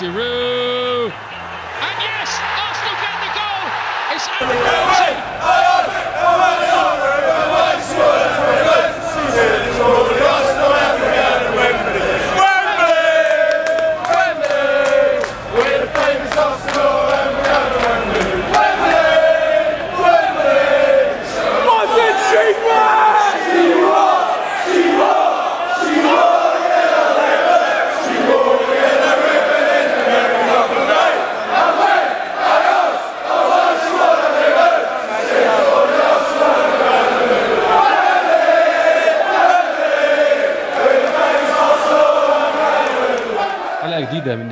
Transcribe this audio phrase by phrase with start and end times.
[0.00, 0.49] Giroud.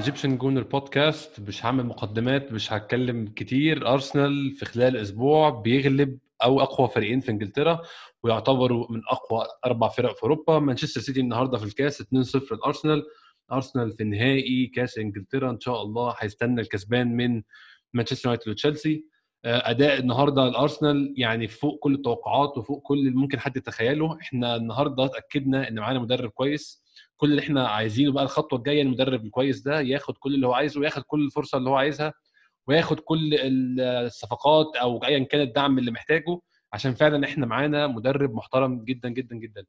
[0.09, 3.93] Egyptian Gooner podcast مش هعمل مقدمات مش هتكلم كتير.
[3.93, 7.83] ارسنال في خلال أسبوع بيغلب أو أقوى فريقين في إنجلترا
[8.23, 10.59] ويعتبروا من أقوى أربع فرق في أوروبا.
[10.59, 12.07] مانشستر سيتي النهارده في الكاس 2-0
[12.53, 13.03] الارسنال
[13.53, 17.43] ارسنال في نهائي كاس إنجلترا إن شاء الله هيستنى الكسبان من
[17.93, 19.05] مانشستر يونايتد وتشيلسي
[19.45, 24.19] أداء النهارده الارسنال يعني فوق كل التوقعات وفوق كل اللي ممكن حد يتخيله.
[24.21, 26.88] إحنا النهارده اتأكدنا إن معانا مدرب كويس.
[27.19, 30.81] كل اللي إحنا عايزينه بقى الخطوة الجاية المدرب الكويس ده ياخد كل اللي هو عايزه
[30.81, 32.13] وياخد كل الفرصة اللي هو عايزها
[32.67, 33.35] وياخد كل
[33.81, 36.41] الصفقات أو ايا كان الدعم اللي محتاجه
[36.73, 39.65] عشان فعلا إحنا معانا مدرب محترم جدا جدا جدا.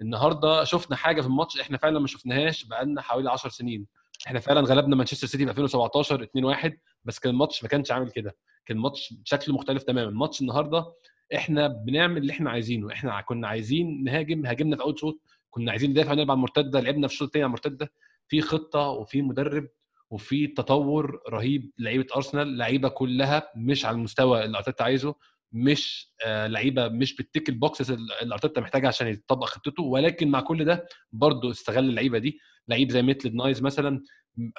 [0.00, 3.86] النهارده شفنا حاجة في الماتش إحنا فعلا ما شفناهاش بقالنا حوالي 10 سنين.
[4.26, 6.72] إحنا فعلا غلبنا مانشستر سيتي في 2017 2-1
[7.04, 8.36] بس كان الماتش ما كانش عامل كده.
[8.66, 10.08] كان الماتش شكله مختلف تماما.
[10.08, 10.92] الماتش النهارده
[11.34, 12.92] إحنا بنعمل اللي إحنا عايزينه.
[12.92, 17.08] إحنا كنا عايزين نهاجم هاجمنا في أول شوط كنا عايزين ندافع ونلعب على المرتدة لعبنا
[17.08, 17.92] في الشوط الثاني على المرتدة.
[18.28, 19.68] في خطة وفي مدرب
[20.10, 22.56] وفي تطور رهيب لعيبة أرسنال.
[22.58, 25.14] لعيبة كلها مش على المستوى اللي أرتيتا عايزه
[25.52, 29.82] مش آه لعيبة مش بت tick ال boxes اللي أرتيتا محتاجها عشان يطبق خطته.
[29.82, 32.38] ولكن مع كل ده برضه استغل اللعيبة دي.
[32.68, 34.02] لعيب زي ميتل نايز مثلا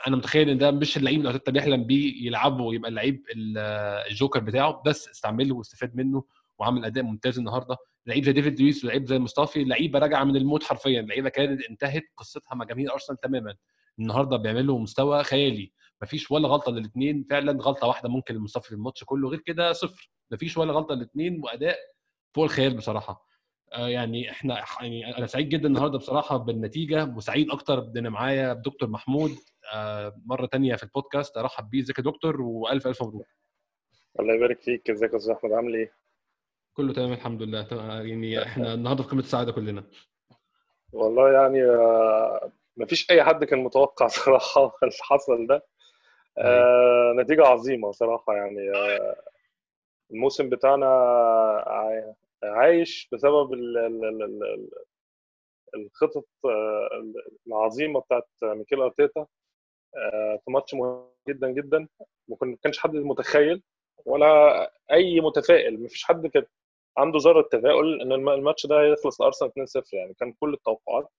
[0.08, 3.24] أنا متخيل إن ده مش اللعيب اللي أرتيتا بيحلم بيه يلعبه ويبقى اللعيب
[4.12, 6.24] الجوكر بتاعه بس استعمله واستفاد منه
[6.59, 7.78] وعمل أداء ممتاز النهارده.
[8.06, 12.04] لعيب زي ديفيد لويس ولعيب زي مصطفي لعيبة راجعة من الموت حرفيا لعيبة كانت انتهت
[12.18, 13.56] قصتها مع جماهير أرسنال تماما.
[14.00, 15.72] النهارده بيعملوا مستوى خيالي.
[16.02, 20.12] مفيش ولا غلطة للاثنين فعلا غلطة واحدة ممكن لمصطفي في الماتش كله غير كده صفر.
[20.32, 21.78] مفيش ولا غلطة للاثنين وأداء
[22.36, 23.30] فوق الخيال بصراحة.
[23.74, 28.90] آه يعني إحنا يعني أنا سعيد جدا النهارده بصراحة بالنتيجة وسعيد أكتر ان معايا دكتور
[28.90, 29.31] محمود
[29.74, 33.28] آه مرة تانية في البودكاست أرحب بيه إزيك يا دكتور؟ وألف ألف مبروك.
[34.20, 34.90] الله يبارك فيك.
[34.90, 35.94] إزيك يا أستاذ أحمد؟ عامل إيه؟
[36.79, 37.67] كله تمام الحمد لله.
[38.06, 39.84] يعني إحنا النهارده في قمة السعادة كلنا.
[40.94, 41.62] والله يعني
[42.78, 45.66] مفيش أي حد كان متوقع صراحة اللي حصل ده.
[46.38, 49.16] آه نتيجة عظيمة صراحة يعني آه
[50.12, 50.88] الموسم بتاعنا
[52.44, 54.69] عايش بسبب ال ال ال
[55.75, 56.28] الخطط
[57.47, 59.25] العظيمة بتاعت ميكيل أرتيتا.
[60.45, 61.88] في ماتش مهم جدا جدا
[62.28, 63.63] ما كانش حد متخيل
[64.06, 66.45] ولا أي متفائل مفيش حد كان
[67.00, 71.10] عنده ذرة تفاؤل إن الماتش ده هيخلص لأرسنال 2-0 يعني كان كل التوقعات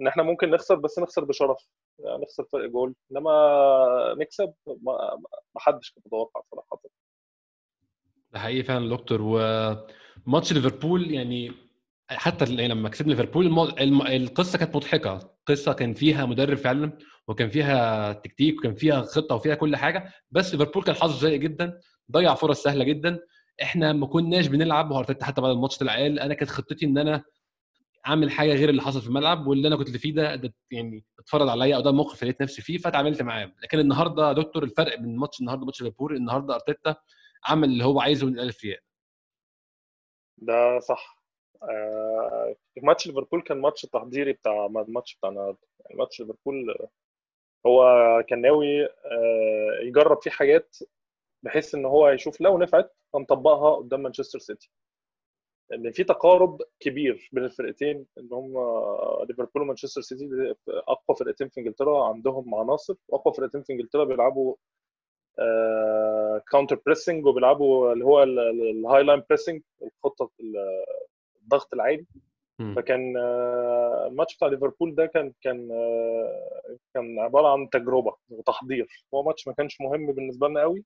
[0.00, 1.68] إن إحنا ممكن نخسر بس نخسر بشرف
[1.98, 5.18] يعني نخسر فرق جول إنما نكسب ما
[5.56, 6.80] حدش كان متوقع صراحة.
[8.32, 9.18] ده حقيقي فعلا دكتور.
[9.22, 11.52] وماتش ليفربول يعني
[12.10, 13.46] حتى لما كسبنا ليفربول
[14.08, 15.34] القصة كانت مضحكة.
[15.46, 20.54] قصة كان فيها مدرب فعلا وكان فيها تكتيك وكان فيها خطة وفيها كل حاجة بس
[20.54, 21.80] ليفربول كان حظه سيء جدا
[22.12, 23.18] ضيع فرص سهلة جدا
[23.62, 27.24] إحنا ما كناش بنلعب وارتيتا حتى بعد الماتش طلع قال أنا كانت خطتي إن أنا
[28.06, 31.48] أعمل حاجة غير اللي حصل في الملعب واللي أنا كنت فيه ده, ده يعني اتفرض
[31.48, 33.52] عليا أو ده اللي لقيت نفسي فيه فتعاملت معاه.
[33.62, 36.96] لكن النهارده يا دكتور الفرق بين ماتش النهارده وماتش ليفربول النهارده أرتيتا
[37.44, 38.80] عمل اللي هو عايزه من الالف ياء
[40.38, 41.18] ده صح.
[41.62, 45.58] آه ماتش ليفربول كان ماتش تحضيري بتاع الماتش بتاع النهارده.
[45.80, 46.76] يعني ماتش ليفربول
[47.66, 47.82] هو
[48.28, 50.76] كان ناوي آه يجرب فيه حاجات
[51.42, 54.70] بحيث إن هو يشوف لو نفعت هنطبقها قدام مانشستر سيتي.
[55.74, 58.54] ان في تقارب كبير بين الفرقتين إن هم
[59.28, 64.54] ليفربول ومانشستر سيتي أقوى فرقتين في إنجلترا عندهم عناصر وأقوى فرقتين في إنجلترا بيلعبوا
[66.50, 70.30] counter pressing وبيلعبوا اللي هو ال high line pressing الخطة
[71.42, 72.06] الضغط العالي.
[72.76, 73.16] فكان
[74.06, 75.68] الماتش بتاع ليفربول ده كان كان
[76.94, 79.04] كان عبارة عن تجربة وتحضير.
[79.14, 80.84] هو ماتش ما كانش مهم بالنسبة لنا قوي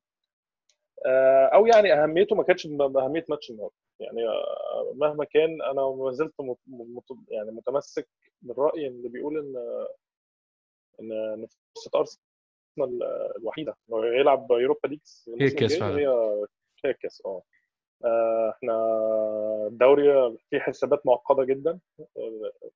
[1.54, 3.74] أو يعني أهميته ما كانتش باهميه ماتش النهارده.
[4.00, 4.22] يعني
[4.94, 6.34] مهما كان أنا ما زلت
[7.28, 8.08] يعني متمسك
[8.42, 9.86] بالراي اللي بيقول إن
[11.00, 13.02] إن فرصة أرسنال
[13.36, 13.76] الوحيدة.
[13.90, 16.06] انه يلعب Europa League هي الكاس هي
[16.84, 17.42] هي الكاس آه.
[18.50, 18.74] إحنا
[19.66, 21.80] الدوري فيه حسابات معقدة جدا.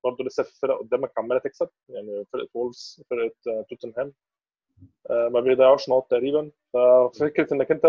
[0.05, 1.69] برضه لسه في فرق قدامك عمالة تكسب.
[1.89, 4.13] يعني فرقة وولفز فرقة توتنهام
[5.11, 6.51] ما بيضيعوش نقط تقريبا.
[6.73, 7.85] ففكرة إنك أنت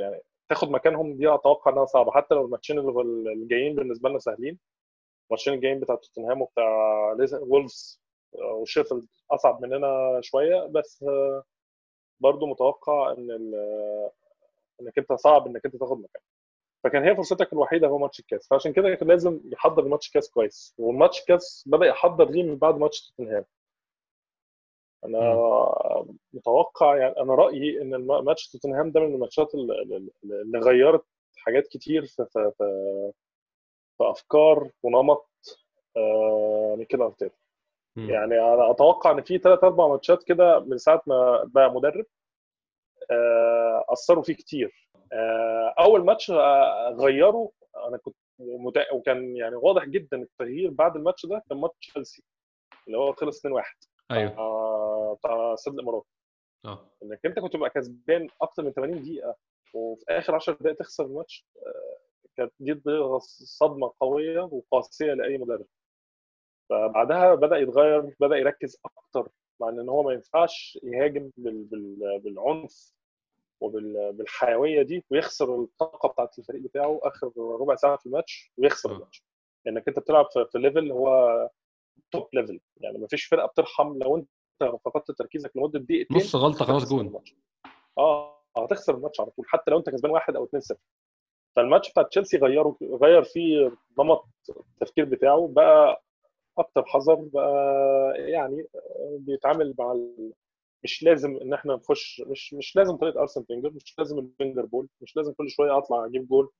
[0.00, 2.12] يعني تاخد مكانهم دي أتوقع إنها صعبة.
[2.12, 4.58] حتى لو الماتشين الجايين بالنسبة لنا سهلين.
[5.30, 8.02] الماتشين الجايين بتاع توتنهام وبتاع وولفز
[8.32, 10.66] وشيفيلد أصعب مننا شوية.
[10.66, 11.04] بس
[12.20, 13.30] برضو متوقع إن
[14.80, 16.22] إنك أنت صعب إنك أنت تاخد مكان.
[16.84, 18.48] فكان هي فرصتك الوحيدة هو ماتش الكاس.
[18.48, 20.74] فعشان كده كان لازم يحضر الماتش الكاس كويس.
[20.78, 23.44] والماتش الكاس بدأ يحضر ليه من بعد ماتش توتنهام.
[25.04, 25.34] أنا
[26.32, 31.04] متوقع يعني أنا رأيي إن ماتش توتنهام ده من الماتشات اللي غيرت
[31.36, 32.64] حاجات كتير في في في,
[33.98, 35.28] في أفكار ونمط
[35.96, 37.36] آه ميكيل أرتيتا.
[38.10, 42.06] يعني أنا أتوقع إن في ثلاث أربع ماتشات كده من ساعة ما بقى مدرب
[43.10, 44.88] آه أثروا فيه كتير.
[45.12, 46.30] آه أول ماتش
[47.00, 47.48] غيروا
[47.88, 48.16] أنا كنت.
[48.92, 52.22] وكان يعني واضح جدا التغيير بعد الماتش ده كان ماتش تشيلسي
[52.86, 54.38] اللي هو خلص 2-1 أيوه.
[54.38, 56.04] آه بتاع سد الامارات
[56.64, 56.90] آه.
[57.02, 59.36] إنك أنت كنت تبقى كسبان أكتر من 80 دقيقة
[59.74, 61.46] وفي آخر 10 دقائق تخسر الماتش
[62.36, 62.80] كانت دي
[63.44, 65.66] صدمة قوية وقاسية لأي مدرب.
[66.70, 69.28] فبعدها بدأ يتغير بدأ يركز أكتر
[69.60, 71.30] مع إن هو ما ينفعش يهاجم
[72.22, 72.92] بالعنف
[73.60, 79.24] وبالحيويه دي ويخسر الطاقة بتاعت الفريق بتاعه آخر ربع ساعة في الماتش ويخسر الماتش.
[79.66, 81.08] لانك أنت بتلعب في level هو
[82.10, 84.28] top level يعني ما فيش فرقة بترحم لو انت
[84.84, 87.22] فقدت تركيزك لمدة دقيقتين نص غلطة خلاص جون.
[87.98, 90.78] آه هتخسر الماتش على طول حتى لو انت كسبان واحد أو 2 0
[91.56, 94.24] فالماتش بتاع تشيلسي غيروا غير فيه نمط
[94.72, 96.02] التفكير بتاعه بقى
[96.58, 98.66] أكتر حذر بقى يعني
[99.18, 100.32] بيتعامل مع ال...
[100.84, 104.64] مش لازم إن إحنا نخش مش مش لازم طريقة أرسين فينجر مش لازم ال Wenger
[104.66, 106.50] ball مش لازم كل شوية أطلع أجيب جول.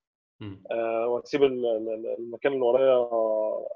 [0.70, 3.66] آه وأسيب المكان اللي ورايا آه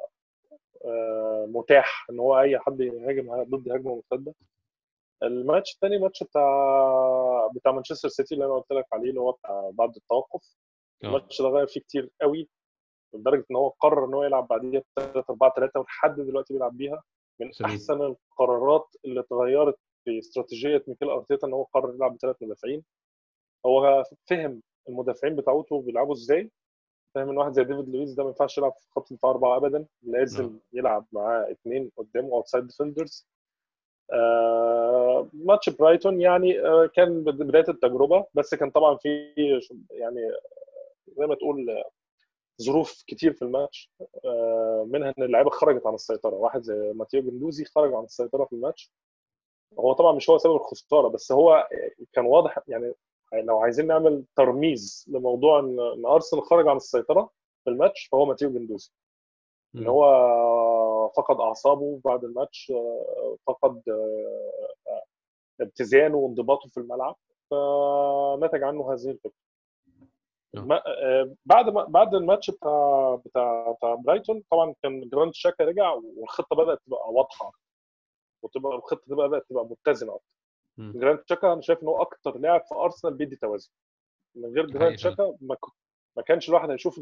[1.47, 4.35] متاح إن هو أي حد يهاجم ضد هجمة مرتدة.
[5.23, 9.71] الماتش الثاني ماتش بتاع بتاع مانشستر سيتي اللي أنا قلت لك عليه اللي هو بتاع
[9.73, 10.57] بعد التوقف.
[11.05, 12.49] الماتش ده غير فيه كتير قوي
[13.15, 17.03] لدرجة إن هو قرر إن هو يلعب بعديها 3 4 3 ولحد دلوقتي بيلعب بيها.
[17.41, 17.71] من سليم.
[17.71, 22.85] أحسن القرارات اللي اتغيرت في استراتيجية ميكيل أرتيتا إن هو قرر يلعب بثلاث مدافعين.
[23.67, 26.51] هو فهم المدافعين بتاعته بيلعبوا إزاي.
[27.14, 29.87] فاهم؟ إن واحد زي ديفيد لويس ده ما ينفعش يلعب في خط الدفاع أربعة ابدا.
[30.02, 30.61] لازم م.
[30.72, 33.26] يلعب معاه اثنين قدامه outside defenders
[34.12, 38.26] آه ماتش برايتون يعني آه كان بداية التجربة.
[38.34, 39.34] بس كان طبعا في
[39.90, 40.20] يعني
[41.19, 41.82] زي ما تقول
[42.62, 43.90] ظروف كتير في الماتش.
[44.25, 46.34] آه منها إن اللعيبة خرجت عن السيطرة.
[46.34, 48.93] واحد زي ماتيو جندوزي خرج عن السيطرة في الماتش.
[49.78, 51.69] هو طبعا مش هو سبب الخسارة بس هو
[52.12, 52.94] كان واضح يعني
[53.43, 57.31] لو عايزين نعمل ترميز لموضوع ان أرسنال خرج عن السيطرة
[57.65, 58.91] في الماتش فهو ماتيو جندوزي.
[59.77, 60.05] ان هو
[61.17, 62.73] فقد أعصابه بعد الماتش
[63.47, 63.83] فقد
[65.61, 67.17] اتزانه وانضباطه في الملعب
[67.51, 69.33] فنتج عنه هذه الفكرة.
[70.55, 70.83] ما
[71.47, 76.79] بعد ما بعد الماتش بتاع بتاع بتاع برايتون طبعا كان جرانيت شاكا رجع والخطة بدأت
[76.87, 77.53] تبقى واضحة
[78.43, 80.25] وتبقى الخطة بدأت تبقى متزنة أكتر.
[80.78, 83.71] جرانيت شاكا أنا شايف إن هو أكتر لاعب في أرسنال بيدي توازن.
[84.37, 85.57] من غير جرانيت شاكا ما,
[86.16, 86.99] ما كانش الواحد هيشوف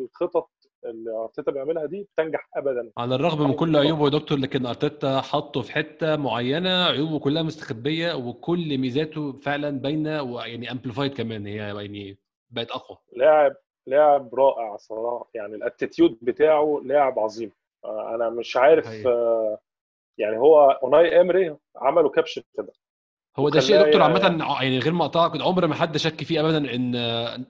[0.00, 0.50] الخطط
[0.84, 2.90] اللي أرتيتا بيعملها دي بتنجح ابدا.
[2.98, 7.42] على الرغم من كل عيوبه يا دكتور لكن أرتيتا حطه في حتة معينة عيوبه كلها
[7.42, 12.18] مستخبية وكل ميزاته فعلا باينة ويعني amplified كمان هي يعني
[12.50, 12.98] بقت أقوى.
[13.12, 17.52] لاعب لاعب رائع صراحة يعني ال attitude بتاعه لاعب عظيم.
[17.84, 19.58] أنا مش عارف هي.
[20.18, 22.72] يعني هو أوناي إيمري عملوا كابشن كده.
[23.38, 26.74] هو ده شيء دكتور عامة يعني غير ما اقطعك عمر ما حد شك فيه ابدا
[26.74, 26.92] إن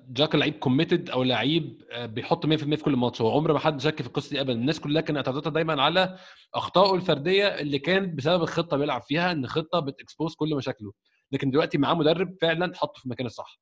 [0.08, 3.22] شاكا لعيب committed أو لعيب بيحط 100% في كل ماتش.
[3.22, 4.52] هو عمر ما حد شك في القصة دي ابدا.
[4.52, 6.18] الناس كلها كانت اعتراضاتها دايما على
[6.54, 10.92] أخطائه الفردية اللي كانت بسبب الخطة بيلعب فيها إن خطة بت expose كل مشاكله.
[11.32, 13.60] لكن دلوقتي معاه مدرب فعلا حطه في المكان الصح.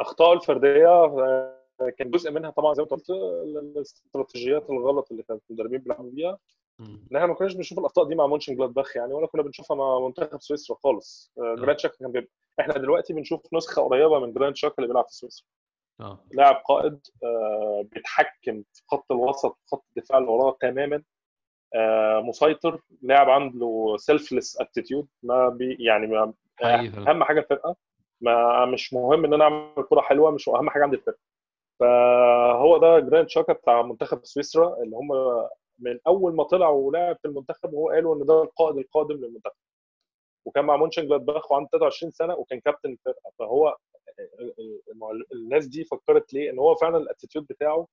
[0.00, 1.06] أخطائه الفردية
[1.98, 3.10] كان جزء منها طبعا زي ما قلت
[3.76, 6.38] الاستراتيجيات الغلط اللي كانت المدربين بيلعبوا بيها.
[6.86, 9.98] ان إحنا ما كناش بنشوف الأخطاء دي مع مونشن جلادباخ يعني ولا كنا بنشوفها مع
[9.98, 11.32] منتخب سويسرا خالص.
[11.38, 15.14] جرانيت شاكا كان بيبقى إحنا دلوقتي بنشوف نسخة قريبة من جرانيت شاكا اللي بيلعب في
[15.14, 15.46] سويسرا.
[16.00, 16.18] آه.
[16.32, 21.02] لاعب قائد آه بيتحكم في خط الوسط وخط الدفاع اللي وراه تماما.
[21.74, 27.76] آه مسيطر لاعب عنده selfless attitude ما بي يعني ما أهم حاجة الفرقة.
[28.20, 31.18] ما مش مهم إن أنا أعمل كرة حلوة مش أهم حاجة عندي الفرقة.
[31.80, 35.08] فهو ده جرانيت شاكا بتاع منتخب سويسرا اللي هم
[35.78, 39.54] من أول ما طلع ولعب في المنتخب وهو قالوا إن ده القائد القادم للمنتخب.
[40.46, 43.30] وكان مع مونشن جلادباخ وعنده 23 سنة وكان كابتن الفرقة.
[43.38, 43.76] فهو
[45.32, 47.86] الناس دي فكرت ليه؟ إن هو فعلا ال attitude بتاعه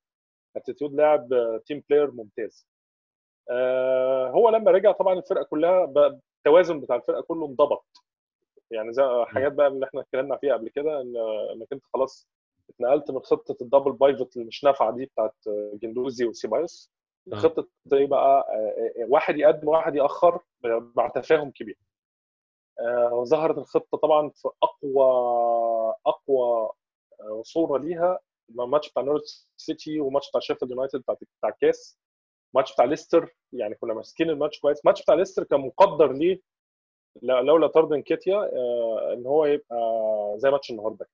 [0.56, 1.30] attitude لاعب
[1.66, 2.68] team player ممتاز.
[3.50, 5.94] آه هو لما رجع طبعا الفرقة كلها
[6.38, 7.86] التوازن بتاع الفرقة كله انضبط.
[8.72, 11.14] يعني زي حاجات بقى اللي إحنا اتكلمنا فيها قبل كده ان
[11.56, 12.28] إنك أنت خلاص
[12.70, 15.36] اتنقلت من خطة ال double pivot اللي مش نافعة دي بتاعت
[15.74, 16.92] جندوزي وسيبايوس
[17.28, 18.46] لخطه إيه بقى
[19.10, 20.40] واحد يقدم وواحد يأخر
[20.96, 21.78] مع تفاهم كبير.
[22.80, 25.06] آه ظهرت الخطة طبعا في أقوى
[26.06, 26.70] أقوى
[27.44, 29.24] صورة ليها ماتش بتاع نورويتش
[29.58, 32.00] سيتي وماتش بتاع شيفيلد يونايتد بتاع الكاس
[32.56, 34.86] ماتش بتاع ليستر يعني كنا ماسكين الماتش كويس.
[34.86, 36.42] ماتش بتاع ليستر كان مقدر ليه
[37.22, 39.78] لولا طرد انكيتيا آه إن هو يبقى
[40.38, 41.08] زي ماتش النهارده.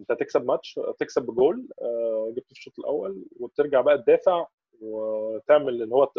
[0.00, 4.46] أنت تكسب ماتش تكسب بجول آه جبت في الشوط الأول وترجع بقى تدافع
[4.84, 6.12] وتعمل اللي هو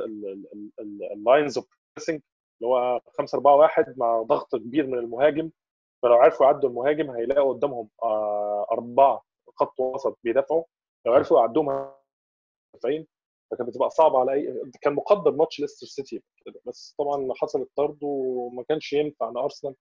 [1.13, 1.67] ال lines of
[1.97, 2.21] pressing
[2.61, 5.51] اللي هو 5 4 1 مع ضغط كبير من المهاجم.
[6.03, 9.21] فلو عرفوا يعدوا المهاجم هيلاقوا قدامهم آه أربعة
[9.55, 10.63] خط وسط بيدافعوا.
[11.05, 11.91] لو عرفوا يعدوهم
[12.75, 13.07] مدافعين
[13.51, 16.59] فكانت بتبقى صعبة على أي كان مقدر ماتش ليستر سيتي كده.
[16.65, 19.75] بس طبعا حصل الطرد وما كانش ينفع إن أرسنال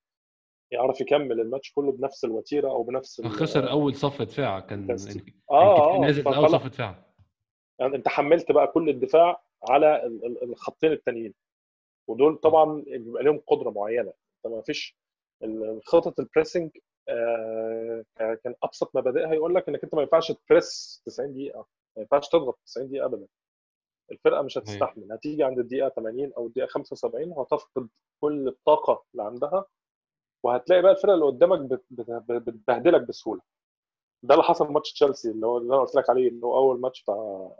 [0.72, 4.90] يعرف يكمل الماتش كله بنفس الوتيرة أو بنفس خسر أول صف دفاع كان
[5.50, 7.04] آه نازل أول صف دفاع.
[7.80, 10.06] يعني انت حملت بقى كل الدفاع على
[10.42, 11.34] الخطين التانيين.
[12.08, 14.12] ودول طبعا بيبقى لهم قدرة معينة.
[14.46, 14.96] انت ما فيش
[15.84, 16.70] خطه ال pressing
[17.08, 21.66] آه كان أبسط مبادئها يقول لك إنك أنت ما ينفعش ت press 90 دقيقة.
[21.96, 23.26] ما ينفعش تضغط 90 دقيقة ابدا.
[24.12, 25.12] الفرقة مش هتستحمل.
[25.12, 27.88] هتيجي عند الدقيقة 80 أو الدقيقة 75 وهتفقد
[28.20, 29.64] كل الطاقة اللي عندها.
[30.44, 33.40] وهتلاقي بقى الفرقة اللي قدامك بتبهدلك بسهولة.
[34.26, 36.80] ده اللي حصل ماتش تشيلسي اللي هو اللي أنا قلت لك عليه اللي هو أول
[36.80, 37.50] ماتش بتاع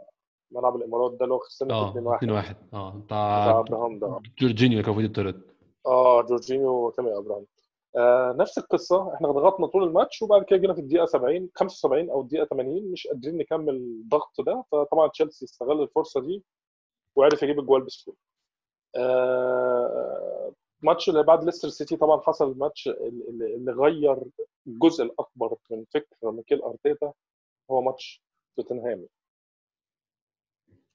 [0.51, 4.19] ملعب الإمارات ده اللي هو خسرنا 2 1 2 1 آه بتاع أبراهام ده.
[4.39, 5.41] جورجينيو كان المفروض يطرد
[5.87, 7.45] آه جورجينيو وتامي أبراهام.
[7.97, 9.13] آه نفس القصة.
[9.13, 13.07] إحنا ضغطنا طول الماتش وبعد كده جينا في الدقيقة 70 75 أو الدقيقة 80 مش
[13.07, 14.63] قادرين نكمل الضغط ده.
[14.71, 16.43] فطبعا تشيلسي استغل الفرصة دي
[17.15, 18.17] وعرف يجيب الجوال بسهولة.
[18.95, 20.51] آه
[20.85, 24.17] الماتش اللي بعد ليستر سيتي طبعا حصل الماتش اللي, غير
[24.67, 27.13] الجزء الأكبر من فكر ميكيل أرتيتا
[27.71, 28.21] هو ماتش
[28.57, 29.07] توتنهام.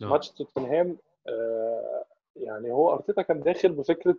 [0.01, 2.05] ماتش توتنهام آه
[2.37, 4.19] يعني هو أرتيتا كان داخل بفكرة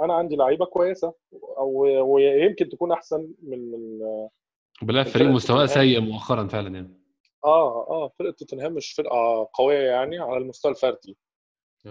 [0.00, 1.70] أنا عندي لعيبة كويسة أو
[2.14, 4.28] ويمكن تكون أحسن من من
[4.82, 7.00] بالله فريق مستواه سيء مؤخرا فعلا يعني.
[7.44, 11.16] آه آه فرقة توتنهام مش فرقة قوية يعني على المستوى الفردي.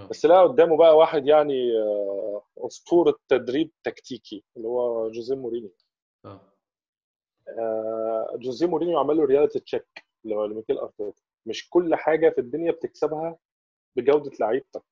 [0.09, 1.71] بس لا قدامه بقى واحد يعني
[2.57, 5.71] أسطورة تدريب تكتيكي اللي هو جوزيه مورينيو.
[6.25, 6.41] آه.
[7.59, 11.21] آه جوزيه مورينيو عمل له reality check لميكيل أرتيتا.
[11.45, 13.37] مش كل حاجة في الدنيا بتكسبها
[13.95, 14.83] بجودة لعيبتك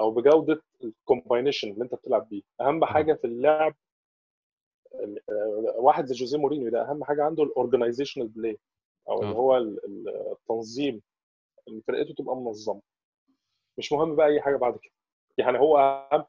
[0.00, 2.42] أو بجودة ال combination اللي أنت بتلعب بيه.
[2.60, 3.74] أهم حاجة في اللعب
[5.78, 8.58] واحد زي جوزيه مورينيو ده أهم حاجة عنده ال organizational play
[9.08, 9.56] أو اللي هو
[10.32, 11.02] التنظيم
[11.68, 12.82] ان فرقته تبقى منظمة.
[13.78, 14.92] مش مهم بقى أي حاجة بعد كده.
[15.38, 15.78] يعني هو
[16.12, 16.24] أهم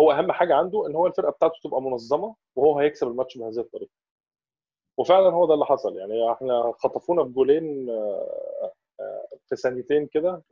[0.00, 3.92] هو أهم حاجة عنده إن هو الفرقة بتاعته تبقى منظمة وهو هيكسب الماتش بهذه الطريقة.
[4.98, 5.96] وفعلا هو ده اللي حصل.
[5.96, 7.86] يعني إحنا خطفونا بجولين
[9.48, 10.42] في ثانيتين كده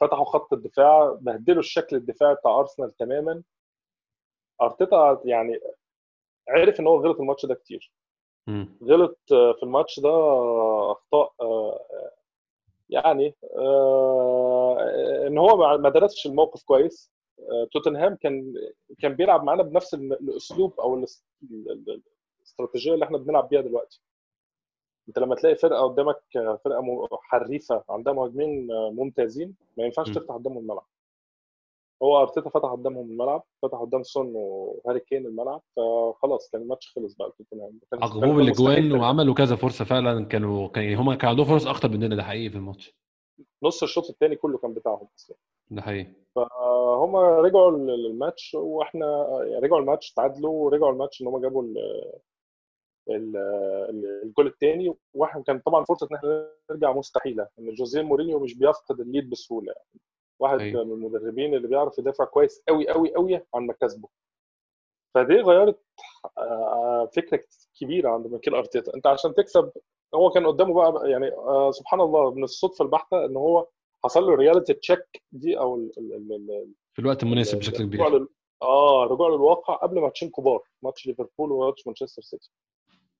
[0.00, 3.42] فتحوا خط الدفاع بهدلوا الشكل الدفاعي بتاع أرسنال تماما.
[4.62, 5.60] أرتيتا يعني
[6.48, 7.92] عرف إن هو غلط الماتش ده كتير.
[8.84, 10.10] غلط في الماتش ده
[10.92, 11.32] أخطاء
[12.90, 13.34] يعني
[15.26, 17.10] إن هو ما درسش الموقف كويس.
[17.72, 18.54] توتنهام كان
[18.98, 21.04] كان بيلعب معانا بنفس الأسلوب أو
[22.42, 24.02] الاستراتيجية اللي إحنا بنلعب بيها دلوقتي.
[25.08, 30.86] أنت لما تلاقي فرقة قدامك فرقة حريفة عندها مهاجمين ممتازين ما ينفعش تفتح قدامهم الملعب.
[32.02, 37.14] هو أرتيتا فتح قدامهم الملعب فتح قدام سون وهاري كين الملعب فخلاص كان الماتش خلص
[37.14, 37.32] بقى.
[37.38, 42.16] توتنهام عقبوه بالاجوان وعملوا كذا فرصة فعلا كانوا كان هم كان عندهم فرص أخطر مننا
[42.16, 42.94] ده حقيقي في الماتش.
[43.62, 45.36] نص الشوط الثاني كله كان بتاعهم أصلا.
[45.70, 46.12] ده حقيقي.
[46.36, 49.26] فهم رجعوا للماتش وإحنا
[49.62, 51.64] رجعوا الماتش تعادلوا ورجعوا الماتش إن هم جابوا
[54.24, 59.00] الجول الثاني واحد كان طبعا فرصة إن إحنا نرجع مستحيلة إن جوزيه مورينيو مش بيفقد
[59.00, 59.72] ال lead بسهولة.
[59.76, 60.00] يعني.
[60.38, 60.84] واحد أيوة.
[60.84, 64.08] من المدربين اللي بيعرف يدافع كويس قوي قوي قوي عن مكاسبه.
[65.14, 65.80] فدي غيرت
[67.16, 67.44] فكرة
[67.80, 68.94] كبيرة عند ميكيل أرتيتا.
[68.94, 69.72] أنت عشان تكسب
[70.14, 71.30] هو كان قدامه بقى يعني
[71.72, 73.66] سبحان الله من الصدفة البحتة إن هو
[74.04, 78.26] حصل له reality check دي أو ال ال ال في الوقت المناسب بشكل كبير.
[78.62, 82.50] آه رجوع للواقع قبل ماتشين كبار ماتش ليفربول وماتش مانشستر سيتي.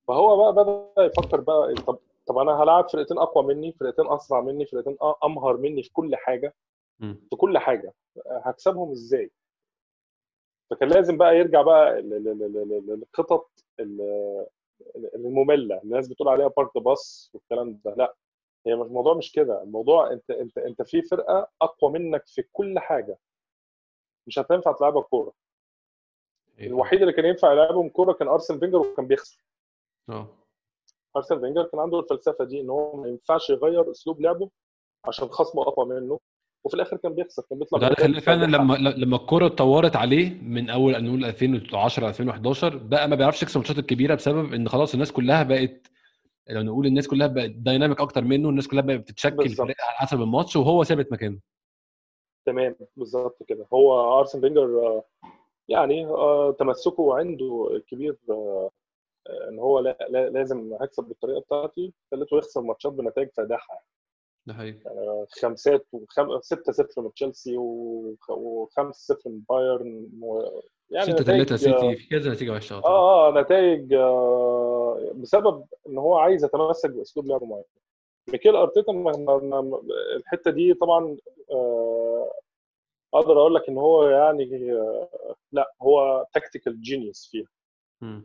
[0.08, 4.66] فهو بقى بدأ يفكر بقى طب طب أنا هلاعب فرقتين أقوى مني فرقتين أسرع مني
[4.66, 6.54] فرقتين أمهر مني في كل حاجة.
[7.00, 7.92] في كل حاجة.
[8.26, 9.30] هكسبهم إزاي؟
[10.70, 13.50] فكان لازم بقى يرجع بقى للخطط
[15.14, 15.82] المملة.
[15.82, 17.94] الناس بتقول عليها بارك باص والكلام ده.
[17.94, 18.14] لا
[18.66, 19.62] هي مش الموضوع مش كده.
[19.62, 23.18] الموضوع انت انت أنت في فرقة أقوى منك في كل حاجة.
[24.26, 25.32] مش هتنفع تلعبها كورة.
[26.60, 29.44] الوحيد اللي كان ينفع يلعبهم كورة كان أرسن فينجر وكان بيخسر.
[30.08, 30.28] آه.
[31.16, 34.50] أرسن فينجر كان عنده الفلسفة دي إن هو ما ينفعش يغير أسلوب لعبه
[35.04, 36.18] عشان خصمه أقوى منه.
[36.68, 41.04] وفي الآخر كان بيخسر كان بيطلع خلاه فعلا لما لما الكوره اتطورت عليه من أول
[41.04, 45.86] نقول 2010 2011 بقى ما بيعرفش يكسب الماتشات الكبيرة بسبب إن خلاص الناس كلها بقت
[46.50, 49.48] لو نقول الناس كلها بقت dynamic أكتر منه الناس كلها بقت بتتشكل.
[49.48, 51.38] فريق على حسب الماتش وهو ثابت مكانه.
[52.46, 53.66] تمام بالظبط كده.
[53.72, 55.02] هو أرسن فينجر
[55.68, 58.70] يعني آه، تمسكه عنده الكبير آه،
[59.26, 63.84] آه، إن هو لا لا لازم هكسب بالطريقة بتاعتي خليته يخسر ماتشات بنتائج فادحة.
[64.48, 64.78] ده حقيقي
[65.42, 66.40] خمسات وخم...
[66.40, 70.42] 6 0 من تشيلسي و5 0 من بايرن و...
[70.90, 72.84] يعني 6 نتائج- 3 سيتي في كذا نتيجة وحشه آه.
[72.84, 77.64] آه آه نتائج آه بسبب إن هو عايز يتمسك بأسلوب لعب معين
[78.32, 78.92] ميكيل أرتيتا
[80.16, 81.16] الحتة دي طبعا
[81.52, 82.32] آه
[83.14, 85.08] أقدر أقول لك إن هو يعني آه
[85.52, 87.48] لا هو تكتيكال جينيوس فيها
[88.00, 88.24] مم.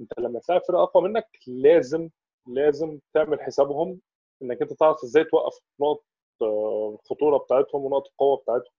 [0.00, 2.08] أنت لما تلاعب فرقه أقوى منك لازم
[2.46, 4.00] لازم تعمل حسابهم
[4.42, 6.04] إنك أنت تعرف إزاي توقف نقط
[6.42, 8.72] آه، الخطورة بتاعتهم ونقط القوة بتاعتهم.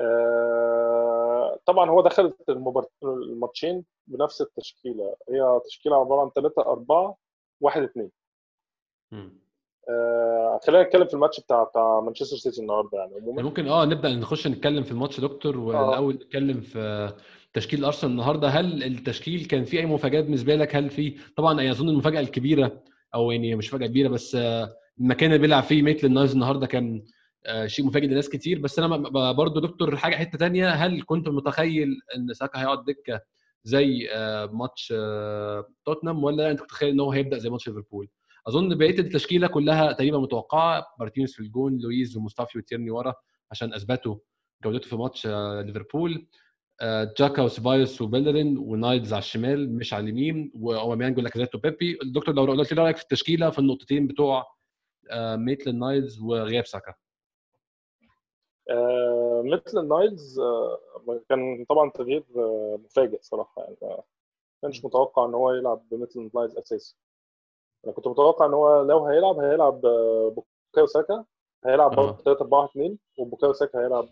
[0.00, 5.16] آه، طبعا هو دخل المبار- الماتشين بنفس التشكيلة.
[5.30, 7.16] هي تشكيلة عبارة عن 3 4
[7.60, 8.10] 1 2
[9.12, 9.40] مم.
[9.88, 13.14] آه، خلينا نتكلم في الماتش بتاع بتاع مانشستر سيتي النهارده يعني.
[13.14, 17.12] عموما ممكن آه نبدأ نخش نتكلم في الماتش دكتور والأول نتكلم في
[17.54, 18.48] تشكيل أرسنال النهارده.
[18.48, 22.82] هل التشكيل كان فيه أي مفاجآت بالنسبة لك؟ هل في طبعا أظن المفاجأة الكبيرة
[23.14, 27.04] أو يعني مش مفاجاه كبيرة بس آه، المكان اللي بيلعب فيه ميتل النايز النهارده كان
[27.46, 28.58] آه، شيء مفاجئ لناس كتير.
[28.58, 28.96] بس أنا
[29.32, 30.68] برضو دكتور حاجة حتة تانية.
[30.70, 33.20] هل كنت متخيل إن ساكا هيقعد دكة
[33.64, 34.94] زي آه، ماتش
[35.84, 38.08] توتنهام ولا أنت كنت متخيل إن هو هيبدأ زي ماتش ليفربول؟
[38.48, 40.86] أظن بقية التشكيلة كلها تقريبا متوقعة.
[41.00, 43.14] مارتينيز في الجون لويز ومصطفي وتيرني ورا
[43.50, 44.16] عشان أثبتوا
[44.64, 45.26] جودته في ماتش
[45.66, 46.26] ليفربول.
[47.18, 51.98] جاكا وسبايوس وبيلرين ونايلز على الشمال مش على اليمين وأوباميانج ولاكازيت وبيبي.
[52.02, 54.46] الدكتور لو قلت لي رأيك في التشكيلة في النقطتين بتوع
[55.10, 56.94] آه، ميتلاند نايلز وغياب ساكا.
[58.70, 60.78] آه، ميتلاند نايلز آه،
[61.28, 63.62] كان طبعا تغيير آه، مفاجئ صراحة.
[63.62, 64.02] يعني ما
[64.62, 66.96] كانش متوقع إن هو يلعب بميتلاند نايلز اساسي
[67.84, 69.80] أنا كنت متوقع إن هو لو هيلعب هيلعب
[70.34, 71.24] بوكايو ساكا
[71.66, 71.96] هيلعب آه.
[71.96, 74.08] برضه 3 4 2 وبوكايو ساكا هيلعب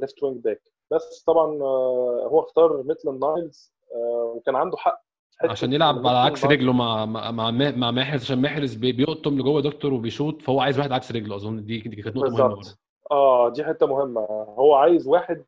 [0.00, 5.02] left wing back بس طبعا آه، هو اختار ميتلاند نايلز آه، وكان عنده حق
[5.44, 9.62] عشان يلعب على عكس نايلز- رجله مع مع مع, محرز عشان محرز بي- بيقطع لجوه
[9.62, 12.78] دكتور وبيشوط فهو عايز واحد عكس رجله أظن دي كانت نقطة مهمة برضه
[13.10, 14.20] آه دي حتة مهمة.
[14.58, 15.44] هو عايز واحد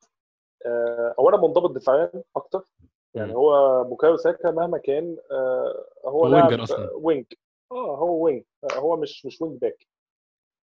[0.67, 2.63] آه، اولا منضبط دفاعيا أكتر.
[3.15, 3.37] يعني مم.
[3.37, 6.91] هو بوكايو ساكا مهما كان آه، هو winger أصلاً.
[6.95, 7.25] wing
[7.73, 9.87] آه هو wing آه، هو مش مش wing back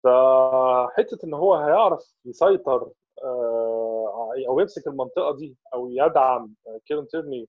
[0.03, 2.89] فحته إن هو هيعرف يسيطر
[3.23, 7.47] أو يمسك المنطقة دي أو يدعم آه، كيرن تيرني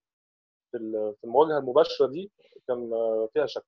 [0.70, 2.30] في ال- في المواجهة المباشرة دي
[2.68, 3.64] كان آه، فيها شك.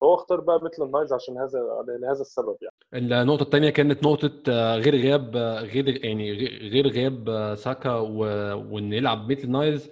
[0.00, 2.74] فهو اختار بقى ميتلاند نايلز عشان هذا لهذا السبب يعني.
[3.22, 6.32] النقطة الثانية كانت نقطة آه، غير غياب آه، غير يعني
[6.68, 9.90] غير غياب آه، ساكا و- وإن يلعب ميتلاند نايلز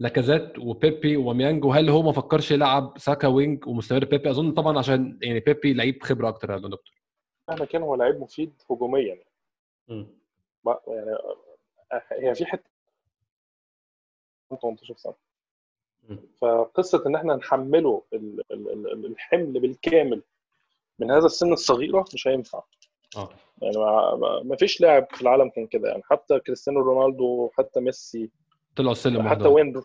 [0.00, 5.18] لاكازيت وبيبي وأوباميانج وهل هو ما فكرش يلعب ساكا wing ومستمر بيبي؟ أظن طبعا عشان
[5.22, 6.94] يعني بيبي لعيب خبرة أكتر يا دكتور.
[7.48, 9.18] مهما كان هو لعيب مفيد هجوميا.
[9.88, 10.06] بقى
[10.86, 11.10] يعني
[11.92, 12.70] آه، هي في حتة
[14.50, 15.14] 18 سنة.
[16.40, 20.22] فقصة إن إحنا نحمله ال- ال- ال- الحمل بالكامل
[20.98, 22.62] من هذا السن الصغيرة مش هينفع.
[23.16, 23.28] آه.
[23.62, 23.76] يعني
[24.44, 25.88] ما- فيش لاعب في العالم كان كده.
[25.88, 28.30] يعني حتى كريستيانو رونالدو حتى ميسي
[28.76, 29.82] طلعوا السلم حتى وين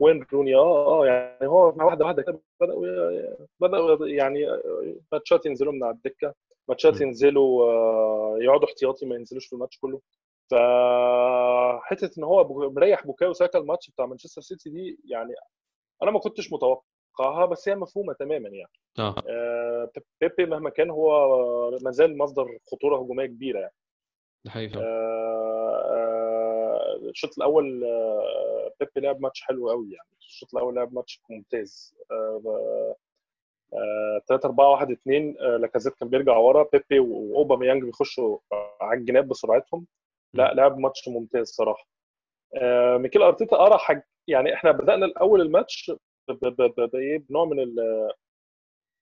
[0.00, 4.46] وين روني آه آه يعني هو واحدة واحدة كده بدأوا بدأوا يعني
[5.12, 6.34] ماتشات ينزلوا من على الدكة
[6.68, 7.00] ماتشات.
[7.00, 10.00] ينزلوا آه، يقعدوا احتياطي ما ينزلوش في الماتش كله.
[10.50, 15.34] فحتة إن هو مريح بوكايو ساكا الماتش بتاع مانشستر سيتي دي يعني
[16.02, 18.72] أنا ما كنتش متوقعها بس هي مفهومة تماما يعني.
[18.98, 19.14] آه.
[19.28, 21.10] آه، بيبي مهما كان هو
[21.82, 23.74] ما زال مصدر خطورة هجومية كبيرة يعني.
[24.44, 24.78] ده حقيقي.
[24.78, 30.08] آه، آه، الشوط الأول آه، بيبي لعب ماتش حلو قوي يعني.
[30.20, 31.94] الشوط الأول لعب ماتش ممتاز.
[34.28, 38.38] 3 4 1 2 لاكازيت كان بيرجع ورا بيبي وأوباميانج بيخشوا
[38.80, 39.86] على الجناب بسرعتهم.
[40.34, 41.86] لا لعب ماتش ممتاز صراحة.
[42.54, 45.92] آه، ميكيل أرتيتا قرأ حاج يعني إحنا بدأنا الأول الماتش
[46.92, 47.74] بايه بنوع من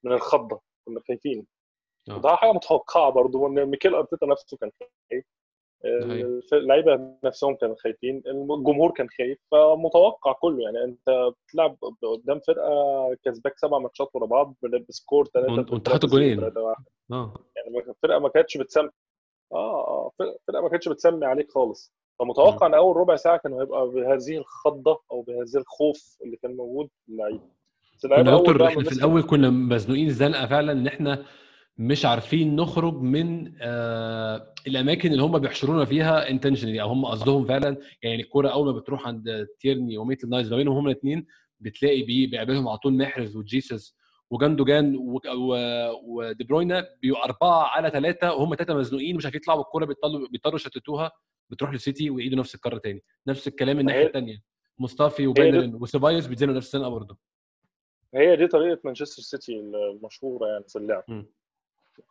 [0.04, 1.46] من الخضة كنا خايفين.
[2.10, 2.16] آه.
[2.16, 4.70] وده حاجة متوقعة برضه ان ميكيل أرتيتا نفسه كان
[5.10, 5.24] خايف.
[6.52, 10.62] اللعيبة نفسهم كانوا خايفين الجمهور كان خايف فمتوقع كله.
[10.62, 12.70] يعني أنت بتلعب قدام فرقة
[13.24, 14.54] كسباك سبع ماتشات ورا بعض
[14.88, 16.44] ب score 3 وأنت حاطط جولين.
[17.12, 17.34] آه.
[17.56, 18.90] يعني الفرقه ما كانتش بتسمي
[19.52, 20.10] آه آه.
[20.48, 21.92] فرقة ما كانتش بتسمي عليك خالص.
[22.18, 26.88] فمتوقع إن أول ربع ساعة كانوا هيبقى بهذه الخضة أو بهذا الخوف اللي كان موجود
[27.06, 27.40] في اللعيبه
[28.02, 31.24] كنا دكتور إحنا في الأول كنا مزنوقين زنقة فعلا إن إحنا
[31.78, 37.76] مش عارفين نخرج من آه الأماكن اللي هم بيحشرونا فيها انتشنالي أو هم قصدهم فعلا.
[38.02, 41.26] يعني الكورة أول ما بتروح عند تيرني وميتل نايز ما بينهم هم الاثنين
[41.60, 43.96] بتلاقي بيه بيقابلهم على طول محرز وجيسس
[44.32, 44.96] وجاندوجان
[46.04, 50.54] ودي بروينا بيبقوا أربعة على ثلاثة وهم ثلاثة مزنوقين مش عارفين يطلعوا بالكورة بيضطروا بيضطروا
[50.54, 51.12] يشتتوها
[51.50, 53.02] بتروح للسيتي ويعيدوا نفس الكره تاني.
[53.26, 54.42] نفس الكلام الناحية الثانية
[54.78, 57.18] مصطفي وبيلرين وسيبايوس بيتزنقوا نفس الزنقة برضه.
[58.14, 61.04] هي دي طريقة مانشستر سيتي المشهورة يعني في اللعب.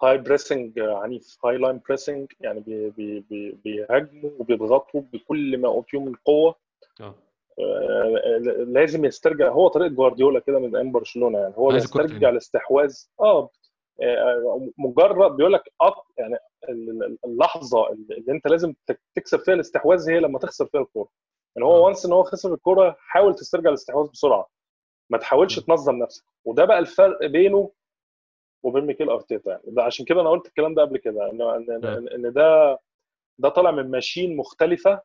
[0.03, 1.37] high pressing عنيف.
[1.45, 6.55] high line pressing يعني بي بي بي بيهاجموا وبيضغطوا بكل ما اوتيهم من قوه.
[7.01, 7.15] آه.
[8.67, 12.95] لازم يسترجع هو طريقة جوارديولا كده من أيام برشلونة يعني هو يسترجع الاستحواذ.
[13.21, 13.49] آه
[14.77, 15.63] مجرد بيقول لك
[16.17, 16.37] يعني
[17.25, 18.73] اللحظة اللي أنت لازم
[19.15, 21.09] تكسب فيها الاستحواذ هي لما تخسر فيها الكورة.
[21.55, 24.49] يعني هو once إن هو خسر الكورة حاول تسترجع الاستحواذ بسرعة.
[25.09, 26.23] ما تحاولش تنظم نفسك.
[26.45, 27.71] وده بقى الفرق بينه
[28.63, 29.63] وبين ميكيل أرتيتا يعني.
[29.67, 31.41] ده عشان كده أنا قلت الكلام ده قبل كده ان
[32.15, 32.79] إن, ده
[33.39, 35.01] ده طالع من machine مختلفة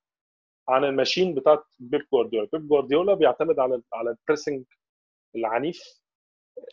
[0.68, 2.48] عن ال machine بتاعت بيب جوارديولا.
[2.52, 4.64] بيب جوارديولا بيعتمد على على ال pressing
[5.36, 6.00] العنيف.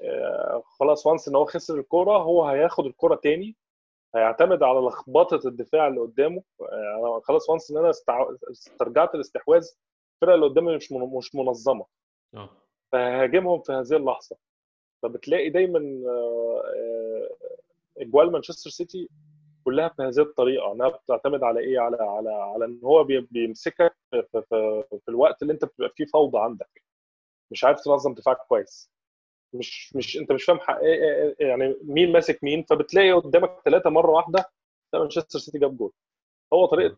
[0.01, 3.55] آه خلاص وانس إن هو خسر الكورة هو هياخد الكورة تاني.
[4.15, 6.43] هيعتمد على لخبطة الدفاع اللي قدامه.
[6.61, 7.91] آه خلاص وانس إن أنا
[8.51, 9.67] استرجعت الاستحواذ
[10.15, 11.85] الفرقة اللي قدامي مش مش منظمة.
[12.35, 12.49] أوه.
[12.91, 14.37] فهاجمهم في هذه اللحظة.
[15.03, 17.29] فبتلاقي دايما آه،
[17.97, 19.09] إجوال مانشستر سيتي
[19.63, 20.71] كلها بهذه الطريقة.
[20.73, 25.53] أنها بتعتمد على إيه؟ على على على إن هو بيمسكك في, في, في الوقت اللي
[25.53, 26.83] أنت بتبقى فيه فوضى عندك.
[27.51, 28.91] مش عارف تنظم دفاعك كويس.
[29.55, 32.63] مش مش أنت مش فاهم إيه، يعني مين ماسك مين.
[32.63, 34.45] فبتلاقي قدامك ثلاثة مرة واحدة
[34.93, 35.91] مانشستر سيتي جاب جول.
[36.53, 36.95] هو طريقة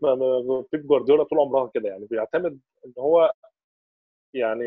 [0.71, 2.05] بيب جوارديولا طول عمرها كده يعني.
[2.05, 3.31] بيعتمد إن هو
[4.33, 4.65] يعني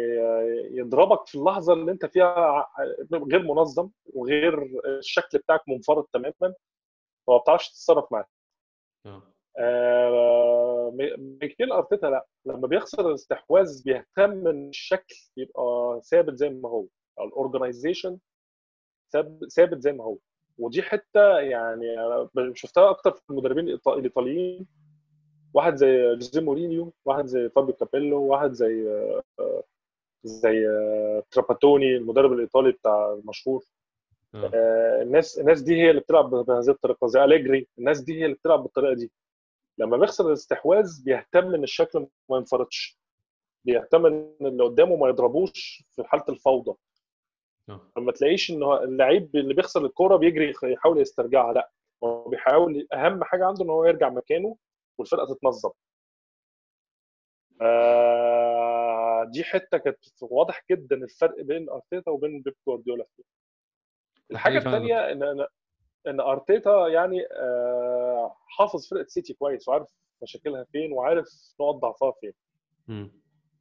[0.70, 2.66] يضربك في اللحظة اللي أنت فيها
[3.12, 4.62] غير منظم وغير
[4.98, 6.54] الشكل بتاعك منفرد تماما.
[7.29, 8.27] فما بتعرفش تتصرف معاه.
[9.07, 9.23] آه,
[9.59, 10.93] آه،
[11.43, 12.27] ميكيل ارتيتا لأ.
[12.47, 16.87] لما بيخسر الاستحواذ بيهتم إن الشكل يبقى ثابت زي ما هو.
[17.20, 18.18] ال organization
[19.57, 20.17] ثابت زي ما هو.
[20.59, 21.87] ودي حتة يعني
[22.55, 24.67] شفتها أكتر في المدربين الإيطاليين.
[25.55, 28.85] واحد زي جوزيه مورينيو واحد زي فابيو كابيلو واحد زي
[30.25, 30.67] زي
[31.31, 33.64] تراباتوني المدرب الإيطالي بتاع المشهور.
[34.35, 34.51] آه.
[34.55, 35.03] آه.
[35.03, 38.62] الناس الناس دي هي اللي بتلعب بهذه الطريقة زي أليجري الناس دي هي اللي بتلعب
[38.62, 39.12] بالطريقة دي
[39.79, 42.99] لما بيخسر الاستحواذ بيهتم إن الشكل ما ينفرطش
[43.64, 46.75] بيهتم إن اللي قدامه ما يضربوش في حالة الفوضى
[47.69, 47.81] آه.
[47.97, 51.71] ما تلاقيش إن اللعيب اللي بيخسر الكورة بيجري يحاول يسترجعها لا
[52.05, 54.57] هو بيحاول أهم حاجة عنده إن هو يرجع مكانه
[54.99, 55.71] والفرقة تتنظم
[57.62, 63.07] آه دي حتة كانت واضح جدا الفرق بين أرتيتا وبين بيب جوارديولا
[64.31, 65.47] الحاجة الثانية ان
[66.07, 69.88] ان أرتيتا يعني آه حافظ فرقة سيتي كويس وعارف
[70.23, 71.29] مشاكلها فين وعارف
[71.61, 72.33] نقط ضعفها فين.
[72.88, 73.09] م.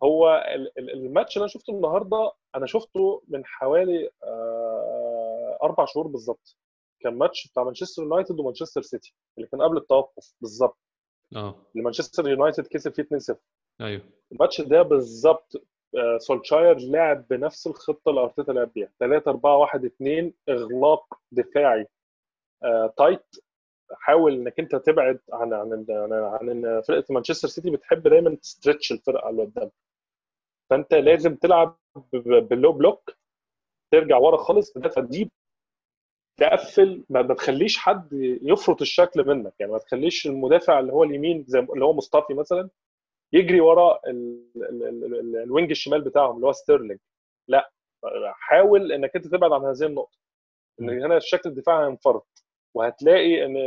[0.04, 0.44] هو
[0.78, 6.58] الماتش اللي أنا شفته النهارده أنا شفته من حوالي آه أربع شهور بالظبط.
[7.00, 10.78] كان ماتش بتاع مانشستر يونايتد ومانشستر سيتي اللي كان قبل التوقف بالظبط.
[11.36, 11.56] آه.
[11.76, 13.36] مانشستر يونايتد كسب فيه 2-0
[13.82, 14.02] أيوه.
[14.32, 15.54] الماتش ده بالظبط
[16.18, 18.90] سولشاير لعب بنفس الخطة اللي أرتيتا لعب بيها.
[19.00, 21.88] 3 4 1 2 إغلاق دفاعي.
[22.64, 23.26] آه tight
[23.92, 28.92] حاول إنك أنت تبعد عن عن عن, عن فرقة مانشستر سيتي بتحب دايما ت stretch
[28.92, 29.72] الفرقة اللي قدام.
[30.70, 31.78] فأنت لازم تلعب
[32.14, 33.12] بال low block
[33.92, 35.30] ترجع ورا خالص تدافع deep
[36.38, 38.10] تقفل ما تخليش حد
[38.44, 39.54] يفرط الشكل منك.
[39.60, 42.70] يعني ما تخليش المدافع اللي هو اليمين زي اللي هو مصطفي مثلا
[43.34, 44.00] يجري ورا
[45.44, 47.00] ال wing الشمال بتاعهم اللي هو ستيرلينج.
[47.48, 47.72] لا
[48.34, 50.18] حاول إنك أنت تبعد عن هذه النقطة.
[50.82, 52.28] إن هنا الشكل الدفاعي هينفرط
[52.76, 53.58] وهتلاقي ان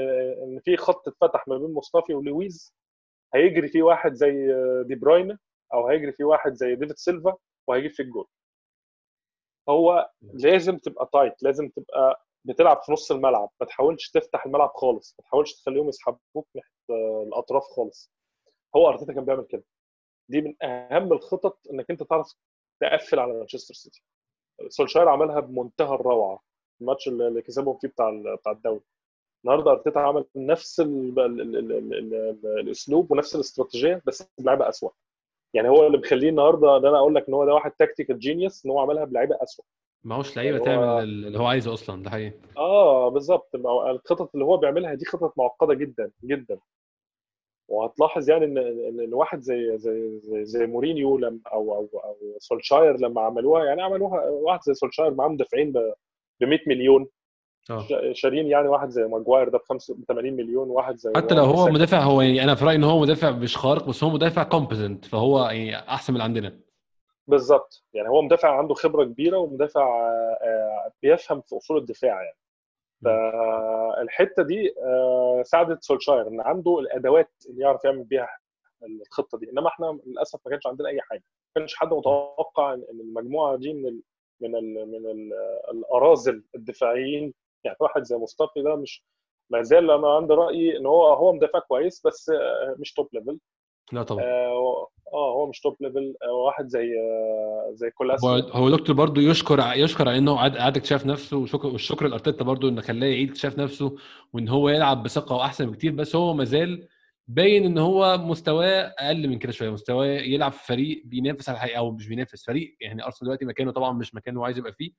[0.43, 2.75] إن في خط اتفتح ما بين مصطفي ولويز.
[3.35, 4.33] هيجري فيه واحد زي
[4.87, 5.39] دي بروين
[5.75, 7.37] أو هيجري فيه واحد زي ديفيد سيلفا
[7.69, 8.27] وهيجيب فيه الجول.
[9.69, 13.51] هو لازم تبقى tight لازم تبقى بتلعب في نص الملعب.
[13.61, 16.71] ما تحاولش تفتح الملعب خالص ما تحاولش تخليهم يسحبوك ناحية
[17.29, 18.11] الأطراف خالص.
[18.77, 19.65] هو أرتيتا كان بيعمل كده.
[20.29, 22.35] دي من أهم الخطط إنك أنت تعرف
[22.81, 24.03] تقفل على مانشستر سيتي.
[24.69, 26.43] سولشاير عملها بمنتهى الروعة.
[26.81, 28.81] الماتش اللي كسبهم فيه بتاع بتاع الدوري.
[29.45, 34.69] النهارده أرتيتا عمل نفس ال ال ال ال ال ال الأسلوب ونفس الاستراتيجية بس بلعيبة
[34.69, 34.93] اسوء
[35.55, 38.65] يعني هو اللي مخليه النهارده إن أنا أقول لك إن هو ده واحد تكتيكال جينيوس
[38.67, 39.65] إن هو عملها بلعيبة اسوء
[40.05, 42.33] ما هوش لعيبة هو- تعمل اللي هو عايزه أصلا ده حقيقي.
[42.57, 43.55] آه بالظبط.
[43.91, 46.59] الخطط اللي هو بيعملها دي خطط معقدة جدا جدا.
[47.71, 48.59] وهتلاحظ يعني ان
[49.01, 53.83] ان واحد زي زي زي, زي مورينيو لما أو أو أو سولشاير لما عملوها يعني
[53.83, 57.07] عملوها واحد زي سولشاير معاه مدافعين ب 100 مليون.
[57.89, 61.67] شا- شارين يعني واحد زي ماجواير ده ب 80 مليون واحد زي حتى لو هو
[61.69, 65.05] مدافع هو يعني أنا في رأيي إن هو مدافع مش خارق بس هو مدافع competent
[65.05, 66.61] فهو يعني أحسن من عندنا.
[67.27, 67.85] بالظبط.
[67.95, 72.37] يعني هو مدافع عنده خبرة كبيرة ومدافع آه، بيفهم في أصول الدفاع يعني.
[73.05, 78.29] فالحتة دي آه، ساعدت سولشاير إن عنده الأدوات اللي يعرف يعمل بيها
[78.83, 79.51] الخطة دي.
[79.51, 81.23] إنما إحنا للأسف ما كانش عندنا أي حاجة.
[81.57, 84.03] ما كانش حد متوقع إن المجموعة دي من ال
[84.41, 85.33] من ال من ال
[85.71, 87.35] الأراذل الدفاعيين
[87.65, 89.05] يعني واحد زي مصطفى ده مش
[89.51, 93.39] ما زال أنا عندي رايي إن هو هو مدافع كويس بس آه، مش top level
[93.93, 94.25] لا طبعا.
[94.25, 98.97] آه آه، هو مش top level آه، واحد زي آه، زي هو كولاسي هو دكتور
[98.97, 103.29] برضو يشكر يشكر على إنه قعد اكتشاف نفسه وشكر والشكر لأرتيتا برضو إنه خلاه يعيد
[103.29, 103.97] اكتشاف نفسه
[104.33, 106.89] وإن هو يلعب بثقة واحسن بكتير بس هو مازال
[107.29, 111.79] باين إن هو مستواه أقل من كده شوية مستواه يلعب في فريق بينافس على الحقيقة
[111.79, 114.91] أو مش بينافس فريق يعني أرسنال دلوقتي مكانه طبعا مش مكانه هو عايز يبقى فيه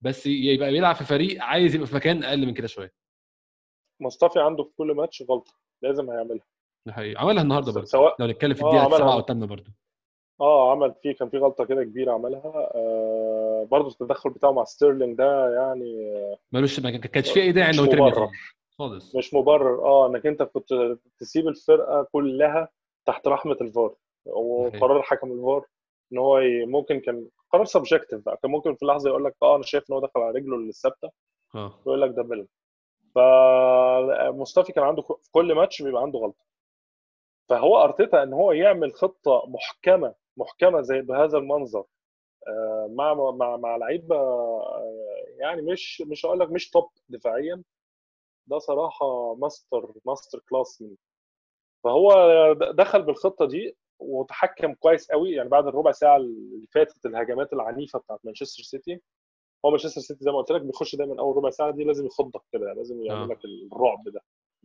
[0.00, 2.92] بس يبقى بيلعب في فريق عايز يبقى في مكان أقل من كده شوية.
[4.00, 6.46] مصطفى عنده في كل ماتش غلطة لازم هيعملها.
[6.88, 7.20] ده حقيقي.
[7.20, 7.86] عملها النهارده برضه.
[7.86, 8.86] سواء لو نتكلم في آه الدقيقة.
[8.86, 9.72] السابعه أو الثامنه برضه.
[10.40, 12.70] آه عمل فيه كان في غلطة كده كبيرة عملها.
[12.74, 16.14] آه برضه التدخل بتاعه مع ستيرلينج ده يعني
[16.52, 18.30] ملوش ما كانش في أي داعي إنه يترمي.
[18.78, 19.16] خالص.
[19.16, 19.84] مش مبرر.
[19.84, 22.68] آه إنك أنت كنت تسيب الفرقة كلها
[23.06, 23.94] تحت رحمة الفار.
[24.26, 25.64] وقرار حكم الفار
[26.12, 28.38] إن هو ممكن كان قرار subjective بقى.
[28.42, 31.10] كان ممكن في لحظة يقول لك آه أنا شايف إن هو دخل على رجله الثابته
[31.54, 31.72] آه.
[31.84, 32.46] ويقول لك ده بيل
[33.14, 36.44] فمصطفى كان عنده في كل ماتش بيبقى عنده غلطة.
[37.48, 41.84] فهو أرتيتا إن هو يعمل خطة محكمة محكمة زي بهذا المنظر.
[42.48, 47.62] آه، مع مع مع لعيبة آه، يعني مش مش هقول لك مش top دفاعيا.
[48.46, 50.82] ده صراحة master master class.
[50.82, 50.96] منه
[51.84, 52.12] فهو
[52.52, 55.32] دخل بالخطة دي وتحكم كويس قوي.
[55.32, 59.02] يعني بعد الربع ساعة اللي فاتت الهجمات العنيفة بتاعت مانشستر سيتي.
[59.64, 62.42] هو مانشستر سيتي زي ما قلت لك بيخش دايما أول ربع ساعة دي لازم يخضك
[62.52, 63.34] كده لازم يعمل آه.
[63.34, 63.40] لك
[63.72, 64.20] الرعب ده.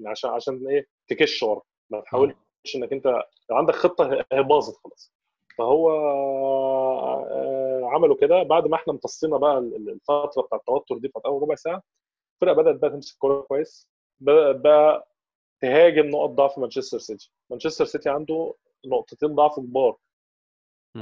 [0.06, 1.62] عشان عشان إيه؟ تكش ورا.
[1.90, 2.36] ما تحاولش
[2.76, 3.06] إنك أنت
[3.50, 5.14] لو عندك خطة هي باظت خلاص.
[5.58, 8.44] فهو آه، عملوا كده.
[8.44, 11.82] بعد ما إحنا امتصينا بقى الفترة بتاعت التوتر دي بتاعت أول ربع ساعة
[12.36, 13.88] الفرقه بدأت بقى تمسك كورة كويس.
[14.20, 15.08] بدأت بقى
[15.62, 17.32] تهاجم نقط ضعف مانشستر سيتي.
[17.50, 18.54] مانشستر سيتي عنده
[18.86, 19.98] نقطتين ضعف كبار.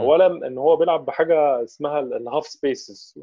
[0.01, 3.19] اولا إن هو بيلعب بحاجة اسمها ال- ال half spaces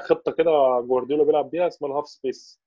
[0.00, 2.60] خطة كده جوارديولا بيلعب بيها اسمها ال half space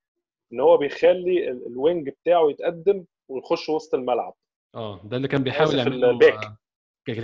[0.54, 4.34] إن هو بيخلي ال- ال wing بتاعه يتقدم ويخش وسط الملعب.
[4.76, 6.44] آه ده اللي كان بيحاول آسف، يعمله ال back.
[6.46, 6.58] آه،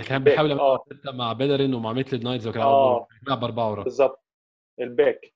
[0.08, 0.84] كان بيحاول يعمله آه.
[1.14, 3.06] مع بيلرين ومع ميتلاند نايلز وكان آه.
[3.22, 4.24] بيلعب باربعه ورا بالظبط
[4.80, 5.34] ال back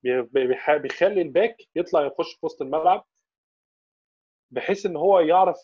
[0.83, 3.05] بيخلي ال back يطلع يخش في وسط الملعب
[4.51, 5.57] بحيث إن هو يعرف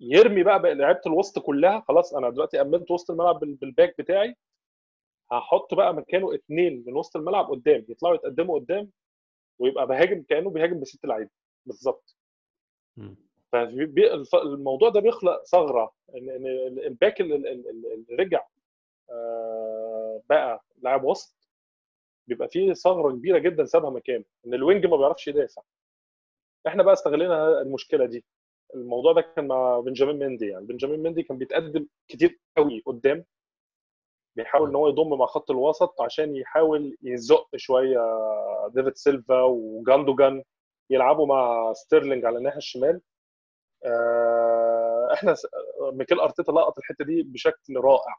[0.00, 4.34] يرمي بقى لعيبة الوسط كلها خلاص أنا دلوقتي أمنت وسط الملعب بال- بال back بتاعي
[5.32, 8.90] هحط بقى مكانه اثنين من وسط الملعب قدام يطلعوا يتقدموا قدام
[9.58, 11.30] ويبقى بهاجم كأنه بيهاجم بست لعيبة
[11.66, 12.16] بالظبط.
[13.52, 15.92] فالموضوع ده بيخلق ثغرة.
[16.16, 16.28] ان
[16.86, 17.62] ال back اللي
[18.20, 18.46] رجع
[19.10, 21.48] آه، بقى لاعب وسط
[22.28, 24.24] بيبقى فيه ثغرة كبيرة جدا سابها مكانه.
[24.46, 25.62] إن ال wing ما بيعرفش يدافع.
[26.66, 28.24] إحنا بقى استغلينا المشكلة دي.
[28.74, 30.46] الموضوع ده كان مع بنجامين مندي.
[30.48, 33.24] يعني بنجامين مندي كان بيتقدم كتير قوي قدام.
[34.36, 37.98] بيحاول إن هو يضم مع خط الوسط عشان يحاول يزق شوية
[38.74, 40.44] ديفيد سيلفا وجوندوجان
[40.90, 43.00] يلعبوا مع ستيرلينج على الناحية الشمال.
[45.12, 45.46] إحنا س-
[45.92, 48.16] ميكيل أرتيتا لقط الحتة دي بشكل رائع.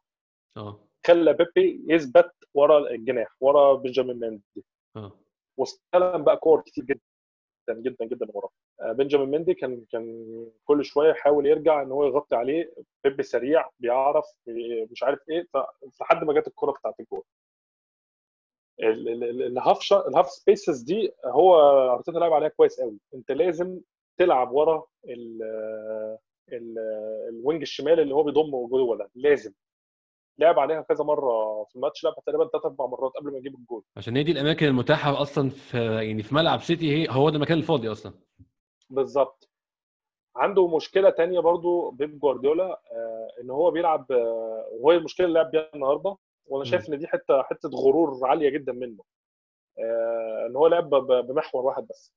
[0.57, 0.87] آه.
[1.07, 4.65] خلى بيبي يثبت ورا الجناح ورا بنجامين مندي.
[4.95, 5.19] آه.
[5.59, 7.01] واستلم بقى كور كتير جدا
[7.81, 8.49] جدا جدا وراه
[8.81, 10.25] آه، بنجامين مندي كان كان
[10.65, 12.73] كل شوية يحاول يرجع إن هو يغطي عليه.
[13.03, 14.25] بيبي سريع بيعرف
[14.91, 15.57] مش عارف إيه ف-
[16.01, 17.23] لحد ما جت الكرة بتاعت الجول.
[18.79, 19.93] ال- ال- ال- ال half.
[19.93, 21.55] ال half spaces دي هو
[21.93, 22.97] أرتيتا لعب عليها كويس قوي.
[23.13, 23.79] أنت لازم
[24.17, 25.43] تلعب ورا ال
[26.53, 26.75] ال
[27.29, 29.53] ال wing الشمال اللي هو بيضم جوه ده لازم.
[30.39, 33.83] لعب عليها كذا مرة في الماتش لعب تقريبا ثلاث أربع مرات قبل ما يجيب الجول.
[33.97, 37.57] عشان هي دي الأماكن المتاحة أصلا في يعني في ملعب سيتي هي هو ده المكان
[37.57, 38.13] الفاضي أصلا.
[38.89, 39.49] بالظبط.
[40.35, 45.51] عنده مشكلة تانية برضو بيب جوارديولا آه، إن هو بيلعب آه، وهي المشكلة اللي لعب
[45.51, 49.03] بيها النهارده وأنا شايف إن دي حتة حتة غرور عالية جدا منه.
[49.79, 50.89] آه، إن هو لعب
[51.27, 52.13] بمحور واحد بس.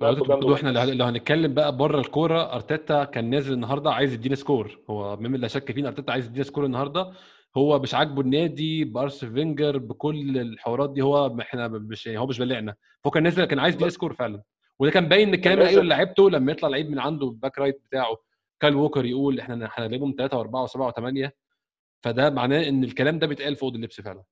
[0.00, 4.80] برضه إحنا لو هنتكلم بقى بره الكورة أرتيتا كان نازل النهارده عايز يدينا score.
[4.90, 7.12] هو مما لا شك فيه أرتيتا عايز يدينا score النهارده.
[7.56, 12.74] هو مش عاجبه النادي بارس فينجر بكل الحوارات دي هو إحنا مش هو مش بلعنا.
[13.04, 14.42] فهو كان نازل كان عايز يدينا score فعلا.
[14.78, 17.58] وده كان باين ان الكلام اللي قايله لعيبته لما يطلع لعيب من عنده ال back
[17.58, 18.16] right بتاعه
[18.60, 21.30] كايل ووكر يقول إحنا هنغلبهم 3 و4 و7 و8
[22.04, 24.22] فده معناه إن الكلام ده بيتقال في اوضه اللبس فعلا.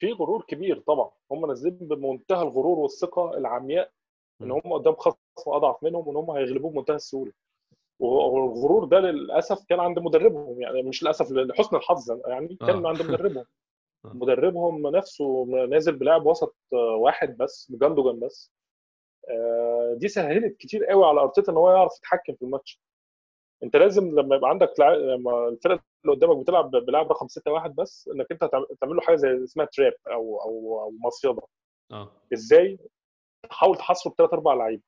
[0.00, 1.10] في غرور كبير طبعا.
[1.32, 3.90] هم نازلين بمنتهى الغرور والثقة العمياء
[4.42, 7.32] إن هم قدام خصم أضعف منهم وإن هم هيغلبوه بمنتهى السهولة.
[8.00, 12.88] والغرور ده للأسف كان عند مدربهم يعني مش للأسف لحسن الحظ يعني كان آه.
[12.88, 13.44] عند مدربهم.
[14.04, 14.12] آه.
[14.14, 18.52] مدربهم نفسه نازل بلاعب وسط واحد بس بجاندوجان بس.
[19.30, 22.80] آه، دي سهلت كتير قوي على أرتيتا إن هو يعرف يتحكم في الماتش.
[23.62, 28.10] أنت لازم لما يبقى عندك لما الفرقة اللي قدامك بتلعب بلاعب رقم 6 1 بس
[28.14, 28.44] إنك أنت
[28.80, 31.42] تعمل له حاجة زي اسمها تراب أو أو أو مصيدة.
[31.92, 32.10] آه.
[32.32, 32.78] إزاي؟
[33.46, 34.82] تحاول تحصره بثلاث أربع لعيبة.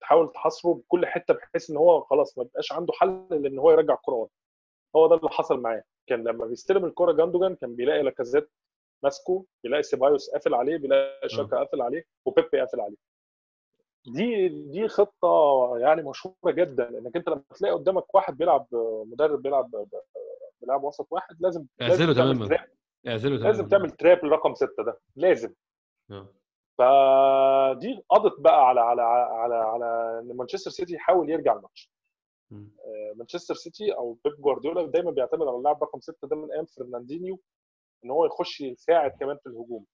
[0.00, 3.70] تحاول تحصره بكل حتة بحيث إن هو خلاص ما يبقاش عنده حل إلا إن هو
[3.70, 4.28] يرجع الكرة
[4.96, 5.82] هو ده اللي حصل معاه.
[6.06, 8.50] كان لما بيستلم الكرة جاندوجان كان بيلاقي لاكازيت
[9.04, 12.96] ماسكه بيلاقي سيبايوس قافل عليه بيلاقي شاكا قافل عليه وبيبي قافل عليه.
[14.06, 18.66] دي دي خطة يعني مشهورة جدا إنك أنت لما تلاقي قدامك واحد بيلعب
[19.06, 19.70] مدرب بيلعب
[20.60, 22.66] بيلعب وسط واحد لازم اعزله تماما.
[23.08, 23.48] اعزله تماما.
[23.48, 25.00] لازم تعمل تراب لرقم ستة ده.
[25.16, 25.54] لازم.
[26.10, 26.26] أه.
[26.78, 31.90] فدي قضت بقى على على على على إن مانشستر سيتي يحاول يرجع الماتش.
[32.52, 36.64] آه، مانشستر سيتي أو بيب جوارديولا دايما بيعتمد على اللاعب رقم ستة ده من أيام
[36.64, 37.40] فرناندينيو
[38.04, 39.84] إن هو يخش يساعد كمان في الهجوم.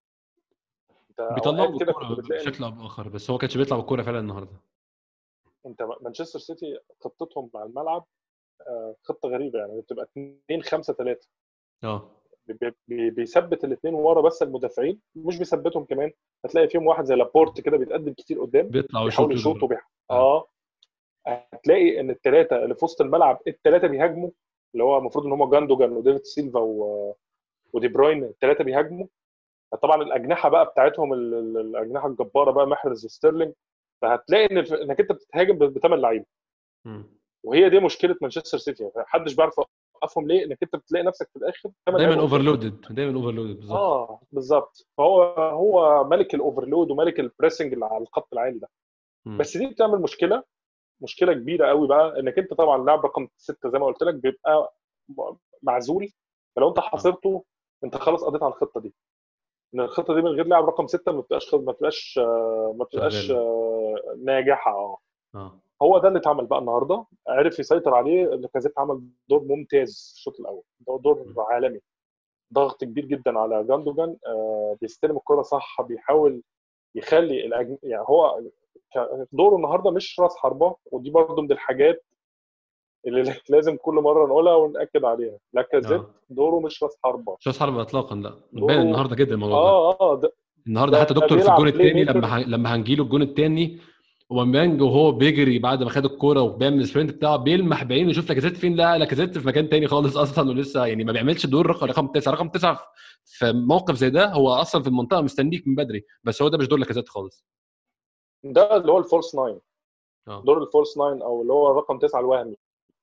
[1.34, 4.56] بيطلعوا كده بشكل أو بآخر بس هو كانش بيطلع بالكورة فعلا النهارده.
[5.66, 8.04] أنت مانشستر سيتي خطتهم مع الملعب
[8.68, 11.28] آه، خطة غريبة يعني بتبقى 2 5 3
[11.84, 12.10] آه.
[12.88, 16.12] بيثبت الاثنين ورا بس المدافعين مش بيثبتهم كمان.
[16.44, 19.90] هتلاقي فيهم واحد زي لابورت كده بيتقدم كتير قدام بيطلع ويشوط يشوط وبيح...
[20.11, 20.48] آه.
[21.26, 24.30] هتلاقي إن الثلاثه اللي في وسط الملعب الثلاثه بيهاجموا
[24.74, 27.14] اللي هو المفروض إن هم جوندوجان وديفيد سيلفا و...
[27.72, 29.06] ودي بروين الثلاثه بيهاجموا.
[29.82, 33.52] طبعا الأجنحة بقى بتاعتهم الأجنحة الجبارة بقى محرز وستيرلينج.
[34.02, 36.24] فهتلاقي إن إنك أنت بتتهاجم بثمان لعيبه
[37.44, 38.82] وهي دي مشكلة مانشستر سيتي.
[38.82, 39.61] يعني محدش بيعرف
[40.02, 43.72] يوقفهم ليه؟ إنك أنت بتلاقي نفسك في الآخر دايما اوفرلودد دايما اوفرلودد بالظبط.
[43.78, 44.87] آه بالظبط.
[44.98, 48.68] فهو هو ملك ال overload وملك ال pressing اللي على الخط العالي ده.
[49.26, 49.38] م.
[49.38, 50.42] بس دي بتعمل مشكلة
[51.00, 54.74] مشكلة كبيرة قوي بقى إنك أنت طبعا لاعب رقم ستة زي ما قلت لك بيبقى
[55.62, 56.08] معزول.
[56.56, 57.44] فلو أنت حاصرته
[57.84, 58.94] أنت خلاص قضيت على الخطة دي.
[59.74, 62.18] إن الخطة دي من غير لاعب رقم ستة ما بتبقاش ما بتبقاش
[62.78, 63.32] ما بتبقاش
[64.24, 64.98] ناجحة آه.
[65.34, 65.58] آه.
[65.82, 67.04] هو ده اللي اتعمل بقى النهارده.
[67.28, 70.62] عرف يسيطر عليه لاكازيت عمل دور ممتاز الشوط الأول.
[71.02, 71.80] دور عالمي.
[72.54, 74.16] ضغط كبير جدا على جاندوجان.
[74.26, 76.42] آه بيستلم الكرة صح بيحاول
[76.94, 77.78] يخلي الأجن...
[77.82, 78.40] يعني هو
[79.32, 82.04] دوره النهارده مش راس حربة ودي برضه من الحاجات
[83.06, 85.38] اللي لازم كل مرة نقولها ونأكد عليها.
[85.52, 86.10] لاكازيت آه.
[86.30, 87.36] دوره مش راس حربة.
[87.40, 88.34] مش راس حربة اطلاقا لا.
[88.52, 90.32] باين النهارده جدا الموضوع آه آه ده
[90.66, 92.40] النهارده حتى دكتور في الجون الثاني لما ه...
[92.48, 93.80] لما هنجيله الجون الثاني
[94.31, 98.56] أوباميانج وهو بيجري بعد ما خد الكورة وبيعمل ال sprint بتاعه بيلمح بعينه يشوف لاكازيت
[98.56, 102.32] فين لا لاكازيت في مكان تاني خالص أصلا ولسه يعني ما بيعملش دور رقم تسعة.
[102.32, 102.80] رقم تسعة
[103.24, 106.68] في موقف زي ده هو أصلا في المنطقة مستنيك من بدري بس هو ده مش
[106.68, 107.44] دور لاكازيت خالص.
[108.44, 109.61] ده اللي هو ال false nine.
[110.28, 110.44] أوه.
[110.44, 112.56] دور ال false nine أو اللي هو رقم تسعة الوهمي.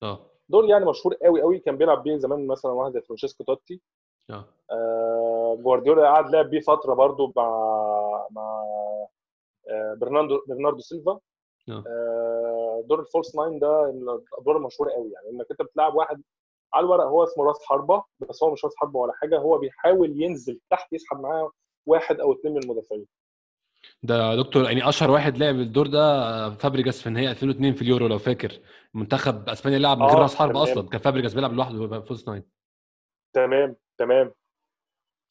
[0.03, 0.31] آه.
[0.49, 1.59] دول يعني مشهور قوي قوي.
[1.59, 3.81] كان بيلعب بيه زمان مثلا واحد زي فرانشيسكو توتي.
[4.29, 8.63] آه, آه جوارديولا قعد لعب بيه فترة برضو مع مع
[9.97, 11.19] برناردو برناردو سيلفا.
[11.69, 11.84] آه.
[11.88, 15.12] آه دور ال false nine ده الادوار المشهوره قوي.
[15.12, 16.21] يعني إنك أنت بتلعب واحد
[16.73, 20.21] على الورق هو اسمه راس حربة بس هو مش راس حربة ولا حاجة هو بيحاول
[20.21, 21.51] ينزل تحت يسحب معاه
[21.86, 23.06] واحد أو اثنين من المدافعين.
[24.04, 28.17] ده دكتور يعني أشهر واحد لعب الدور ده فابريجاس في النهائي 2002 في اليورو لو
[28.17, 28.60] فاكر.
[28.93, 32.30] منتخب أسبانيا لعب من غير آه، راس حربة أصلا كان فابريجاس بيلعب لوحده في false
[32.30, 32.43] nine.
[33.34, 34.34] تمام تمام.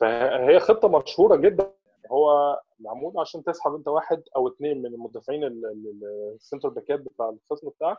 [0.01, 1.72] فهي خطة مشهورة جدا.
[2.12, 5.44] هو معمول عشان تسحب انت واحد أو اثنين من المدافعين
[6.35, 7.98] ال center back ات بتاع الخصم بتاعك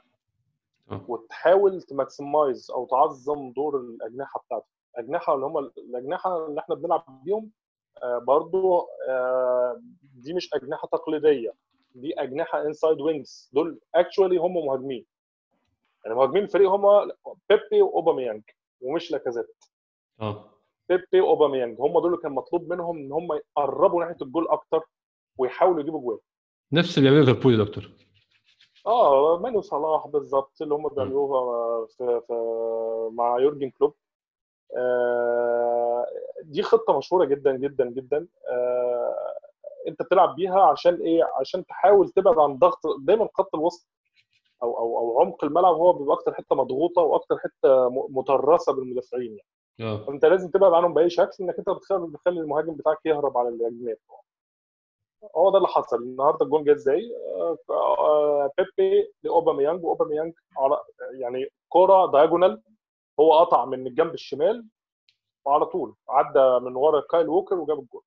[0.91, 1.05] أوه.
[1.11, 4.65] وتحاول ت maximize أو تعظم دور الأجنحة بتاعتك.
[4.97, 7.49] الأجنحة اللي هم الأجنحة اللي إحنا بنلعب بيهم
[8.03, 9.81] آه، برضو آه،
[10.15, 11.53] دي مش أجنحة تقليدية
[11.95, 15.05] دي أجنحة inside wings دول actually هم مهاجمين.
[16.05, 17.11] يعني مهاجمين الفريق هم
[17.49, 18.43] بيبي وأوباميانج
[18.81, 19.55] ومش لاكازيت.
[20.21, 20.54] آه.
[20.89, 24.83] بيبي وأوباميانج هم دول اللي كان مطلوب منهم إن هم يقربوا ناحية الجول أكتر
[25.37, 26.19] ويحاولوا يجيبوا جول
[26.71, 27.91] نفس اللي بيعمله ليفربول يا دكتور.
[28.87, 32.33] آه مانو صلاح بالظبط اللي هم بيعملوها في, في
[33.13, 33.93] مع يورجن كلوب.
[34.77, 36.05] آه
[36.43, 38.27] دي خطة مشهورة جدا جدا جدا.
[38.51, 39.15] آه
[39.87, 43.87] أنت بتلعب بيها عشان إيه؟ عشان تحاول تبعد عن ضغط دايما خط الوسط
[44.63, 49.49] أو أو أو عمق الملعب هو بيبقى أكتر حتة مضغوطة وأكتر حتة مترسة بالمدافعين يعني.
[49.81, 50.05] آه.
[50.05, 53.97] فانت لازم تبعد عنهم بأي شكل إنك انت بتخلي بتخلي المهاجم بتاعك يهرب على الجناب
[55.37, 55.97] هو ده اللي حصل.
[55.97, 57.01] النهارده الجون جه إزاي؟
[57.69, 60.77] آه، بيبي لأوباميانج وأوباميانج على
[61.19, 62.61] يعني كوره diagonal
[63.19, 64.65] هو قطع من الجنب الشمال
[65.45, 65.95] وعلى طول.
[66.09, 68.01] عدى من ورا كايل ووكر وجاب الجول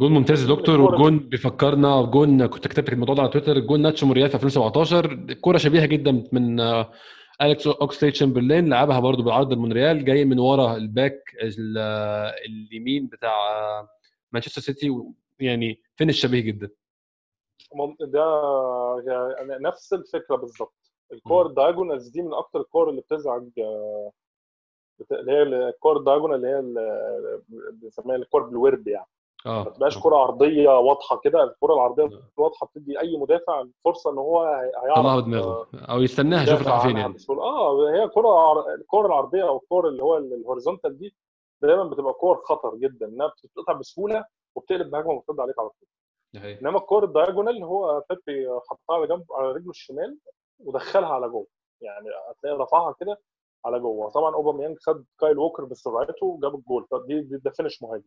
[0.00, 4.06] جون ممتاز يا دكتور والجون بيفكرنا جون كنت كتبت الموضوع ده على تويتر جون ناتشو
[4.06, 6.90] مونريال في 2017 كوره شبيهة جدا من آه،
[7.42, 11.78] أليكس اوكسليد تشامبرلين لعبها برضو بالعرض المونريال جاي من ورا الباك ال-
[12.46, 13.32] اليمين بتاع
[14.32, 15.02] مانشستر سيتي
[15.40, 16.70] يعني finish شبيه جدا.
[18.00, 18.24] ده
[19.06, 20.74] يعني نفس الفكرة بالظبط
[21.12, 23.48] الكور ال diagonals دي من أكتر الكور اللي بتزعج
[24.98, 26.62] بت- اللي هي الكور ال diagonal اللي هي
[27.72, 29.06] بنسميها الكور بالورب يعني.
[29.46, 30.00] آه ما تبقاش آه.
[30.02, 34.98] كرة عرضية واضحة كده الكرة العرضية الواضحه بتدي أي مدافع فرصه إن هو هي- هيعرف
[34.98, 37.16] طلعها بدماغه أو يستناها يشوف فين يعني.
[37.30, 41.14] آه هي كرة عر- الكره العرضية أو الكره اللي هو ال horizontal دي
[41.62, 44.24] دايما بتبقى كور خطر جدا إنها بتتقطع بسهولة
[44.56, 45.88] وبتقلب بهجمة مرتد عليك على طول.
[46.62, 50.18] إنما الكور ال diagonal هو بيبي حطها على جنب على رجله الشمال
[50.64, 51.46] ودخلها على جوه.
[51.80, 53.20] يعني هتلاقي رفعها كده
[53.64, 54.10] على جوه.
[54.10, 56.86] طبعا أوباميانج خد كايل ووكر بسرعته وجاب الجول.
[56.90, 58.04] فدي دي ده finish مهاجم.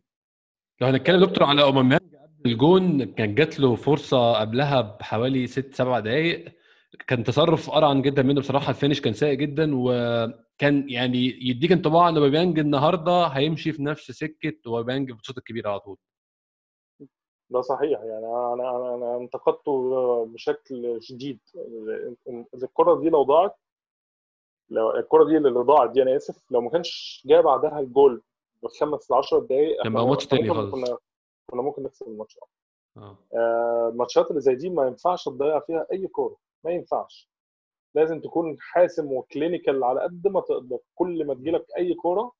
[0.80, 6.00] لو هنتكلم دكتور على اوباميانج قبل الجون كان جات له فرصة قبلها بحوالي ست سبع
[6.00, 6.44] دقائق
[7.06, 12.08] كان تصرف أرعن جدا منه بصراحة ال finish كان سيء جدا وكان يعني يديك انطباع
[12.08, 15.96] إن أوباميانج النهارده هيمشي في نفس سكة أوباميانج في الشوط الكبير على طول.
[17.50, 21.40] ده صحيح يعني أنا أنا أنا انتقدته بشكل شديد.
[22.62, 23.56] الكرة دي لو ضاعت
[24.70, 28.22] لو الكرة دي اللي ضاعت دي أنا آسف لو ما كانش جاء بعدها الجول
[28.62, 30.72] بخمس ل 10 دقائق كان بقى ماتش تاني خالص.
[30.74, 30.98] كنا
[31.50, 32.38] كنا ممكن نكسب الماتش.
[32.96, 33.18] آه.
[33.34, 36.36] آه، الماتشات اللي زي دي ما ينفعش تضيع فيها أي كورة.
[36.64, 37.30] ما ينفعش.
[37.94, 40.78] لازم تكون حاسم وكلينيكال على قد ما تقدر.
[40.94, 42.32] كل ما تجيلك أي كورة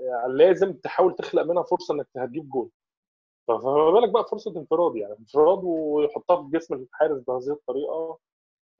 [0.00, 2.70] يعني لازم تحاول تخلق منها فرصة إنك هتجيب جول.
[3.48, 5.16] فما بالك بقى فرصة انفراد يعني.
[5.18, 8.18] انفراد ويحطها في جسم الحارس بهذه الطريقة.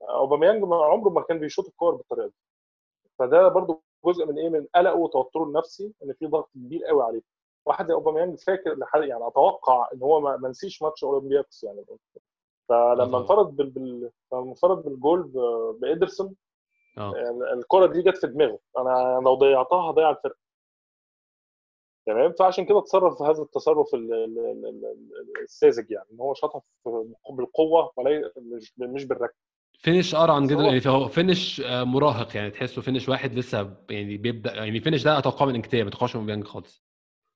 [0.01, 2.33] أوباميانج ما عمره ما كان بيشوط الكور بالطريقة دي.
[3.19, 7.21] فده برضو جزء من إيه؟ من قلقه وتوتره النفسي إن في ضغط كبير قوي عليه.
[7.65, 11.85] واحد زي أوباميانج فاكر لحد يعني أتوقع إن هو ما نسيش ماتش أولمبياكوس يعني.
[12.69, 13.17] فلما.
[13.17, 13.69] انفرد بال...
[13.69, 14.11] بال...
[14.33, 15.33] لما انفرد بالجول ب...
[15.79, 16.35] بإيدرسون
[16.97, 17.13] آه.
[17.15, 18.59] يعني الكرة دي جت في دماغه.
[18.77, 20.37] أنا لو ضيعتها هضيع الفرقة.
[22.05, 26.07] تمام؟ فعشان كده اتصرف هذا التصرف ال- ال- ال- ال- الساذج يعني.
[26.11, 26.61] إن هو شاطها
[27.29, 27.91] بالقوة
[28.77, 29.35] مش بالركب
[29.77, 34.17] finish أرعن جدا هو- يعني هو finish آه، مراهق يعني تحسه finish واحد لسه يعني
[34.17, 36.83] بيبدأ يعني finish ده أتوقع من نكيتياه ما أتوقعش من اوباميانج خالص.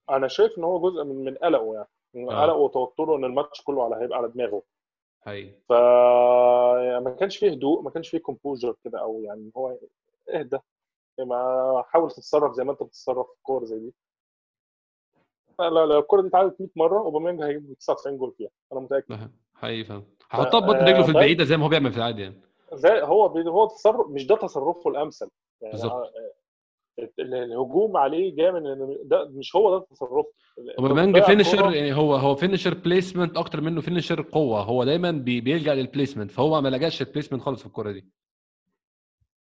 [0.10, 2.42] أنا شايف إن هو جزء من من قلقه يعني من آه.
[2.42, 4.64] قلقه وتوتره إن الماتش كله على هيبقى على دماغه.
[5.26, 5.72] حقيقي ف
[7.04, 9.78] ما كانش فيه هدوء ما كانش فيه composure كده أو يعني هو
[10.34, 10.58] اهدى.
[11.20, 13.94] ما حاول تتصرف زي ما أنت بتتصرف في كورة زي دي.
[15.60, 18.50] لا لا الكوره دي اتعادت 100 مرة أوباميانج هيجيب 99 جول فيها.
[18.74, 19.30] أنا متأكد.
[19.56, 22.42] حقيقي فاهم هحطها ببطن رجله في آه، البعيدة زي ما هو بيعمل في العادي يعني.
[22.74, 25.30] زي هو هو تصرف مش ده تصرفه الأمثل.
[25.62, 25.92] يعني بالظبط.
[25.92, 26.12] آه،
[27.20, 28.62] ال- الهجوم عليه جاي من
[29.04, 30.32] ده مش هو ده تصرفه.
[30.80, 34.62] اوباميانج بتضيع finisher الكرة- يعني هو هو finisher placement أكتر منه finisher قوة.
[34.62, 38.06] هو دايما بي بيلجأ لل placement فهو ما لجأش ال placement خالص في الكورة دي.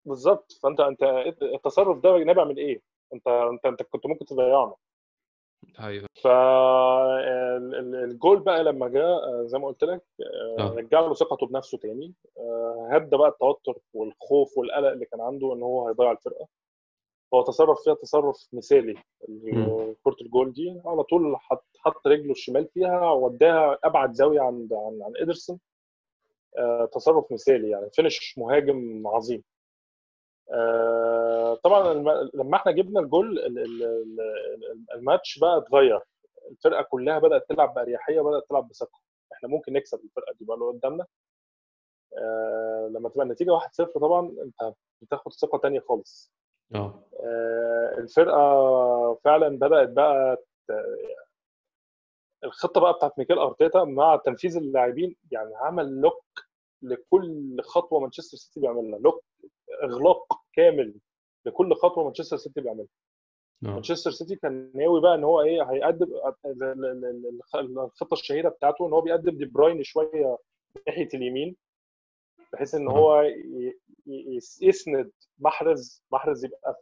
[0.04, 0.52] بالظبط.
[0.62, 1.02] فانت أنت
[1.42, 2.82] التصرف ده نابع من إيه؟
[3.14, 4.74] انت انت أنت كنت ممكن تضيعنا
[5.80, 6.06] أيوه.
[6.22, 10.74] فالجول بقى لما جاء زي ما قلت لك آه، آه.
[10.74, 12.14] رجع له ثقته بنفسه تاني.
[12.38, 16.46] آه، هدى بقى التوتر والخوف والقلق اللي كان عنده إن هو هيضيع الفرقة.
[17.34, 18.94] هو تصرف فيها تصرف مثالي.
[20.04, 25.02] كرة الجول دي على طول حط حط رجله الشمال فيها وداها أبعد زاوية عن عن,
[25.02, 25.58] عن ادرسون
[26.58, 29.38] آه، تصرف مثالي يعني فينش مهاجم عظيم.
[29.38, 29.42] آه،
[31.64, 36.00] طبعا الم- لما إحنا جبنا الجول ال- ال- ال- الماتش بقى اتغير.
[36.50, 39.00] الفرقة كلها بدأت تلعب بأريحية بدات تلعب بثقة.
[39.32, 41.06] إحنا ممكن نكسب الفرقة دي بقى اللي قدامنا.
[42.18, 46.32] آه، لما تبقى النتيجة 1-0 طبعا أنت بتاخد ثقة تانية خالص.
[46.74, 47.04] آه.
[47.20, 50.36] آه، الفرقة فعلا بدأت بقى
[52.44, 56.24] الخطة بقى بتاعت ميكيل أرتيتا مع تنفيذ اللاعبين يعني عمل lock
[56.82, 58.98] لكل خطوة مانشستر سيتي بيعملها.
[58.98, 59.24] lock
[59.82, 60.94] إغلاق كامل
[61.46, 62.86] لكل خطوة مانشستر سيتي بيعملها
[63.64, 63.68] آه.
[63.68, 66.06] مانشستر سيتي كان ناوي بقى إن هو إيه هيقدم
[66.46, 70.38] ال- ال- ال- ال- الخطة الشهيرة بتاعته إن هو بيقدم دي بروين شوية
[70.86, 71.56] ناحية اليمين
[72.52, 72.92] بحيث إن آه.
[72.92, 73.24] هو
[74.62, 76.80] يسند محرز محرز يبقى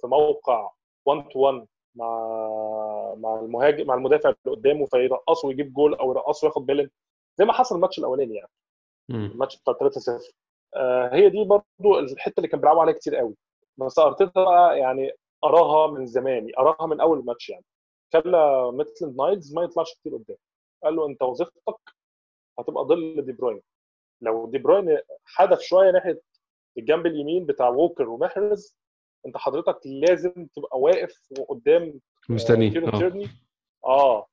[0.00, 0.70] في موقع
[1.06, 2.08] 1 to 1 مع
[3.18, 6.90] مع المهاجم مع المدافع اللي قدامه فيرقصه ويجيب جول أو يرقصه وياخد بيلن
[7.38, 8.50] زي ما حصل الماتش الأولاني يعني
[9.32, 10.20] الماتش بتاع 3 0 آه
[11.12, 13.34] هي دي برضو الحتة اللي كان بيلعبوا عليها كتير قوي.
[13.76, 15.12] بس أرتيتا بقى يعني
[15.44, 17.64] قراها من زمان قراها من أول الماتش يعني.
[18.12, 20.36] خلى ميتلاند نايلز ما يطلعش كتير قدام.
[20.84, 21.80] قال له أنت وظيفتك
[22.58, 23.60] هتبقى ظل دي بروين.
[24.20, 26.20] لو دي بروين حدف شوية ناحية
[26.78, 28.76] الجنب اليمين بتاع ووكر ومحرز
[29.26, 33.28] أنت حضرتك لازم تبقى واقف قدام مستني كيران تيرني.
[33.84, 34.26] آه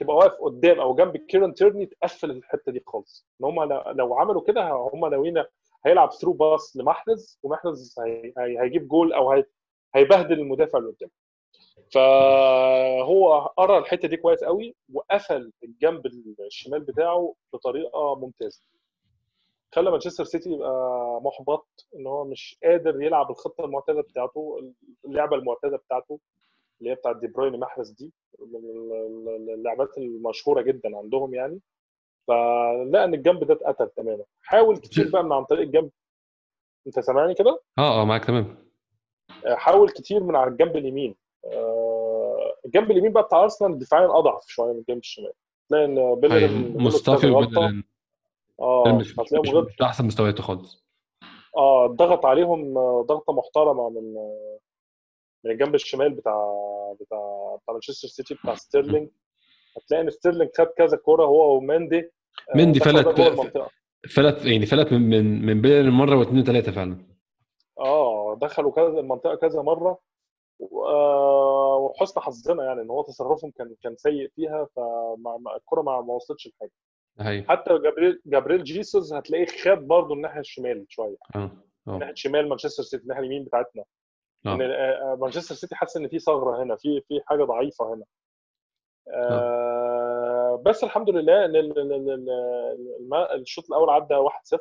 [0.00, 3.26] تبقى واقف قدام أو جنب كيران تيرني تقفل الحتة دي خالص.
[3.40, 5.44] إن هم لو عملوا كده هم ناويين
[5.86, 8.32] هيلعب through pass لمحرز ومحرز هي...
[8.38, 8.60] هي...
[8.60, 9.44] هيجيب جول أو هي...
[9.94, 11.12] هيبهدل المدافع اللي قدامه.
[11.92, 16.06] فهو قرا الحتة دي كويس قوي وقفل الجنب
[16.46, 18.62] الشمال بتاعه بطريقة ممتازة.
[19.74, 24.72] خلى مانشستر سيتي يبقى محبط إن هو مش قادر يلعب الخطة المعتادة بتاعته
[25.04, 26.20] اللعبة المعتادة بتاعته
[26.80, 28.12] اللي هي بتاعت دي بروين محرز دي
[29.54, 31.60] اللعبات المشهورة جدا عندهم يعني.
[32.30, 34.24] فلقى إن الجنب ده اتقتل تماما.
[34.42, 35.90] حاول كتير بقى من عن طريق الجنب.
[36.86, 38.56] أنت سامعني كده؟ آه آه معاك تمام.
[39.46, 41.16] حاول كتير من على الجنب اليمين.
[42.64, 45.32] الجنب اليمين بقى بتاع أرسنال دفاعيا أضعف شوية من الجنب الشمال.
[45.68, 47.82] تلاقي إن بيلرين مصطفي وبيلرين
[48.60, 50.84] آه مش, مش, مش, مش أحسن مستوياته خالص.
[51.56, 54.14] آه ضغط عليهم ضغطة محترمة من
[55.44, 56.56] من الجنب الشمال بتاع
[57.00, 59.08] بتاع بتاع مانشستر سيتي بتاع ستيرلينج.
[59.76, 62.10] هتلاقي إن ستيرلينج خد كذا كوره هو ومندي
[62.54, 63.20] مندي فلت
[64.10, 67.06] فلت يعني فلت من من من بيلرين مرة واثنين وثلاثه فعلا.
[67.78, 69.98] آه دخلوا كذا المنطقة كذا مرة.
[70.60, 76.70] وحسن حظنا يعني إن هو تصرفهم كان كان سيء فيها فالكره ما وصلتش لحاجة.
[77.20, 77.42] هي.
[77.48, 81.16] حتى جابريل جابريل جيسوس هتلاقيه خد برضه الناحية الشمال شوية.
[81.36, 81.50] آه
[81.86, 83.84] ناحية شمال مانشستر سيتي الناحية اليمين بتاعتنا.
[84.46, 84.58] إن
[85.18, 88.04] مانشستر سيتي حاسس إن في ثغرة هنا في في حاجة ضعيفة هنا.
[89.14, 91.54] آه بس الحمد لله إن
[93.40, 94.58] الشوط الأول عدى 1-0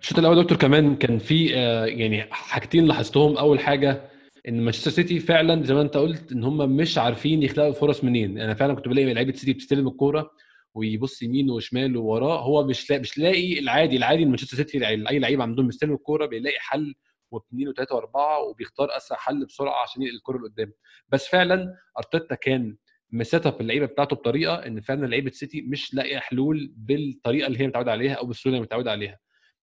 [0.00, 3.36] الشوط الأول دكتور كمان كان في آه يعني حاجتين لاحظتهم.
[3.36, 4.10] أول حاجة
[4.48, 8.38] إن مانشستر سيتي فعلا زي ما أنت قلت إن هم مش عارفين يخلقوا فرص منين.
[8.38, 10.30] أنا فعلا كنت بلاقي لعيبة سيتي بتستلم الكورة
[10.74, 12.40] ويبص يمين وشمال ووراه.
[12.42, 16.58] هو مش لا مش لاقي العادي العادي مانشستر سيتي أي لعيب عندهم بيستلم الكورة بيلاقي
[16.58, 16.94] حل
[17.30, 20.72] واثنين وثلاثه وأربعة وبيختار أسرع حل بسرعة عشان ينقل الكورة لقدام.
[21.08, 22.76] بس فعلا أرتيتا كان
[23.12, 27.60] مـ set up اللعيبة بتاعته بطريقة إن فعلا لعيبة سيتي مش لاقية حلول بالطريقة اللي
[27.60, 29.18] هي متعودة عليها أو بالسهوله اللي متعودة عليها.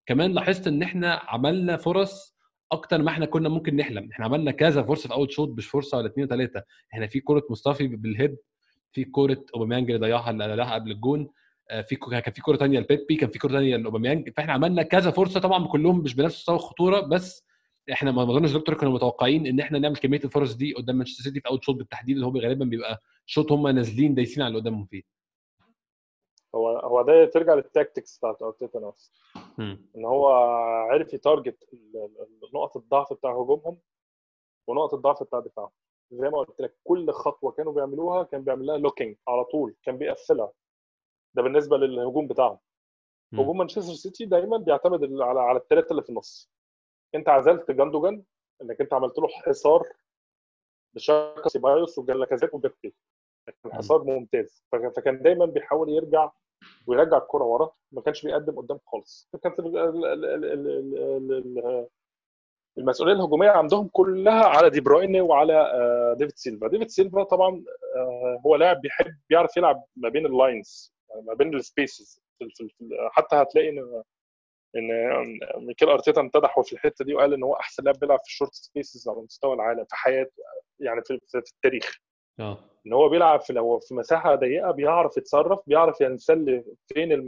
[0.06, 2.36] كمان لاحظت إن إحنا عملنا فرص
[2.72, 4.10] أكتر ما إحنا كنا ممكن نحلم.
[4.12, 7.44] إحنا عملنا كذا فرصه في أول شوط مش فرصة ولا اثنين وثلاثه إحنا في كورة
[7.50, 8.36] مصطفى بال head
[8.92, 11.28] في كورة اوباميانج اللي ضيعها اللي قالها قبل الجون
[11.90, 14.30] في كان في كورة ثانية لبيبي كان في كورة ثانية لأوباميانج.
[14.30, 17.46] فإحنا عملنا كذا فرصة طبعا كلهم مش بنفس مستوى الخطورة بس
[17.92, 21.40] إحنا ما أظنش دكتور كانوا متوقعين إن إحنا نعمل كمية الفرص دي قدام مانشستر سيتي
[21.40, 22.16] في أول شوط بالتحديد.
[22.16, 25.04] اللي هو غالبا بيبقى شوط هم نازلين دايسين على اللي قدامهم فيه
[26.56, 29.12] هو هو ده ترجع لل tactics بتاعت ارتيتا نفسه.
[29.96, 30.28] إن هو
[30.92, 31.70] عرف ي target
[32.54, 33.80] نقط الضعف بتاع هجومهم
[34.68, 35.72] ونقط الضعف بتاع دفاعهم.
[36.12, 39.98] زي ما قلت لك كل خطوة كانوا بيعملوها كان بيعمل لها locking على طول كان
[39.98, 40.52] بيقفلها.
[41.34, 42.60] ده بالنسبة للهجوم بتاعهم.
[43.34, 46.52] هجوم مانشستر سيتي دايما بيعتمد على على الثلاثه اللي في النص.
[47.16, 48.24] أنت عزلت جوندوجان
[48.62, 49.84] إنك أنت عملت له حصار
[50.94, 52.96] بشاكا سيبايوس ولاكازيت وبيبي.
[53.64, 54.64] كان حصار ممتاز.
[54.72, 56.32] فكان دايما بيحاول يرجع
[56.88, 59.30] ويرجع الكرة ورا ما كانش بيقدم قدام خالص.
[59.44, 59.60] كانت
[62.78, 65.72] المسؤولية الهجومية عندهم كلها على دي بروين وعلى
[66.18, 66.68] ديفيد سيلفا.
[66.68, 67.64] ديفيد سيلفا طبعا
[68.46, 72.22] هو لاعب بيحب بيعرف يلعب ما بين ال lines ما بين ال spaces
[73.12, 74.04] حتى هتلاقي إن
[74.76, 74.90] إن
[75.58, 78.54] ميكيل أرتيتا امتدحه في الحتة دي وقال إن هو أحسن لاعب بيلعب في ال short
[78.54, 80.44] spaces على مستوى العالم في حياته
[80.80, 81.98] يعني في, في التاريخ.
[82.40, 82.58] آه.
[82.88, 87.28] إن هو بيلعب في لو في مساحة ضيقة بيعرف يتصرف بيعرف ينسل فين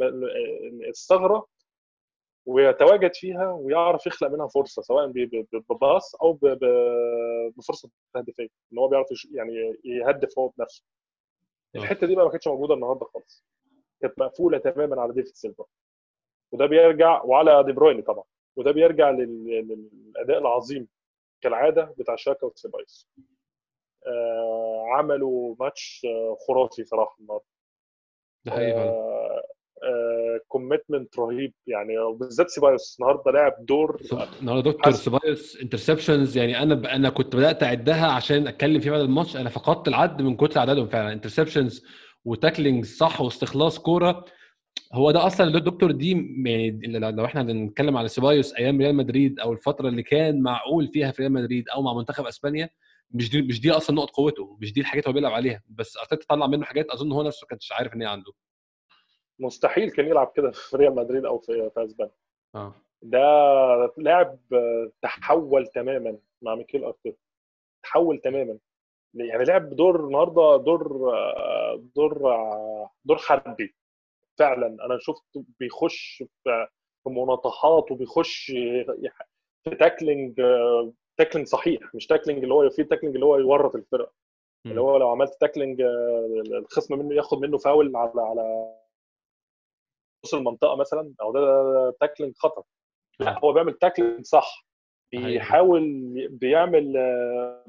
[0.89, 1.47] الثغرة
[2.45, 5.11] ويتواجد فيها ويعرف يخلق منها فرصة سواء
[5.69, 6.39] بباص أو
[7.57, 9.53] بفرصة تهديفية إن هو بيعرف يعني
[9.85, 10.83] يهدف هو بنفسه.
[11.75, 13.45] الحتة دي بقى ما كانتش موجودة النهارده خالص.
[14.01, 15.65] كانت مقفولة تماما على ديفيد سيلفا.
[16.51, 18.23] وده بيرجع وعلى دي بروين طبعا.
[18.55, 20.87] وده بيرجع للأداء العظيم
[21.41, 23.21] كالعادة بتاع شاكا وسيبايوس آه
[24.93, 27.45] عملوا ماتش آه خرافي صراحة النهارده.
[28.45, 29.07] ده حقيقي
[30.47, 31.53] commitment رهيب.
[31.67, 34.01] يعني وبالذات سيبايوس النهارده لعب دور
[34.41, 36.85] النهارده دكتور سيبايوس interceptions يعني أنا ب...
[36.85, 39.37] أنا كنت بدأت أعدها عشان أتكلم فيه بعد الماتش.
[39.37, 41.13] أنا فقدت العد من كتر عددهم فعلا.
[41.13, 41.85] interceptions
[42.25, 44.25] و tacklings صح واستخلاص كورة.
[44.93, 46.11] هو ده أصلا الدكتور دي
[46.45, 51.11] يعني لو إحنا بنتكلم على سيبايوس أيام ريال مدريد أو الفترة اللي كان معقول فيها
[51.11, 52.69] في ريال مدريد أو مع منتخب أسبانيا
[53.11, 55.97] مش دي مش دي أصلا نقط قوته مش دي الحاجات اللي هو بيلعب عليها بس
[55.97, 58.31] أرتيتا طلع منه حاجات أظن هو نفسه كانش عارف إن هي عنده.
[59.39, 62.13] مستحيل كان يلعب كده في ريال مدريد أو في في أسبانيا.
[62.55, 62.75] آه.
[63.01, 63.19] ده
[63.97, 64.39] لاعب
[65.01, 67.17] تحول تماما مع ميكيل أرتيتا.
[67.83, 68.57] تحول تماما.
[69.13, 71.11] يعني لعب دور النهارده دور
[71.95, 72.35] دور
[73.05, 73.75] دور حربي.
[74.39, 75.25] فعلا أنا شفت
[75.59, 76.23] بيخش
[77.03, 78.45] في مناطحات وبيخش
[79.63, 80.41] في tackling
[81.17, 84.11] tackling صحيح مش tackling اللي هو في tackling اللي هو يورط الفرقة.
[84.65, 85.81] اللي هو لو عملت tackling
[86.51, 88.73] الخصم منه ياخد منه فاول على على
[90.25, 91.41] نص المنطقة مثلا أو ده
[91.99, 92.63] tackling خطر
[93.19, 94.65] لا هو بيعمل tackling صح.
[95.11, 95.83] بيحاول
[96.31, 96.93] بيعمل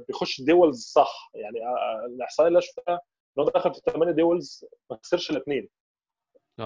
[0.09, 1.30] بيخش duels صح.
[1.34, 1.59] يعني
[2.07, 2.94] الإحصائية اللي شفتها
[3.38, 5.68] إن هو دخل في 8 duels ما خسرش إلا اثنين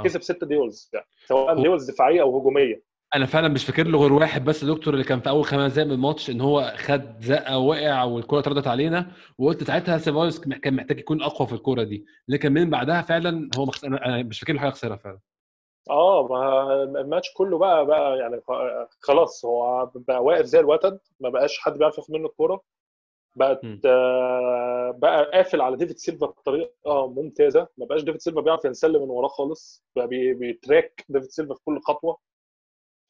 [0.05, 2.83] كسب 6 duels يعني سواء duels دفاعية أو هجومية.
[3.15, 5.87] أنا فعلا مش فاكر له غير واحد بس دكتور اللي كان في أول خمس دقايق
[5.87, 10.99] من الماتش إن هو خد زقة ووقع والكرة اتردت علينا وقلت ساعتها سيبايوس كان محتاج
[10.99, 12.07] يكون أقوى في الكوره دي.
[12.29, 13.85] لكن من بعدها فعلا هو مخس...
[13.85, 15.19] أنا مش فاكر له حاجة خسرها فعلا.
[15.91, 18.41] آه ما الماتش كله بقى بقى يعني
[19.01, 22.63] خلاص هو بقى واقف زي الوتد ما بقاش حد بيعرف ياخد منه الكوره
[23.37, 27.69] بقت آه بقى قافل على ديفيد سيلفا بطريقة ممتازة.
[27.79, 31.61] ما بقاش ديفيد سيلفا بيعرف يستلم من وراه خالص بقى بي track ديفيد سيلفا في
[31.65, 32.32] كل خطوة.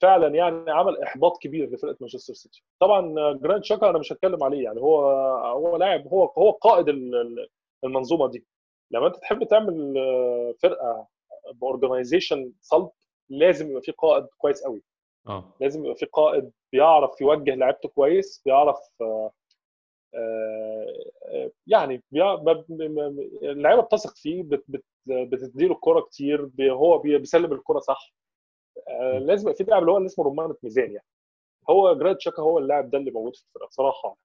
[0.03, 2.65] فعلا يعني عمل إحباط كبير لفرقة مانشستر سيتي.
[2.81, 4.81] طبعا جرانيت شاكا أنا مش هتكلم عليه يعني.
[4.81, 6.89] هو هو لاعب هو هو قائد
[7.85, 8.47] المنظومة دي.
[8.91, 9.95] لما أنت تحب تعمل
[10.63, 11.07] فرقة
[11.55, 12.91] باورجنايزيشن صلب
[13.31, 14.83] لازم يبقى في قائد كويس قوي.
[15.29, 15.53] آه.
[15.61, 19.31] لازم يبقى في قائد بيعرف يوجه لعيبته كويس بيعرف آه
[20.15, 22.03] آه يعني
[23.43, 28.13] اللعيبة بتثق فيه بت بت بتديله الكوره كتير هو بيسلم الكوره صح.
[28.15, 28.22] آه
[29.19, 31.07] لازم يبقى في لاعب اللي هو اللي اسمه رمانه ميزان يعني
[31.71, 34.17] هو جراد شاكا هو اللاعب ده اللي موجود في الفرقة صراحة.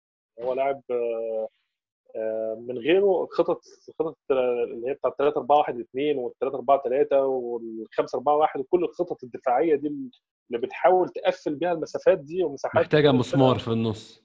[0.41, 3.61] هو لاعب آه من غيره خطط
[3.99, 8.35] خطط اللي هي بتاعت 3 4 1 2 وال 3 4 3 وال 5 4
[8.35, 13.67] 1 وكل الخطط الدفاعية دي اللي بتحاول تقفل بيها المسافات دي ومساحات محتاجة مسمار في
[13.67, 14.23] النص.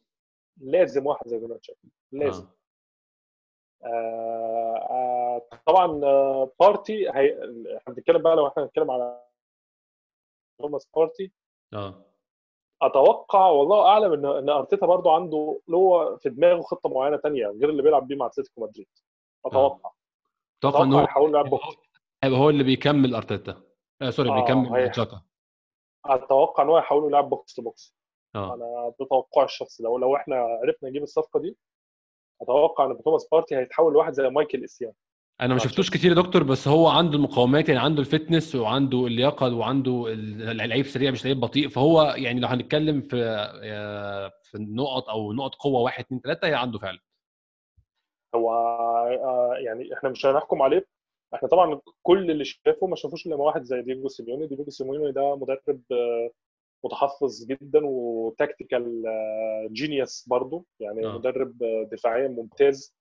[0.61, 1.79] لازم واحد زي جرانيت شاكا
[2.13, 2.45] لازم.
[2.45, 3.89] آه.
[3.89, 5.87] آه آه طبعا
[6.61, 7.39] بارتي هي...
[7.77, 9.23] إحنا بنتكلم بقى لو إحنا هنتكلم على
[10.63, 11.33] توماس بارتي
[11.73, 12.05] آه.
[12.83, 17.47] أتوقع والله أعلم إن إن أرتيتا برضو عنده اللي هو في دماغه خطة معينة تانية
[17.47, 18.89] غير اللي بيلعب بيه مع أتلتيكو مدريد.
[19.47, 19.91] أتوقع.
[20.59, 21.65] أتوقع إن هو هيحاول يلعب box.
[22.25, 23.63] هيبقى هو اللي بيكمل أرتيتا.
[24.03, 24.89] آه sorry آه بيكمل هي...
[24.89, 25.23] شاكا
[26.07, 27.97] أتوقع إن هو هيحاول يلعب box to box.
[28.35, 28.55] آه.
[28.55, 29.83] أنا ده توقعي الشخصي.
[29.83, 31.57] لو لو إحنا عرفنا نجيب الصفقة دي
[32.43, 34.93] أتوقع إن توماس بارتي هيتحول لواحد زي مايكل إسيان.
[35.43, 39.07] أنا ما شفتوش كتير يا دكتور بس هو عنده المقومات يعني عنده ال fitness وعنده
[39.07, 41.69] اللياقة وعنده اللعيب سريع مش لعيب بطيء.
[41.69, 43.17] فهو يعني لو هنتكلم في
[44.43, 46.99] في النقط أو نقط قوة واحد اثنين ثلاثة هي عنده فعلا.
[48.35, 48.53] هو
[49.65, 50.87] يعني إحنا مش هنحكم عليه.
[51.35, 54.47] إحنا طبعا كل اللي شافه ما شافوش إلا واحد زي دييجو سيميوني.
[54.47, 55.81] دييجو سيميوني ده مدرب
[56.85, 59.03] متحفظ جدا و tactical
[59.73, 60.65] genius برضه.
[60.81, 61.13] يعني آه.
[61.19, 61.59] مدرب
[61.93, 62.95] دفاعيا ممتاز.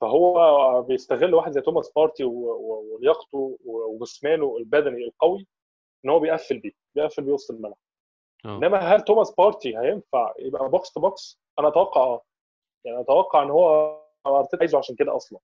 [0.00, 5.46] فهو بيستغل واحد زي توماس بارتي ولياقته وجسمانه البدني القوي
[6.04, 7.76] إن هو بيقفل بيه بيقفل بيه وسط الملعب.
[8.44, 8.56] آه.
[8.58, 12.22] إنما هل توماس بارتي هينفع يبقى box to box؟ أنا أتوقع آه.
[12.84, 15.38] يعني أتوقع إن هو أرتيتا عايزه عشان كده أصلا.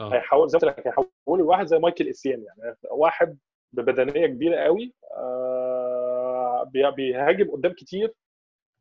[0.00, 0.14] آه.
[0.14, 1.08] هيحاول زي ما قلت لك هيحول
[1.42, 3.38] واحد زي مايكل إسيان يعني واحد
[3.72, 8.14] ببدنية كبيرة قوي آه بي- بيهاجم قدام كتير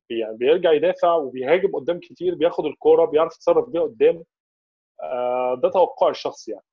[0.09, 4.23] يعني بيرجع يدافع وبيهاجم قدام كتير بياخد الكورة بيعرف يتصرف بيها قدام.
[5.61, 6.63] ده توقعي الشخصي يعني.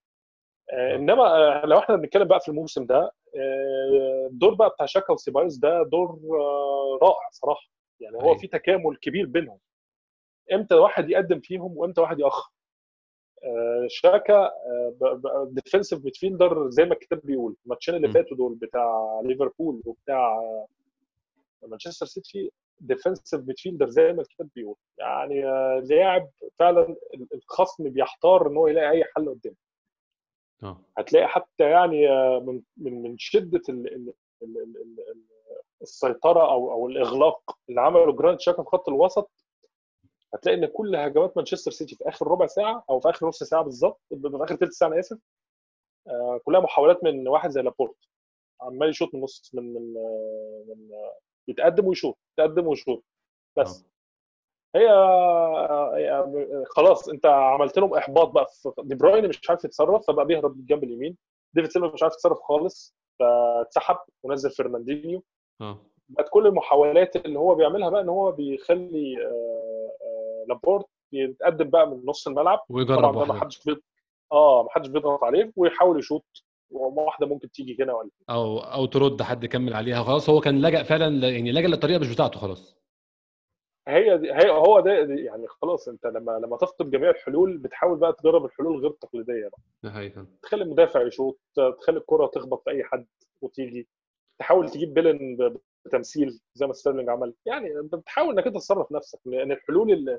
[0.73, 1.23] آه إنما
[1.63, 5.83] آه لو إحنا بنتكلم بقى في الموسم ده آه، الدور بقى بتاع شاكا وسيبايوس ده
[5.83, 6.09] دور
[6.41, 7.67] آه، رائع صراحة.
[8.01, 8.35] يعني هو.
[8.35, 9.59] في تكامل كبير بينهم.
[10.53, 12.51] إمتى واحد يقدم فيهم وإمتى واحد يأخر؟
[13.45, 14.51] آه، شاكا
[15.47, 17.57] defensive midfielder زي ما الكتاب بيقول.
[17.65, 18.09] الماتشين اللي.
[18.13, 20.67] فاتوا دول بتاع ليفربول وبتاع آه،
[21.63, 22.51] مانشستر سيتي
[22.81, 24.77] defensive midfielder زي ما الكتاب بيقول.
[24.99, 25.43] يعني
[25.81, 26.97] لاعب فعلا
[27.35, 29.57] الخصم بيحتار إن هو يلاقي أي حل قدامه.
[30.63, 30.81] آه.
[30.99, 32.09] هتلاقي حتى يعني
[32.41, 34.13] من من من شدة ال ال
[34.43, 34.77] ال ال
[35.11, 35.25] ال
[35.83, 39.31] السيطرة أو أو الإغلاق اللي عمله جرانيت شاكا في خط الوسط
[40.35, 43.63] هتلاقي إن كل هجمات مانشستر سيتي في آخر ربع ساعة أو في آخر نص ساعة
[43.65, 45.19] بالظبط في آخر ثلث ساعة أنا آسف
[46.09, 47.97] آه، كلها محاولات من واحد زي لابورت.
[48.61, 49.93] عمال يشوط من نص من من
[50.69, 50.91] من
[51.49, 52.19] يتقدم ويشوط.
[52.39, 53.05] يتقدم ويشوط
[53.59, 53.87] بس.
[54.77, 54.89] هي
[55.95, 58.47] هي- خلاص انت عملت لهم إحباط بقى
[58.83, 61.17] دي بروين مش عارف يتصرف فبقى بيهرب الجنب اليمين.
[61.55, 65.23] ديفيد سيلفا مش عارف يتصرف خالص فاتسحب ونزل فرناندينيو.
[65.61, 65.79] آه.
[66.09, 71.87] بقت كل المحاولات اللي هو بيعملها بقى إن هو بيخلي آه، آه، لابورت يتقدم بقى
[71.91, 72.61] من نص الملعب.
[72.69, 73.81] ويجرب طبعا ما حدش بيض...
[74.33, 76.44] آه ما حدش بيضغط عليه ويحاول يشوط.
[76.71, 80.03] واحدة ممكن تيجي هنا ولا أو أو ترد حد يكمل عليها.
[80.03, 82.77] خلاص هو كان لجأ فعلا يعني لجأ للطريقة مش بتاعته خلاص.
[83.89, 88.13] هي دي هي هو ده يعني خلاص أنت لما لما تفقد جميع الحلول بتحاول بقى
[88.13, 90.27] تجرب الحلول غير التقليدية بقى.
[90.43, 91.39] تخلي المدافع يشوط
[91.81, 93.07] تخلي الكرة تخبط في أي حد
[93.43, 93.89] وتيجي.
[94.39, 95.57] تحاول تجيب بلنتي
[95.87, 97.35] بتمثيل زي ما ستيرلينج عمل.
[97.47, 99.19] يعني بتحاول إنك أنت تصرف نفسك.
[99.25, 100.19] لأن الحلول اللي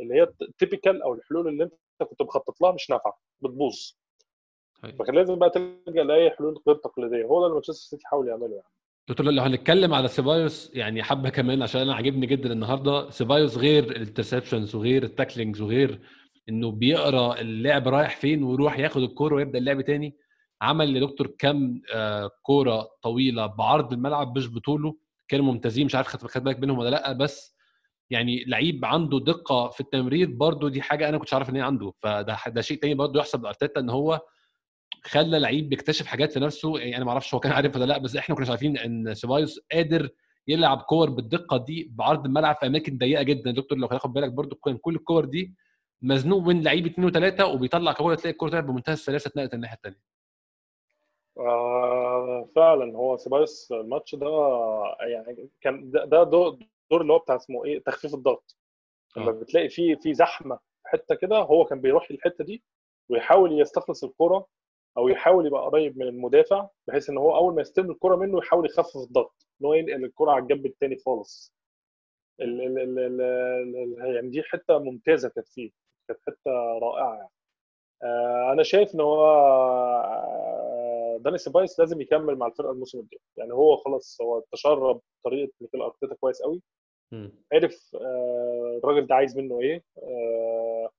[0.00, 3.92] اللي هي typical أو الحلول اللي أنت كنت مخطط لها مش نافعة بتبوظ.
[4.82, 7.24] فكان لازم بقى تلجأ لأي حلول غير تقليدية.
[7.24, 8.68] هو ده اللي مانشستر سيتي حاول يعمله يعني.
[9.08, 13.10] دكتور لو هنتكلم على سيبايوس يعني حبة كمان عشان أنا عاجبني جدا النهارده.
[13.10, 16.00] سيبايوس غير ال interceptions وغير ال tacklings وغير
[16.48, 20.16] إنه بيقرأ اللعب رايح فين ويروح ياخد الكورة ويبدأ اللعب تاني
[20.62, 24.96] عمل لدكتور كم آه، كورة طويلة بعرض الملعب مش بطوله.
[25.28, 27.56] كانوا ممتازين مش عارف خدت بالك منهم ولا لأ بس
[28.10, 31.92] يعني لعيب عنده دقة في التمرير برضو دي حاجة أنا كنتش عارف إن هي عنده.
[32.02, 34.20] فده ده شيء تاني برضو يحسب لأرتيتا إن هو
[35.04, 36.78] خلى لعيب بيكتشف حاجات في نفسه.
[36.78, 39.60] يعني أنا ما أعرفش هو كان عارف ولا لأ بس إحنا كنا عارفين إن سيبايوس
[39.72, 40.08] قادر
[40.48, 43.50] يلعب كور بالدقة دي بعرض الملعب في أماكن ضيقة جدا.
[43.50, 45.54] دكتور لو هتاخد بالك برضو كان كل الكور دي
[46.02, 50.00] مزنوق من لعيب اثنين وثلاثه وبيطلع كوره تلاقي الكوره طلعت بمنتهى السلاسة اتنقلت الناحية الثانية
[51.38, 54.28] آه فعلا هو سيبايوس الماتش ده
[55.00, 56.58] يعني كان ده, دور,
[56.90, 58.56] دور اللي هو بتاع اسمه إيه؟ تخفيف الضغط.
[59.16, 59.32] لما آه.
[59.32, 62.62] بتلاقي في في زحمة في حتة كده هو كان بيروح الحته دي
[63.08, 64.46] ويحاول يستخلص الكره
[64.98, 68.66] أو يحاول يبقى قريب من المدافع بحيث إن هو أول ما يستلم الكرة منه يحاول
[68.66, 71.54] يخفف الضغط إن هو ينقل الكرة على الجنب الثاني خالص.
[72.40, 73.20] ال ال ال ال
[74.02, 75.70] ال يعني دي حتة ممتازة كانت فيه
[76.08, 76.50] كانت حتة
[76.82, 77.28] رائعة يعني.
[78.02, 79.26] آه أنا شايف إن هو
[80.04, 83.20] آه، داني سيبايس لازم يكمل مع الفرقة الموسم الجاي.
[83.36, 86.62] يعني هو خلاص هو تشرب طريقة ميكيل أرتيتا كويس قوي.
[87.52, 90.90] عرف آه، الراجل ده عايز منه إيه؟ آه،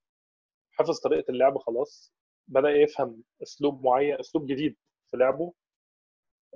[0.72, 2.12] حفظ طريقة اللعب خلاص.
[2.48, 4.76] بدأ يفهم أسلوب معين أسلوب جديد
[5.10, 5.52] في لعبه.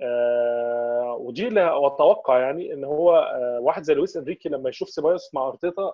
[0.01, 5.33] آه، ودي اللي أتوقع يعني إن هو آه، واحد زي لويس إنريكي لما يشوف سيبايوس
[5.33, 5.93] مع أرتيتا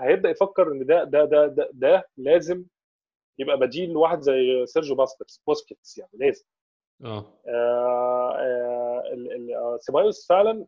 [0.00, 2.64] هيبدأ يفكر إن ده ده ده ده, ده لازم
[3.38, 6.44] يبقى بديل لواحد زي سيرجيو باسكتس بوسكيتس يعني لازم.
[7.04, 7.24] آه.
[7.48, 9.02] آه، آه،
[9.56, 10.66] آه، سيبايوس فعلا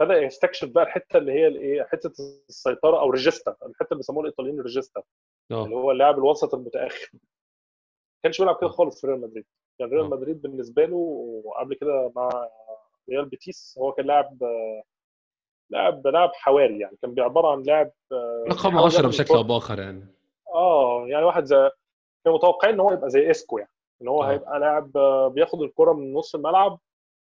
[0.00, 2.12] بدأ يستكشف بقى الحتة اللي هي الإيه حتة
[2.48, 5.02] السيطرة أو regista الحتة اللي بيسموها الإيطاليين regista
[5.50, 7.10] اللي آه هو اللاعب الوسط المتأخر.
[8.22, 9.44] كانش بيلعب كده خالص في ريال مدريد
[9.78, 9.90] كان.
[9.90, 10.96] ريال مدريد بالنسبة له
[11.44, 12.48] وقبل كده مع
[13.10, 14.38] ريال بيتيس هو كان لاعب
[15.70, 19.34] لاعب لاعب حواري يعني كان عباره عن لاعب آه، رقم بيحاول 10 ياخد بشكل.
[19.34, 20.06] أو بآخر يعني
[20.54, 21.70] آه يعني واحد زي
[22.24, 23.70] كانوا متوقعين إن هو يبقى زي إيسكو يعني
[24.02, 24.30] إن هو آه.
[24.30, 26.78] هيبقى لاعب آه، بياخد الكرة من نص الملعب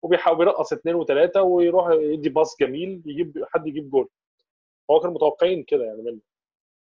[0.03, 4.09] وبيحاول بيرقص اثنين وثلاثه ويروح يدي pass جميل يجيب حد يجيب جول
[4.91, 6.19] هو كانوا متوقعين كده يعني منه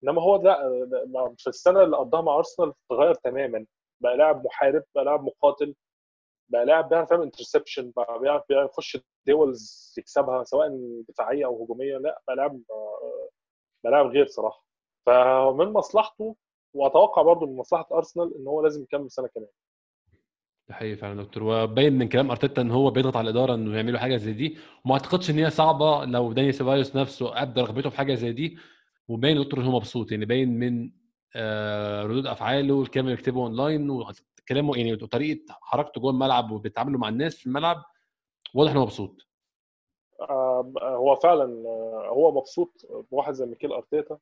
[0.05, 3.67] إنما هو لا في السنة اللي قضاها مع أرسنال اتغير تماما
[4.01, 5.75] بقى لاعب محارب بقى لاعب مقاتل
[6.49, 10.69] بقى لاعب بيعرف يعمل interception بقى بيعرف يخش duels يكسبها سواء
[11.09, 12.61] دفاعية أو هجومية لا بقى لاعب
[13.85, 14.65] بقى لاعب غير صراحة.
[15.07, 16.37] فمن مصلحته
[16.75, 19.49] وأتوقع برضه من مصلحة أرسنال إن هو لازم يكمل سنة كمان.
[20.69, 21.43] ده حقيقي فعلا دكتور.
[21.43, 24.59] وباين من كلام أرتيتا إن هو بيضغط على الإدارة إنه يعملوا حاجة زي دي.
[24.85, 28.59] وما أعتقدش إن هي صعبة لو داني سيبايوس نفسه ابدى رغبته في حاجة زي دي.
[29.09, 30.13] وباين دكتور إن هو مبسوط.
[30.13, 30.91] يعني باين من
[32.07, 37.37] ردود أفعاله الكلام اللي بيكتبه أونلاين وكلامه يعني وطريقه حركته جوه الملعب وبيتعاملوا مع الناس
[37.37, 37.85] في الملعب
[38.55, 39.27] واضح إنه مبسوط
[40.21, 44.19] آه، هو فعلا آه، هو مبسوط بواحد زي ميكيل أرتيتا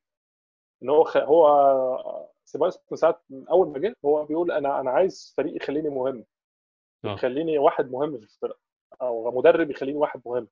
[0.83, 1.17] إن هو خ...
[1.17, 5.89] هو سيبايوس من ساعة من أول ما جه هو بيقول أنا أنا عايز فريق يخليني
[5.89, 6.25] مهم
[7.05, 7.13] آه.
[7.13, 8.59] يخليني واحد مهم في الفرقة
[9.01, 10.47] أو مدرب يخليني واحد مهم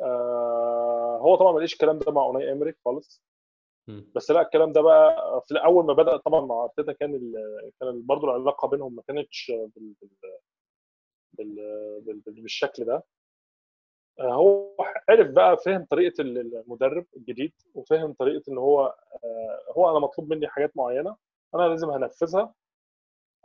[0.00, 3.22] آه هو طبعا ما لقيش الكلام ده مع أوناي امري خالص.
[4.14, 7.32] بس لا الكلام ده بقى في اول ما بدأ طبعا مع أرتيتا كان.
[7.80, 9.94] كان برضه العلاقة بينهم ما كانتش بال...
[10.02, 10.10] بال...
[11.32, 11.54] بال...
[12.00, 12.20] بال...
[12.20, 12.42] بال...
[12.42, 13.02] بالشكل ده
[14.20, 14.74] آه، هو
[15.08, 20.48] عرف بقى فهم طريقة المدرب الجديد وفهم طريقة إن هو آه، هو أنا مطلوب مني
[20.48, 21.16] حاجات معينة
[21.54, 22.54] أنا لازم هنفذها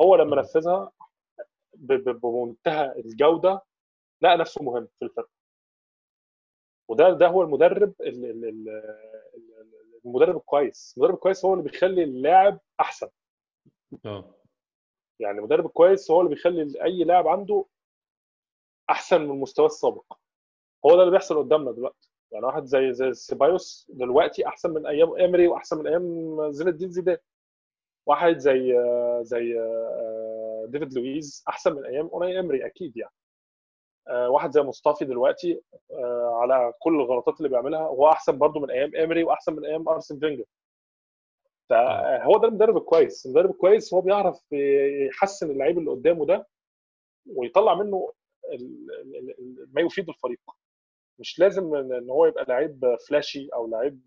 [0.02, 0.36] هو لما.
[0.36, 0.92] نفذها
[1.74, 3.62] بمنتهى الجودة
[4.22, 5.30] لقى نفسه مهم في الفرقة
[6.90, 9.15] وده ده هو المدرب ال- ال- ال- ال-
[10.06, 10.94] المدرب الكويس.
[10.98, 13.08] المدرب الكويس هو اللي بيخلي اللاعب أحسن.
[14.06, 14.36] آه.
[15.20, 17.66] يعني المدرب الكويس هو اللي بيخلي أي لاعب عنده
[18.90, 20.14] أحسن من مستواه السابق.
[20.86, 22.10] هو ده اللي بيحصل قدامنا دلوقتي.
[22.32, 26.92] يعني واحد زي زي سيبايوس دلوقتي أحسن من أيام امري وأحسن من أيام زين الدين
[26.92, 27.18] زيدان.
[28.08, 28.74] واحد زي
[29.22, 33.12] زي آه، ديفيد لويز أحسن من أيام أوناي امري أكيد يعني.
[33.12, 33.25] آه،
[34.10, 38.96] واحد زي مصطفي دلوقتي آه، على كل الغلطات اللي بيعملها هو أحسن برضو من أيام
[38.96, 40.44] امري وأحسن من أيام أرسن فينجر.
[41.70, 43.26] فهو ده المدرب الكويس.
[43.26, 44.40] المدرب الكويس هو بيعرف
[45.08, 46.48] يحسن اللعيب اللي قدامه ده
[47.36, 48.12] ويطلع منه
[49.74, 50.40] ما يفيد الفريق.
[51.20, 54.02] مش لازم ان هو يبقى لعيب flashy أو لعيب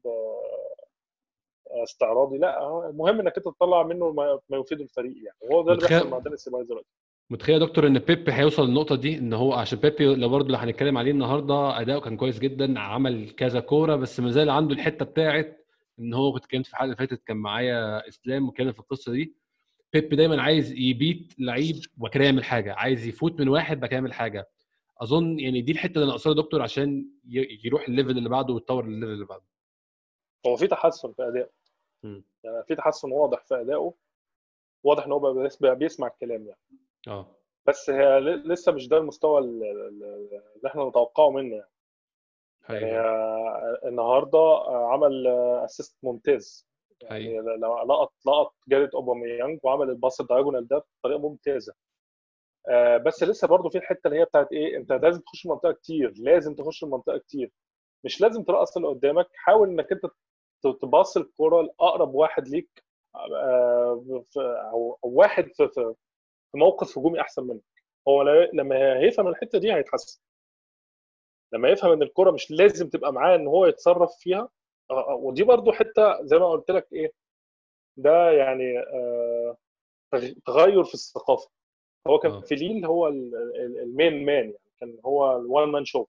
[1.70, 5.38] استعراضي لا المهم إنك أنت تطلع منه ما يفيد الفريق يعني.
[5.42, 6.88] وهو ده اللي بيحصل مع سيبايوس دلوقتي.
[7.30, 10.58] متخيل يا دكتور إن بيبي هيوصل للنقطة دي؟ إن هو عشان بيبي لو برضه اللي
[10.58, 15.04] هنتكلم عليه النهارده أداؤه كان كويس جدا عمل كذا كورة بس ما زال عنده الحتة
[15.04, 15.66] بتاعت
[15.98, 19.34] إن هو كنت اتكلمت في الحلقة اللي فاتت كان معايا إسلام وكان في القصة دي.
[19.92, 24.12] بيبي دايما عايز يبيت لعيب وبعد كده يعمل حاجة عايز يفوت من واحد بعد يعمل
[24.12, 24.48] حاجة.
[25.00, 27.08] أظن يعني دي الحتة اللي ناقصاها دكتور عشان
[27.64, 29.44] يروح ال level اللي بعده ويتطور ال level اللي بعده.
[30.46, 31.50] هو في تحسن في ادائه
[32.44, 33.94] يعني في تحسن واضح في ادائه
[34.84, 36.60] واضح إن هو بيسمع الكلام يعني.
[37.08, 37.36] آه.
[37.66, 41.68] بس هي لسه مش ده المستوى اللي إحنا نتوقعه منه يعني.
[42.68, 43.00] يعني
[43.88, 45.26] النهارده عمل
[45.64, 46.68] assist ممتاز.
[47.00, 47.38] يعني
[47.86, 51.74] لقط لقط جرية أوباميانج وعمل ال pass ال diagonal ده بطريقة ممتازة.
[53.06, 56.54] بس لسه برضه في الحتة اللي هي بتاعت إيه أنت لازم تخش المنطقة كتير لازم
[56.54, 57.52] تخش المنطقة كتير.
[58.04, 60.02] مش لازم ترقص اللي قدامك حاول إنك أنت
[60.80, 62.84] تباص الكره لأقرب واحد ليك
[64.72, 65.94] أو واحد في
[66.52, 67.62] في موقف هجومي أحسن منك.
[68.08, 68.22] هو
[68.52, 70.20] لما هيفهم الحتة دي هيتحسن.
[71.52, 74.48] لما يفهم إن الكرة مش لازم تبقى معاه إن هو يتصرف فيها
[75.10, 77.12] ودي برضو حتة زي ما قلت لك إيه
[77.96, 78.74] ده يعني
[80.46, 81.50] تغير في الثقافة.
[82.06, 86.06] هو كان في ليل هو ال main man يعني كان هو ال one man show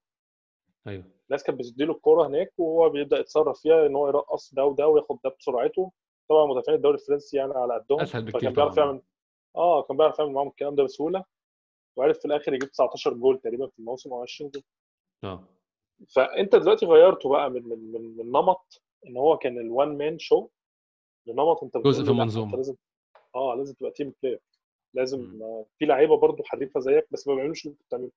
[0.86, 1.04] أيوه.
[1.26, 5.18] الناس كانت بتديله الكوره هناك وهو بيبدأ يتصرف فيها إن هو يرقص ده وده وياخد
[5.24, 5.92] ده بسرعته.
[6.28, 9.02] طبعا مدافعين الدوري الفرنسي يعني على قدهم أسهل بكتير فكان بيعرف يعمل
[9.56, 11.24] آه كان بيعرف يعمل معاهم الكلام ده بسهولة.
[11.96, 14.62] وعرف في الآخر يجيب 19 جول تقريبا في الموسم أو 20 جول.
[15.24, 15.44] آه.
[16.16, 20.18] فأنت دلوقتي غيرته بقى من من من, من نمط إن هو كان ال one man
[20.18, 20.48] show
[21.26, 22.74] لنمط أنت جزء في المنظومه لازم
[23.34, 24.40] آه لازم تبقى team player
[24.94, 25.64] لازم م.
[25.78, 28.10] في لعيبة برضه حريفة زيك بس ما بيعملوش اللي أنت بتعمله.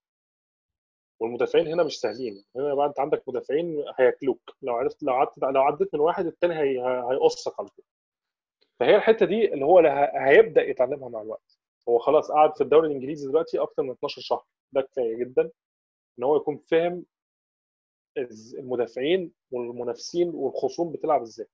[1.20, 2.44] والمدافعين هنا مش سهلين.
[2.56, 4.42] هنا بقى أنت عندك مدافعين هياكلوك.
[4.62, 6.80] لو عرفت لو عدت لو عديت من واحد التاني هي...
[7.12, 7.86] هيقصك على طول.
[8.80, 9.80] فهي الحتة دي اللي هو
[10.15, 11.57] هيبدأ يتعلمها مع الوقت.
[11.89, 14.43] هو خلاص قعد في الدوري الإنجليزي دلوقتي أكتر من 12 شهر.
[14.71, 15.51] ده كفاية جدا
[16.19, 17.05] إن هو يكون فاهم
[18.59, 21.47] المدافعين والمنافسين والخصوم بتلعب إزاي.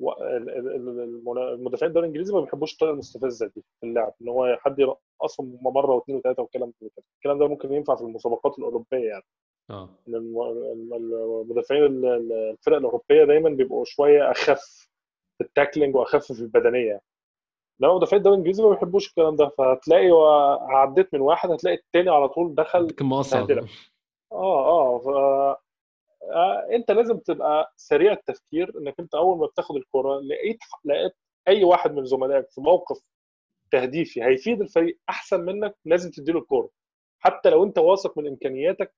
[0.00, 5.94] المدافعين الدوري الإنجليزي ما بيحبوش الطريقة المستفزة دي في اللعب إن هو حد يرقصهم مرة
[5.94, 6.90] واثنين وثلاثه والكلام ده.
[7.16, 9.24] الكلام ده ممكن ينفع في المسابقات الأوروبية يعني.
[9.70, 9.88] آه.
[10.08, 14.89] المدافعين الفرق الأوروبية دايما بيبقوا شوية أخف
[15.40, 17.00] التاكلينج واخف في البدنيه
[17.80, 20.10] لو مدافعين الدوري الإنجليزي ما بيحبوش الكلام ده فهتلاقي
[20.68, 22.86] عديت من واحد هتلاقي التاني على طول دخل
[24.32, 25.08] آه آه ف...
[26.32, 31.16] آه أنت لازم تبقى سريع التفكير إنك أنت أول ما بتاخد الكره لقيت لقيت
[31.48, 33.00] أي واحد من زملائك في موقف
[33.72, 36.70] تهديفي هيفيد الفريق أحسن منك لازم تديله الكورة.
[37.18, 38.94] حتى لو أنت واثق من إمكانياتك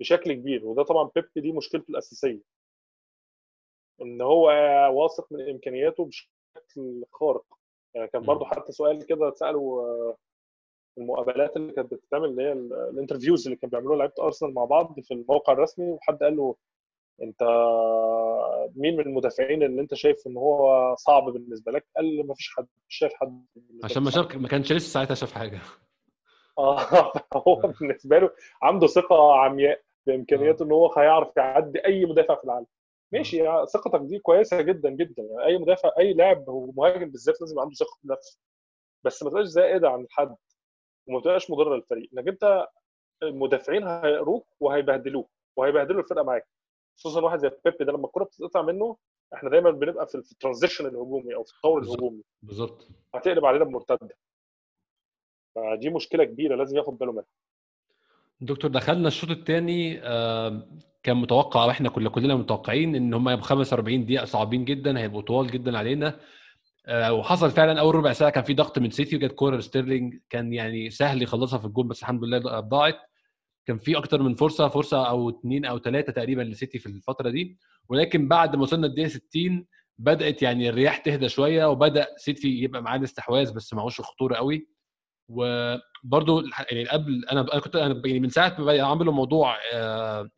[0.00, 2.40] بشكل كبير وده طبعا بيب دي مشكلته الأساسية.
[4.02, 4.46] إن هو
[4.92, 7.44] واثق من إمكانياته بشكل خارق.
[7.94, 9.84] يعني كان برضه حتى سؤال كده اتساله
[10.98, 12.52] المقابلات اللي كانت بتتعمل اللي هي
[12.90, 16.56] الانترفيوز اللي كانوا بيعملوها لعيبة أرسنال مع بعض في الموقع الرسمي وحد قال له
[17.22, 17.42] أنت
[18.76, 22.66] مين من المدافعين اللي أنت شايف إن هو صعب بالنسبة لك؟ قال ما فيش حد
[22.88, 23.46] مش شايف حد
[23.84, 25.60] عشان ما شاف ما كانش لسه ساعتها شاف حاجة.
[26.58, 28.30] آه هو بالنسبة له
[28.62, 32.66] عنده ثقة عمياء بإمكانياته إن هو هيعرف يعدي أي مدافع في العالم.
[33.12, 33.38] ماشي
[33.74, 35.22] ثقتك دي كويسة جدا جدا.
[35.22, 36.44] يعني أي مدافع أي لاعب
[36.76, 38.38] مهاجم بالذات لازم عنده ثقة في نفسه
[39.04, 40.36] بس ما تبقاش زائدة عن الحد
[41.08, 42.10] وما تبقاش مضرة للفريق.
[42.12, 42.66] إنك أنت
[43.22, 46.48] المدافعين هيقروك وهيبهدلوك وهيبهدلوا الفرقة معاك.
[46.98, 48.96] خصوصا واحد زي بيب ده لما الكرة بتتقطع منه
[49.34, 52.22] إحنا دايما بنبقى في الترانزيشن الهجومي أو في التطور الهجومي.
[52.42, 52.88] بالظبط.
[53.14, 54.16] هتقلب علينا بمرتدة.
[55.54, 57.24] فدي مشكلة كبيرة لازم ياخد باله منها.
[58.40, 59.94] دكتور دخلنا الشوط الثاني
[61.02, 65.46] كان متوقع وإحنا كنا كلنا متوقعين إن هم يبقوا 45 دقيقة صعبين جدا هيبقوا طوال
[65.50, 66.20] جدا علينا.
[67.10, 70.90] وحصل فعلا أول ربع ساعة كان في ضغط من سيتي وجت كوره ستيرلينج كان يعني
[70.90, 72.96] سهل يخلصها في الجول بس الحمد لله ضاعت.
[73.66, 77.58] كان في أكتر من فرصة فرصة أو اثنين أو ثلاثة تقريبا لسيتي في الفترة دي.
[77.88, 79.66] ولكن بعد ما وصلنا الدقيقة 60
[79.98, 84.66] بدأت يعني الرياح تهدى شوية وبدأ سيتي يبقى معاه الاستحواذ بس معهوش الخطوره قوي.
[85.30, 89.56] وبرده يعني قبل أنا كنت أنا يعني من ساعة ما عملوا موضوع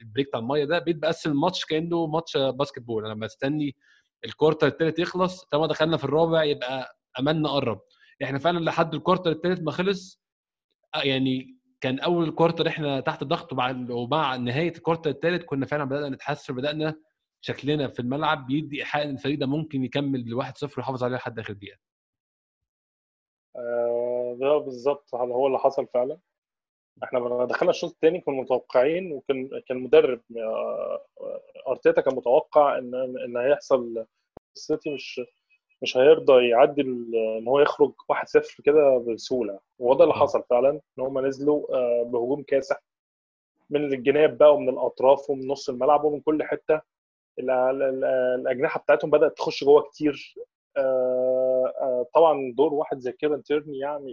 [0.01, 3.77] ال break بتاع المية ده بقيت بقسم الماتش كأنه ماتش basketball أنا بستني
[4.25, 7.81] ال quarter الثالث يخلص طالما دخلنا في الرابع يبقى أملنا قرب.
[8.23, 10.23] إحنا فعلا لحد ال quarter الثالث ما خلص
[11.05, 15.85] يعني كان أول quarter إحنا تحت ضغط ومع ومع نهاية ال quarter الثالث كنا فعلا
[15.85, 16.95] بدأنا نتحسن بدأنا
[17.41, 21.39] شكلنا في الملعب بيدي إيحاء إن الفريق ده ممكن يكمل ل 1-0 ويحافظ عليه لحد
[21.39, 21.79] آخر دقيقة.
[23.57, 24.02] آه،
[24.41, 26.19] ده بالظبط هو اللي حصل فعلا.
[27.05, 31.05] إحنا دخلنا الشوط الثاني كنا متوقعين وكان كان المدرب آه،
[31.69, 34.05] أرتيتا كان متوقع إن إن هيحصل
[34.57, 35.21] السيتي مش
[35.83, 39.59] مش هيرضى يعدي إن هو يخرج 1-0 كده بسهولة.
[39.79, 42.77] وده اللي حصل فعلا إن هم نزلوا آه، بهجوم كاسح
[43.71, 46.81] من الجناب بقى ومن الأطراف ومن نص الملعب ومن كل حتة.
[47.39, 50.35] الأجنحة بتاعتهم بدأت تخش جوه كتير
[50.77, 51.12] آه،
[52.15, 54.13] طبعا دور واحد زي كيرن تيرني يعني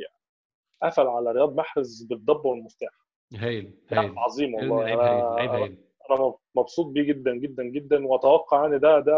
[0.84, 2.89] قفل على رياض محرز بالضبة والمفتاح.
[3.34, 4.14] هايل هايل.
[4.20, 4.84] عظيم والله.
[4.84, 5.78] لعيب هايل لعيب هايل.
[6.12, 9.14] أنا مبسوط بيه جدا جدا جدا وأتوقع ان ده ده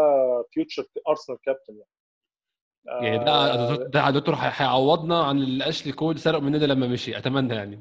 [0.50, 3.06] future ارسنال كابتن يعني.
[3.06, 7.18] يعني ده آه، ده يا دكتور هيعوضنا عن اللي اشلي كول سرق مننا لما مشي
[7.18, 7.80] أتمنى يعني.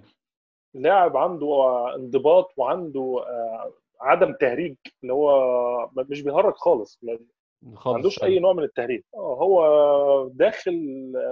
[0.74, 1.48] لاعب عنده
[1.96, 3.26] انضباط وعنده
[4.02, 7.00] عدم تهريج اللي هو مش بيهرج خالص
[7.62, 10.72] ما عندوش أي نوع من التهريج آه هو داخل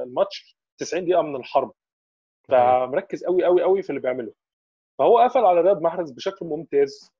[0.04, 1.72] الماتش 90 دقيقة من الحرب.
[2.44, 4.34] فمركز قوي قوي قوي في اللي بيعمله.
[5.00, 7.12] فهو قفل على رياض محرز بشكل ممتاز.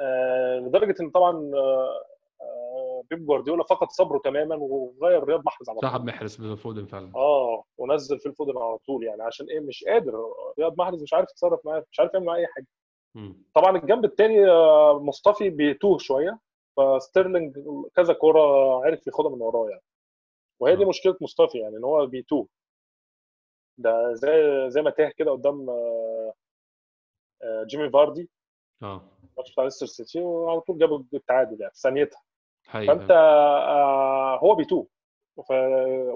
[0.00, 2.04] آه لدرجة إن طبعا آه,
[2.40, 5.90] آه، بيب جوارديولا فقد صبره تماما وغير رياض محرز على طول.
[5.90, 7.12] سحب محرز بال فودن فعلا.
[7.16, 10.12] آه ونزل في الفودن على طول يعني عشان إيه؟ مش قادر.
[10.58, 12.66] رياض محرز مش عارف يتصرف معاه مش عارف يعمل معاه أي حاجة.
[13.54, 16.38] طبعا الجنب الثاني آه، مصطفي بيتوه شوية.
[16.76, 17.58] فستيرلينج
[17.96, 18.40] كذا كورة
[18.84, 19.82] عرف ياخدها من وراه يعني.
[20.60, 22.48] وهي دي مشكلة مصطفى يعني إن هو بيتوه
[23.78, 24.30] ده زي
[24.70, 26.34] زي ما تاه كده قدام آه،
[27.42, 28.30] آه، جيمي فاردي.
[28.82, 29.02] آه.
[29.32, 32.22] الماتش بتاع ليستر سيتي وعلى طول جابوا التعادل يعني في ثانيتها.
[32.86, 34.86] فأنت آه هو بيتوه
[35.48, 35.52] ف...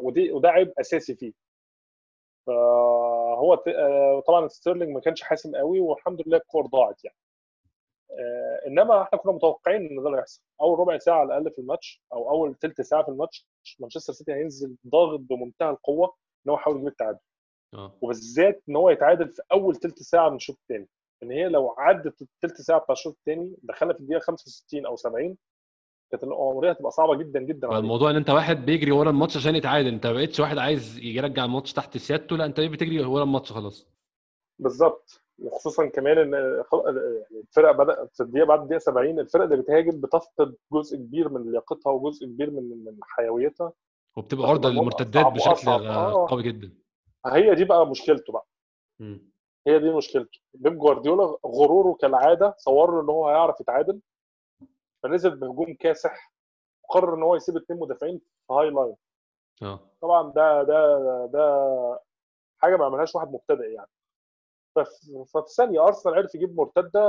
[0.03, 1.33] ودي وده عيب أساسي فيه.
[2.47, 7.17] فهو آه طبعا ستيرلينج ما كانش حاسم قوي والحمد لله الكور ضاعت يعني.
[7.17, 7.28] آه،
[8.67, 10.43] إنما إحنا كنا متوقعين إن ده اللي هيحصل.
[10.61, 13.47] أول ربع ساعة على الأقل في الماتش أو أول ثلث ساعة في الماتش
[13.81, 16.15] مانشستر سيتي هينزل ضاغط بمنتهى القوة
[16.47, 17.19] إن هو يحاول يجيب التعادل.
[17.75, 17.93] آه.
[18.03, 20.89] وبالذات إن هو يتعادل في أول ثلث ساعة من الشوط الثاني
[21.23, 25.37] إن هي لو عدت الثلث ساعة بتاع الشوط الثاني دخلنا في الدقيقة 65 أو 70
[26.11, 29.89] كانت الأمورية هتبقى صعبة جدا جدا الموضوع إن أنت واحد بيجري ورا الماتش عشان يتعادل.
[29.89, 33.89] أنت ما بقتش واحد عايز يرجع الماتش تحت سيادته لا أنت بتجري ورا الماتش خلاص.
[34.59, 35.23] بالظبط.
[35.39, 40.55] وخصوصا كمان إن يعني الفرق بدات في الدقيقة بعد الدقيقة 70 الفرق اللي بتهاجم بتفقد
[40.73, 43.73] جزء كبير من لياقتها وجزء كبير من من حيويتها.
[44.17, 46.27] وبتبقى عرضة للمرتدات بشكل آه.
[46.29, 46.73] قوي جدا.
[47.27, 48.47] هي دي بقى مشكلته بقى.
[49.01, 49.19] م.
[49.67, 50.41] هي دي مشكلته.
[50.55, 54.01] بيب جوارديولا غروره كالعادة صور له إن هو هيعرف يتعادل
[55.03, 56.33] فنزل بهجوم كاسح
[56.85, 58.95] وقرر إن هو يسيب اثنين مدافعين في high line
[59.63, 59.81] آه.
[60.03, 62.01] طبعا ده ده ده
[62.59, 63.89] حاجة ما عملهاش واحد مبتدئ يعني.
[65.35, 67.01] ففي ثانية أرسنال عرف يجيب مرتدة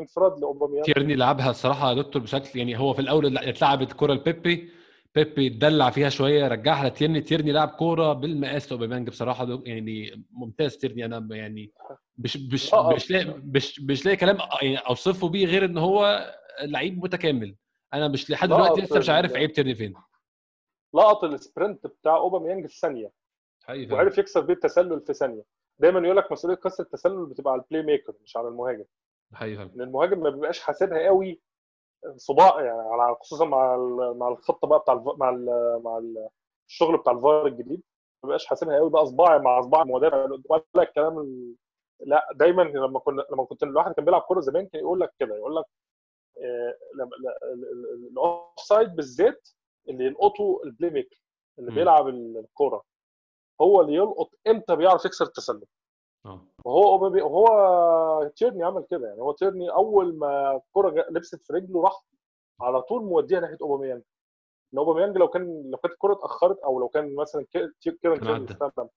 [0.00, 0.84] انفراد لأوباميانج.
[0.84, 4.70] تيرني لعبها الصراحة يا دكتور بشكل يعني هو في الأول اتلعبت كرة لبيبي
[5.14, 11.04] بيبي اتدلع فيها شوية رجعها لتيرني تيرني لعب كوره بالمقاس لأوباميانج بصراحة يعني ممتاز تيرني
[11.04, 11.72] أنا يعني
[12.18, 12.94] مش مش آه، آه.
[12.94, 16.26] مش لاقي مش مش لاقي كلام يعني أوصفه بيه غير إن هو
[16.62, 17.56] لعيب متكامل.
[17.94, 19.94] أنا مش لحد دلوقتي لسه مش عارف عيب تيرني فين.
[20.94, 23.12] لقط ال sprint بتاع أوباميانج في ثانية.
[23.90, 25.42] وعرف يكسر بيه التسلل في ثانية.
[25.78, 28.84] دايما يقول لك مسؤولية كسر التسلل بتبقى على ال playmaker مش على المهاجم.
[29.34, 31.40] حقيقي لأن المهاجم ما بيبقاش حاسبها قوي
[32.16, 33.76] صباع يعني على خصوصا مع
[34.16, 35.46] مع الخطة بقى بتاع مع ال
[35.84, 36.02] مع
[36.68, 37.82] الشغل بتاع الفار الجديد
[38.22, 41.54] ما بيبقاش حاسبها قوي بقى صباعي مع صباع المدافع ولا الكلام ال...
[42.00, 45.36] لا دايما لما كنا لما كنت الواحد كان بيلعب كورة زمان كان يقول لك كده
[45.36, 45.64] يقول لك
[46.38, 46.74] آه،
[48.10, 49.48] ال offside بالذات
[49.88, 51.22] اللي يلقطه ال playmaker
[51.58, 52.82] اللي بيلعب الكورة.
[53.60, 55.64] هو اللي يلقط إمتى بيعرف يكسر التسلل.
[56.26, 56.46] آه.
[56.64, 59.20] وهو وهو تيرني عمل كده يعني.
[59.20, 62.02] هو تيرني أول ما الكره لمست في رجله راح
[62.60, 64.02] على طول موديها ناحية أوباميانج.
[64.74, 67.46] إن أوباميانج لو كان لو كانت الكرة اتأخرت أو لو كان مثلا
[67.82, 68.88] تيرني كان استلم.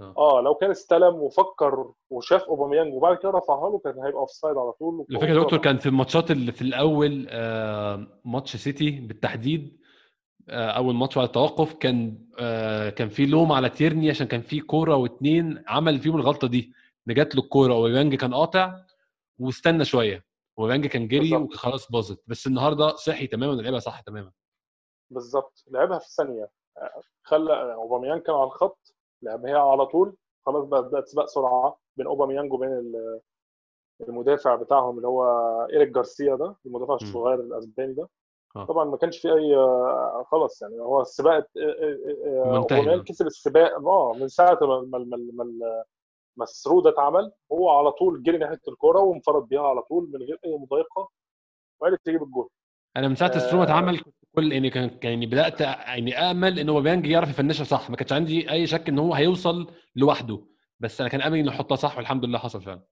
[0.00, 0.14] آه.
[0.18, 4.72] آه لو كان استلم وفكر وشاف أوباميانج وبعد كده رفعها له كان هيبقى offside على
[4.72, 5.06] طول.
[5.10, 9.85] الفكرة يا دكتور كان في الماتشات اللي في الأول آه ماتش سيتي بالتحديد آه،
[10.48, 14.96] أول ماتش بعد التوقف كان آه، كان في لوم على تيرني عشان كان في كورة
[14.96, 16.72] واثنين عمل فيهم الغلطة دي.
[17.08, 18.80] إن جات له الكورة وأوباميانج كان قاطع
[19.38, 20.24] واستنى شوية.
[20.58, 22.22] ويانج كان جري وخلاص باظت.
[22.26, 24.32] بس النهارده صحي تماما لعبها صح تماما.
[25.10, 25.64] بالظبط.
[25.70, 26.48] لعبها في ثانية
[27.22, 30.16] خلى أوباميانج كان على الخط لعبها على طول.
[30.46, 32.92] خلاص بدات سباق سرعة بين أوباميانج وبين
[34.08, 35.24] المدافع بتاعهم اللي هو
[35.72, 38.02] إيريك جارسيا ده المدافع الصغير الأسباني ده.
[38.02, 38.08] آه.
[38.64, 41.46] طبعا ما كانش في أي آه، خلاص يعني هو السباق
[42.46, 43.00] منتهي.
[43.00, 45.44] كسب السباق آه من ساعة ما ما
[46.36, 50.10] ما ال through ده اتعمل هو على طول جري ناحية الكورة وانفرد بيها على طول
[50.14, 51.08] من غير أي مضايقة
[51.80, 52.48] وعرف يجيب الجول.
[52.96, 53.36] أنا من ساعة آه.
[53.36, 57.64] ال through اتعمل كنت كل يعني كان يعني بدأت يعني آمل إن اوباميانج يعرف يفنشها
[57.64, 57.90] صح.
[57.90, 60.40] ما كانش عندي أي شك إن هو هيوصل لوحده
[60.80, 62.82] بس أنا كان املي إنه يحطها صح والحمد لله حصل فعلا.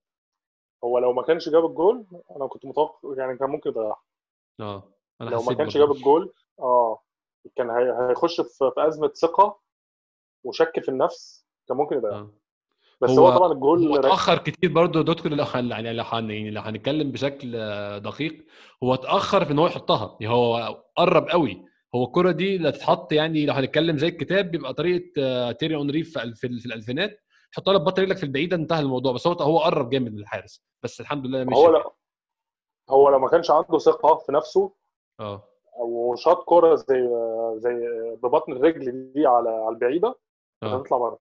[0.85, 2.07] هو لو ما كانش جاب الجول
[2.37, 4.03] أنا كنت متوقع يعني كان ممكن يضيعها.
[4.61, 4.94] آه.
[5.21, 5.77] أنا لو ما كانش.
[5.77, 7.01] جاب الجول آه
[7.57, 9.61] كان هي- هيخش في أزمة ثقة
[10.45, 12.15] وشك في النفس كان ممكن يضيعها.
[12.15, 12.33] آه.
[13.01, 16.51] بس هو- هو, طبعا الجول هو اتأخر كتير برضه دكتور لو هن- يعني لو يعني
[16.51, 17.51] لو هنتكلم بشكل
[18.01, 18.45] دقيق
[18.85, 20.17] هو اتأخر في إن هو يحطها.
[20.21, 21.65] يعني هو قرب قوي.
[21.95, 26.05] هو الكرة دي لا تتحط يعني لو هنتكلم زي الكتاب بيبقى طريقة آه، تيري أونري
[26.05, 27.21] في في الألفينات
[27.53, 29.13] حطها لك بطل رجلك في البعيده انتهى الموضوع.
[29.13, 31.57] بس هو هو قرب جامد من الحارس بس الحمد لله مشي.
[31.57, 31.91] هو لا
[32.91, 34.73] هو لو ما كانش عنده ثقة في نفسه
[35.21, 35.43] آه
[35.79, 37.09] وشاط كوره زي
[37.57, 37.89] زي
[38.23, 40.15] ببطن الرجل دي على على البعيدة
[40.61, 41.19] كانت آه هتطلع بره.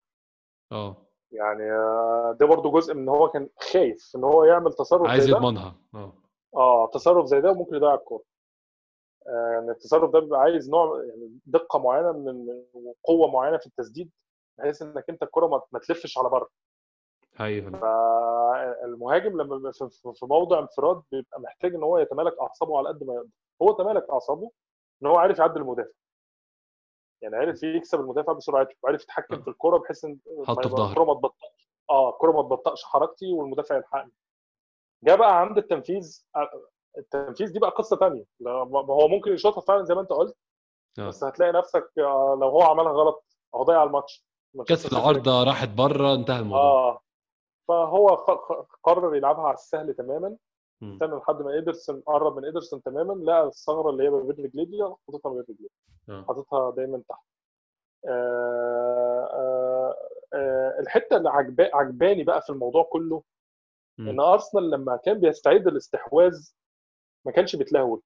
[0.72, 0.96] آه
[1.32, 5.24] يعني آه، ده برضو جزء من إن هو كان خايف إن هو يعمل تصرف عايز
[5.24, 5.38] زي ده.
[5.38, 5.76] يضمنها.
[5.96, 6.14] آه
[6.56, 8.24] آه تصرف زي ده وممكن يضيع الكورة.
[9.28, 14.12] آه، يعني التصرف ده بيبقى عايز نوع يعني دقة معينة من وقوة معينة في التسديد
[14.58, 16.50] بحيث إنك أنت الكورة ما تلفش على بره.
[17.40, 17.72] أيوه.
[17.72, 23.30] فالمهاجم لما في- موضع انفراد بيبقى محتاج إن هو يتمالك أعصابه على قد ما يقدر.
[23.62, 24.52] هو تمالك أعصابه
[25.04, 25.90] إن هو عارف يعدي المدافع.
[27.22, 30.30] يعني عارف يكسب المدافع بسرعته وعارف يتحكم في الكوره بحيث إن في
[31.06, 34.12] ما- تبطئش آه الكوره ما تبطئش حركتي والمدافع يلحقني.
[35.04, 36.26] جاء بقى عند التنفيذ
[36.98, 40.36] التنفيذ دي بقى قصة ثانية هو ممكن يشوطها فعلا زي ما أنت قلت
[41.00, 41.08] آه.
[41.08, 43.26] بس هتلاقي نفسك آه، لو هو عملها غلط
[43.56, 44.26] هو ضيع الماتش.
[44.66, 46.62] في العارضة راحت بره انتهى الموضوع.
[46.72, 47.00] آه.
[47.68, 48.08] فهو
[48.84, 50.38] قرر يلعبها على السهل تماما.
[50.84, 54.66] استنى لحد ما إيدرسون قرب من إيدرسون تماما لقى الثغرة اللي هي ما بين رجليه
[54.66, 55.70] دي حاططها بين رجليه
[56.10, 56.24] آه.
[56.28, 57.20] حاططها دايما تحت.
[58.08, 59.96] آه آه
[60.34, 63.24] آه الحتة اللي عجبا عجباني بقى في الموضوع كله
[63.98, 64.10] مم.
[64.10, 66.50] إن أرسنال لما كان بيستعيد الاستحواذ
[67.26, 68.02] ما كانش بيتلهوج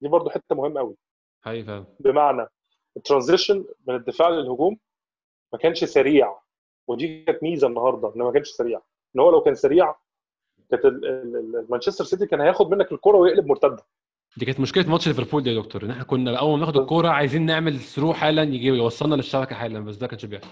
[0.00, 0.96] دي برضو حتة مهمة قوي
[1.62, 1.84] فعلا.
[2.00, 2.46] بمعنى
[2.96, 4.78] الترانزيشن من الدفاع للهجوم
[5.52, 6.38] ما كانش سريع
[6.88, 8.80] ودي كانت ميزة النهارده إنه ما كانش سريع.
[9.16, 9.94] إن هو لو كان سريع
[10.70, 10.84] كانت
[11.70, 13.82] مانشستر سيتي كان هياخد منك الكرة ويقلب مرتدة.
[14.36, 17.08] دي كانت مشكلة ماتش ليفربول ده يا دكتور إن إحنا كنا أول ما ناخد الكوره
[17.08, 20.48] عايزين نعمل ثرو حالا يجي يوصلنا للشبكة حالا بس ده كانش بيحصل.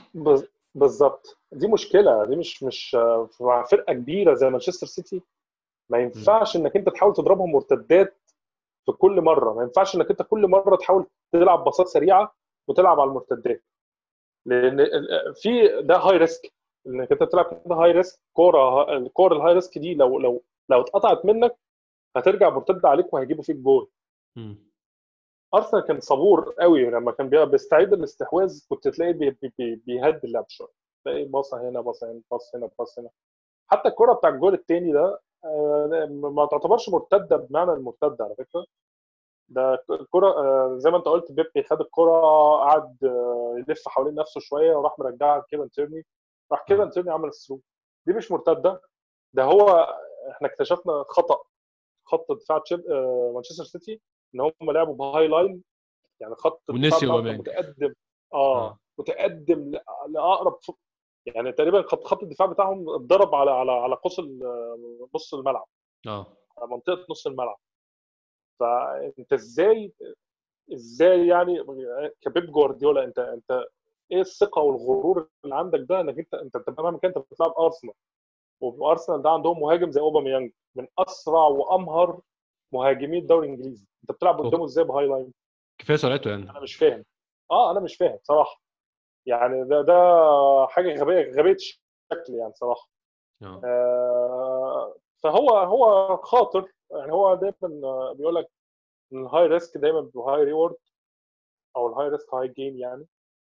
[0.75, 1.39] بالظبط.
[1.53, 2.97] دي مشكلة دي مش مش
[3.41, 5.23] مع فرقة كبيرة زي مانشستر سيتي.
[5.91, 8.19] ما ينفعش إنك أنت تحاول تضربهم مرتدات
[8.87, 9.55] في كل مرة.
[9.55, 12.35] ما ينفعش إنك أنت كل مرة تحاول تلعب باصات سريعة
[12.69, 13.65] وتلعب على المرتدات.
[14.47, 14.87] لأن
[15.35, 16.53] في ده high risk
[16.87, 20.81] إنك أنت تلعب كده high risk كورة الكورة ال high risk دي لو لو لو
[20.81, 21.57] اتقطعت منك
[22.17, 23.89] هترجع مرتدة عليك وهيجيبوا فيك جول.
[25.55, 30.27] أرسنال كان صبور قوي لما كان بي- بيستعيد الاستحواذ كنت تلاقيه بي بي بي بيهدي
[30.27, 30.69] اللعب شوية.
[31.05, 33.11] تلاقي باصه هنا باصه هنا باص هنا باص هنا.
[33.71, 38.65] حتى الكره بتاع الجول الثاني ده آه، ما تعتبرش مرتدة بمعنى المرتدة على فكرة.
[39.49, 42.21] ده الكره آه، زي ما أنت قلت بيبي خد الكره
[42.57, 46.07] قعد آه، يلف حوالين نفسه شوية وراح مرجعها لكيران تيرني.
[46.53, 47.61] راح كيفن تيرني عمل ال through
[48.07, 48.81] دي مش مرتدة.
[49.35, 49.69] ده هو
[50.31, 51.43] إحنا اكتشفنا خطأ.
[52.05, 54.01] خط دفاع تشيل- آه، مانشستر سيتي
[54.35, 55.63] إن هم لعبوا ب high line.
[56.21, 57.21] يعني خط ونسيوا.
[57.21, 57.95] متقدم.
[58.35, 58.79] آه آه.
[58.99, 60.71] متقدم ل- لأقرب ف-
[61.27, 64.21] يعني تقريبا خط خط الدفاع بتاعهم اتضرب على على على قوس
[65.15, 65.67] نص الملعب.
[66.07, 66.37] آه.
[66.59, 67.59] على منطقة نص الملعب.
[68.61, 69.93] فأنت إزاي
[70.75, 71.65] إزاي يعني
[72.21, 73.65] كبيب جوارديولا أنت أنت
[74.11, 77.95] إيه الثقة والغرور اللي عندك ده؟ إنك انت أنت انت مهما كان أنت بتلعب ارسنال
[78.61, 82.21] وارسنال ده عندهم مهاجم زي اوباميانج من أسرع وأمهر
[82.73, 83.87] مهاجمين الدوري الإنجليزي.
[84.03, 85.33] أنت بتلعب قدامه إزاي ب high line
[85.79, 86.51] كفاية سرعته يعني.
[86.51, 87.05] أنا مش فاهم.
[87.51, 88.61] آه أنا مش فاهم صراحة
[89.27, 89.95] يعني ده ده
[90.69, 92.89] حاجة غبيه غبية بشكل يعني صراحة
[93.43, 93.61] آه.
[93.65, 98.49] آه، فهو هو خاطر يعني هو دايما آه، بيقول لك
[99.13, 100.77] ال high risk دايما ب high reward
[101.77, 103.07] أو ال high risk high gain يعني.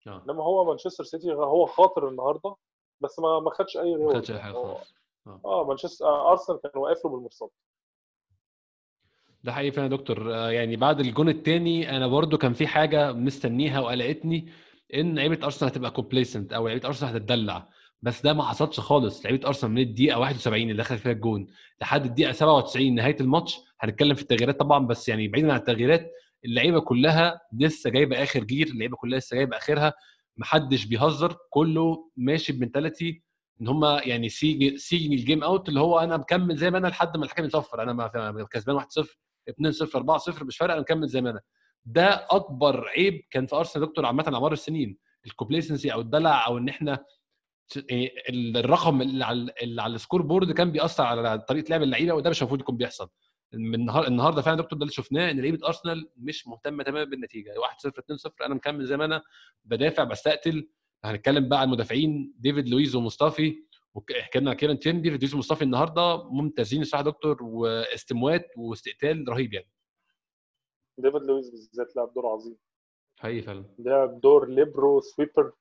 [0.08, 2.56] إنما هو مانشستر سيتي هو خاطر النهارده
[3.02, 4.94] بس ما ما خدش أي ما reward خدش أي حاجة خالص.
[5.46, 5.66] آه.
[5.68, 7.50] مانشستر آه، أرسنال كان واقف له بالمرصاد.
[9.44, 10.34] ده حقيقي فعلا يا دكتور.
[10.36, 14.52] آه، يعني بعد الجون الثاني أنا برضو كان في حاجة مستنيها وقلقتني
[14.94, 17.70] إن لعيبة أرسنال هتبقى complacent أو لعيبة أرسنال هتتدلع.
[18.02, 19.26] بس ده ما حصلش خالص.
[19.26, 21.48] لعيبة أرسنال من الدقيقة 71 اللي دخل فيها الجون.
[21.82, 23.60] لحد الدقيقة 97 نهاية الماتش.
[23.80, 26.12] هنتكلم في التغييرات طبعا بس يعني بعيدا عن التغييرات
[26.46, 29.94] اللعيبة كلها لسه جايبة آخر جير اللعيبة كلها لسه جايبة آخرها.
[30.38, 33.24] محدش بيهزر كله ماشي ب mentality
[33.62, 36.88] إن هم يعني سيجي see the game out اللي هو أنا مكمل زي ما أنا
[36.88, 37.84] لحد ما الحكم يصفر.
[37.84, 38.08] أنا
[38.52, 38.86] كسبان 1-0
[39.50, 41.42] 2-0 4-0 مش فارقة أنا مكمل زي ما أنا.
[41.86, 44.98] ده أكبر عيب كان في أرسنال دكتور عامة على مر السنين.
[45.26, 47.06] ال complacency أو الدلع أو إن إحنا
[47.90, 52.14] إيه، الرقم اللي على اللي على ال score board كان بيأثر على طريقة لعب اللعيبة
[52.14, 53.10] وده مش المفروض يكون بيحصل.
[53.54, 57.60] من النهار النهارده فعلا دكتور ده اللي شفناه إن لعيبة أرسنال مش مهتمة تماما بالنتيجة.
[57.60, 59.24] 1 0 2 0 أنا مكمل زي ما أنا
[59.66, 60.70] بدافع بستقتل.
[61.04, 63.64] هنتكلم بقى عن المدافعين ديفيد لويز ومصطفي
[63.96, 69.70] وحكينا عن كيران تيرني ديفيد لويز ومصطفي النهارده ممتازين الصراحة دكتور واستموات واستقتال رهيب يعني.
[70.98, 72.58] ديفيد لويز بالذات لعب دور عظيم.
[73.20, 73.66] حقيقي فعلا.
[73.80, 75.52] لعب دور libero sweeper.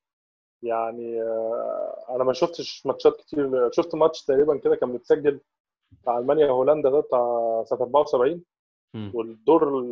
[0.63, 5.41] يعني آه، أنا ما شفتش ماتشات كتير شفت ماتش تقريبا كده كان متسجل.
[6.03, 8.43] بتاع ألمانيا هولندا ده بتاع سنة 74
[9.15, 9.83] والدور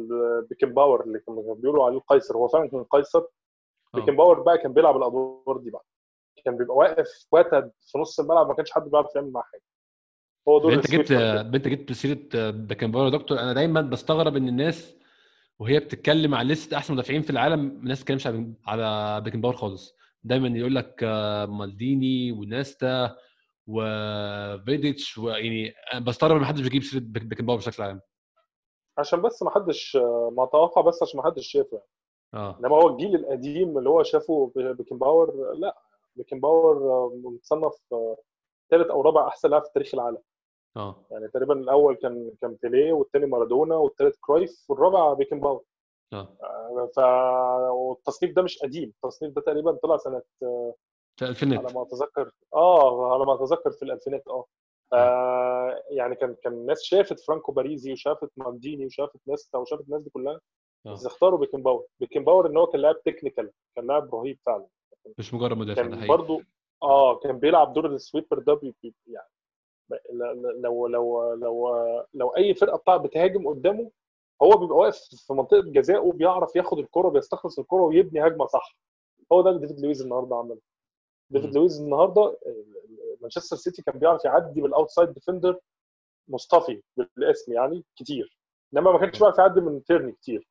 [0.51, 3.23] بيكنباور اللي كانوا بيقولوا عليه القيصر هو فعلا كان قيصر.
[3.95, 5.85] بيكنباور بقى كان بيلعب الأدوار دي بقى.
[6.45, 9.63] كان بيبقى واقف وتد في نص الملعب ما كانش حد بيعرف يعمل معاه حاجة.
[10.49, 14.95] هو دور انت جبت انت جبت سيرة بيكنباور يا دكتور أنا دايما بستغرب إن الناس
[15.59, 18.27] وهي بتتكلم عن لستة أحسن مدافعين في العالم الناس ما تتكلمش
[18.67, 19.97] على بيكنباور خالص.
[20.25, 21.05] دايما يقول لك
[21.49, 23.17] مالديني ونيستا
[23.71, 25.75] وفيديتش ويعني
[26.07, 28.01] بستغرب ان محدش بيجيب سيرة بيكنباور بشكل عام.
[28.99, 29.97] عشان بس ما حدش
[30.33, 31.89] ما أتوقع بس عشان ما حدش شافه يعني.
[32.35, 32.59] آه.
[32.61, 35.79] إنما هو الجيل القديم اللي هو شافه بيكن باور لا
[36.17, 37.73] بيكنباور متصنف
[38.71, 40.23] ثالث أو رابع أحسن لاعب في تاريخ العالم.
[40.77, 41.07] آه.
[41.11, 45.63] يعني تقريبا الأول كان كان بيليه والثاني مارادونا والثالث كرويف والرابع بيكنباور
[46.13, 46.99] آه, آه، ف
[47.73, 48.93] والتصنيف ده مش قديم.
[49.05, 50.23] التصنيف ده تقريبا طلع سنة
[51.21, 54.45] في الالفينات على ما أتذكر آه على ما أتذكر في الالفينات آه.
[54.93, 60.11] آه يعني كان كان الناس شافت فرانكو باريزي وشافت مالديني وشافت نيستا وشافت الناس دي
[60.11, 60.41] كلها
[60.87, 60.93] آه.
[60.93, 61.85] بس اختاروا بيكنباور.
[62.01, 64.67] بيكنباور إن هو كان لاعب technical كان لاعب رهيب فعلا.
[65.19, 66.43] مش مجرد مدافع كان برضه
[66.83, 68.61] آه كان بيلعب دور ال sweeper ده
[69.07, 69.29] يعني
[70.63, 71.77] لو لو لو
[72.15, 73.91] لو أي فرقة بتاع بتهاجم قدامه
[74.43, 78.77] هو بيبقى واقف في منطقة جزائه بيعرف ياخد الكرة بيستخلص الكرة ويبني هجمة صح.
[79.33, 80.59] هو ده اللي ديفيد لويز النهارده عمله.
[81.31, 82.39] ديفيد لويز النهارده
[83.21, 85.59] مانشستر سيتي كان بيعرف يعدي بال outside defender
[86.29, 88.39] مصطفي بالاسم يعني كتير.
[88.75, 90.49] إنما ما كانش بيعرف يعدي من تيرني كتير.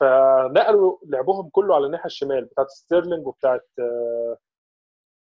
[0.00, 3.68] فنقلوا لعبهم كله على الناحية الشمال بتاعت ستيرلينج وبتاعت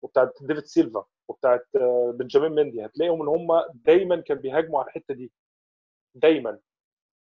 [0.01, 1.67] وبتاعت ديفيد سيلفا وبتاعت
[2.13, 2.85] بنجامين مندي.
[2.85, 5.31] هتلاقيهم إن هم دايما كانوا بيهاجموا على الحتة دي.
[6.15, 6.59] دايما.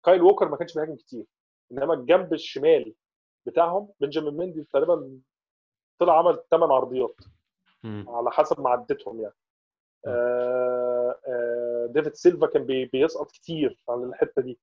[0.05, 1.27] كايل ووكر ما كانش بيهاجم كتير.
[1.73, 2.95] إنما الجنب الشمال
[3.47, 5.21] بتاعهم بنجامين مندي تقريبا
[6.05, 7.17] طلع عمل ثمان عرضيات
[8.09, 9.35] على حسب ما عدتهم يعني
[10.07, 14.59] آه آه ديفيد سيلفا كان بي بيسقط كتير على الحتة دي.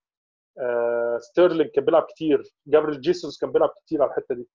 [0.60, 2.53] آه ستيرلينج كان بيلعب كتير.
[2.68, 4.48] جابريل جيسوس كان بيلعب كتير على الحتة دي.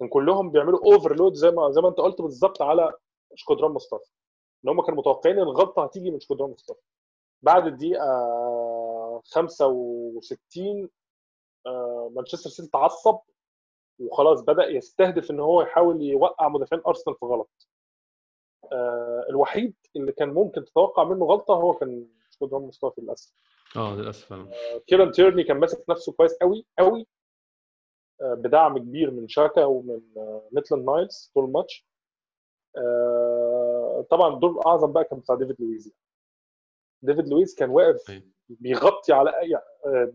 [0.00, 2.92] كان كلهم بيعملوا overload زي ما زي ما انت قلت بالظبط على
[3.34, 4.10] شكودران مصطفى.
[4.64, 6.80] إن هم كانوا متوقعين إن الغلطة هتيجي من شكودران مصطفى.
[7.42, 8.04] بعد الدقيقة
[9.24, 10.88] 65
[11.66, 13.18] آه مانشستر سيتي تعصب.
[13.98, 17.68] وخلاص بدأ يستهدف إن هو يحاول يوقع مدافعين أرسنال في غلط.
[18.72, 23.32] آه الوحيد اللي كان ممكن تتوقع منه غلطة هو كان شكودران مصطفى للأسف.
[23.76, 24.48] آه للأسف آه
[24.86, 27.06] كيران تيرني كان ماسك نفسه كويس قوي قوي
[28.22, 31.86] آه بدعم كبير من شاكا ومن آه ميتلاند نايلز طول الماتش.
[32.76, 35.92] آه طبعا الدور الاعظم بقى كان بتاع ديفيد لويز.
[37.02, 40.12] ديفيد لويز كان واقف بيغطي على أي آه،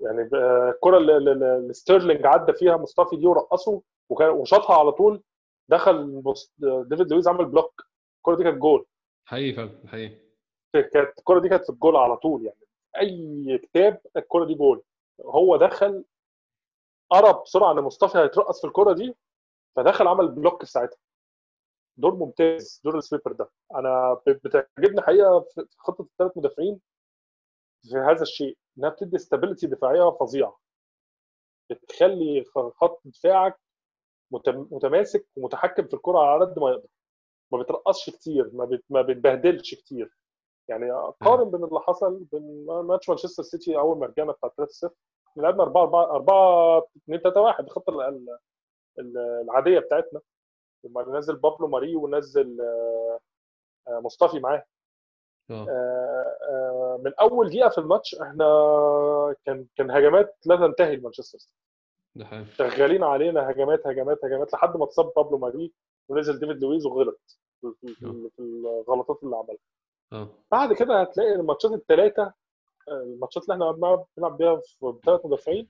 [0.00, 0.28] يعني
[0.70, 5.22] الكرة اللي ستيرلينج عدى فيها مصطفي دي ورقصه وشاطها على طول
[5.68, 6.22] دخل
[6.60, 7.86] ديفيد لويز عمل block.
[8.18, 8.86] الكرة دي كانت جول.
[9.24, 10.16] حقيقي فعلا حقيقي.
[10.72, 12.60] كانت الكرة دي كانت في الجول على طول يعني.
[13.00, 14.82] أي كتاب الكرة دي جول.
[15.24, 16.04] هو دخل
[17.10, 19.16] قرب بسرعة إن مصطفى هيترقص في الكرة دي
[19.76, 20.98] فدخل عمل block في ساعتها.
[21.96, 23.50] دور ممتاز دور ال sweeper ده.
[23.74, 26.80] أنا بتعجبني حقيقة في خطة الثلاث مدافعين
[27.82, 28.58] في هذا الشيء.
[28.78, 30.58] إنها بتدي stability دفاعية فظيعة.
[31.70, 32.44] بتخلي
[32.74, 33.60] خط دفاعك
[34.70, 36.88] متماسك ومتحكم في الكرة على قد ما يقدر.
[37.52, 40.16] ما بترقصش كتير ما, ما بتبهدلش كتير.
[40.68, 40.90] يعني
[41.20, 44.50] قارن بين اللي حصل بين ماتش مانشستر سيتي أول ما رجعنا بتاع
[44.88, 44.90] 3-0
[45.36, 47.92] لعبنا 4 4 4 2 3 1 الخطة
[48.98, 50.20] العادية بتاعتنا.
[50.84, 54.64] وما نزل بابلو ماري ونزل آه، مصطفي معاه.
[57.04, 58.44] من أول دقيقة في الماتش إحنا
[59.44, 61.54] كان كان هجمات لا تنتهي لمانشستر سيتي.
[62.56, 65.72] شغالين علينا هجمات هجمات هجمات لحد ما اتصاب بابلو ماري
[66.08, 67.94] ونزل ديفيد لويز وغلط في,
[68.36, 69.58] في الغلطات اللي عملها.
[70.12, 70.28] أوه.
[70.50, 72.32] بعد كده هتلاقي الماتشات الثلاثه
[72.88, 75.68] الماتشات اللي إحنا بنلعب بيها في ثلاث مدافعين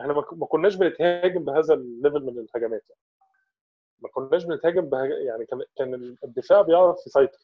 [0.00, 3.00] إحنا ما كناش بنتهاجم بهذا ال level من الهجمات يعني.
[4.02, 5.10] ما كناش بنتهاجم بهج...
[5.10, 7.38] يعني كان كان الدفاع بيعرف يسيطر.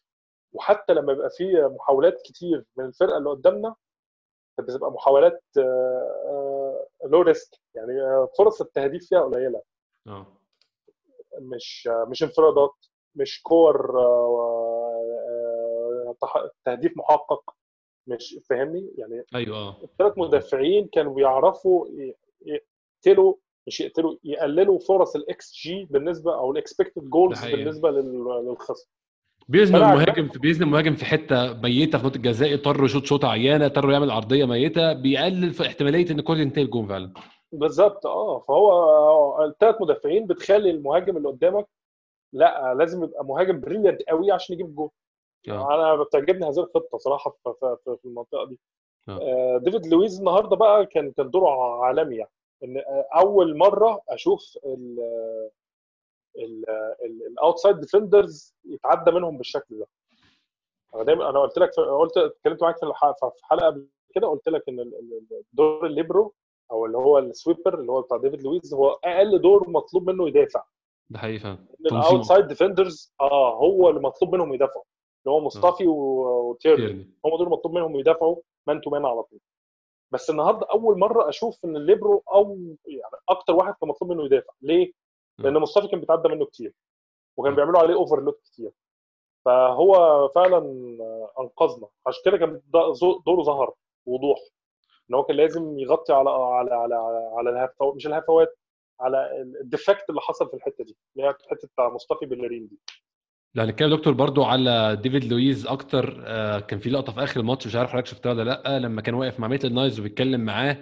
[0.53, 3.75] وحتى لما يبقى في محاولات كتير من الفرقة اللي قدامنا
[4.61, 9.63] بتبقى محاولات low آه، risk آه، يعني آه، فرص التهديف فيها قليلة.
[10.09, 10.27] آه.
[11.41, 12.75] مش مش انفرادات
[13.15, 13.93] مش كور
[16.65, 17.55] تهديف محقق
[18.07, 21.87] مش فاهمني؟ يعني أيوه الثلاث مدافعين كانوا بيعرفوا
[22.43, 23.35] يقتلوا
[23.67, 27.39] مش يقتلوا يقللوا فرص الاكس جي بالنسبة أو ال expected goals.
[27.57, 28.91] بالنسبة لل- للخصم.
[29.49, 33.67] بيزنق المهاجم في بيزنق المهاجم في حتة ميتة في منطقة الجزاء اضطر يشوط شوطة عيانة
[33.67, 37.13] اضطر يعمل عرضية ميتة بيقلل في احتمالية إن الكره تنتهي الجون فعلا.
[37.53, 38.39] بالظبط آه.
[38.39, 41.67] فهو الثلاث مدافعين بتخلي المهاجم اللي قدامك
[42.33, 44.91] لأ لازم يبقى مهاجم brilliant قوي عشان يجيب الجول
[45.49, 45.75] آه.
[45.75, 48.59] أنا بتعجبني هذه الخطة صراحة في, في, في- المنطقة دي.
[49.09, 49.19] آه.
[49.23, 52.31] آه، ديفيد لويز النهارده بقى كان كان دوره عالمي يعني.
[52.65, 52.83] إن
[53.17, 54.59] أول مرة أشوف
[56.37, 59.87] ال outside defenders يتعدى منهم بالشكل ده.
[60.95, 64.93] أنا دايما أنا قلت لك قلت اتكلمت معاك في حلقة قبل كده قلت لك إن
[65.53, 66.35] دور الليبرو
[66.71, 70.29] أو اللي هو ال sweeper اللي هو بتاع ديفيد لويز هو أقل دور مطلوب منه
[70.29, 70.65] يدافع.
[71.11, 71.59] ده حقيقي
[72.13, 74.85] ال outside defenders آه هو اللي مطلوب منهم يدافعوا.
[75.27, 76.87] اللي هو مصطفى و- وتيرني.
[76.87, 77.11] تيرني.
[77.25, 79.39] هم دول مطلوب منهم يدافعوا man to man على طول.
[80.13, 84.53] بس النهارده أول مرة أشوف إن الليبرو أو يعني أكتر واحد كان مطلوب منه يدافع.
[84.63, 84.93] ليه؟
[85.39, 86.73] لأن مصطفى كان بيتعدى منه كتير
[87.37, 87.55] وكان.
[87.55, 88.71] بيعملوا عليه overload كتير.
[89.45, 90.59] فهو فعلا
[91.41, 91.89] أنقذنا.
[92.07, 92.61] عشان كده كان
[93.27, 93.75] دوره ظهر
[94.07, 94.39] بوضوح
[95.11, 96.95] إن هو كان لازم يغطي على على على
[97.37, 98.59] على الهفوات مش الهفوات
[99.01, 102.79] على ال defect اللي حصل في الحتة دي اللي هي الحته بتاع مصطفى بيليرين دي.
[103.55, 106.23] لو هنتكلم دكتور برضو على ديفيد لويز أكتر.
[106.27, 109.15] آه، كان في لقطة في آخر الماتش مش عارف حضرتك شفتها ولا لأ لما كان
[109.15, 110.77] واقف مع ميتلاند نايلز وبيتكلم معاه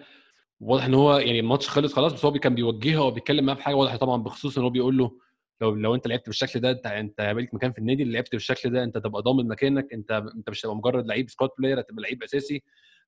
[0.61, 3.75] واضح إن هو يعني الماتش خلص خلاص بس هو كان بيوجهه وبيتكلم معاه في حاجة
[3.75, 5.19] واضحة طبعا بخصوص إن هو بيقول له
[5.61, 8.71] لو لو أنت لعبت بالشكل ده أنت أنت هيبقى مكان في النادي اللي لعبت بالشكل
[8.71, 12.23] ده أنت تبقى ضامن مكانك أنت أنت مش هتبقى مجرد لعيب squad player هتبقى لعيب
[12.23, 12.63] أساسي.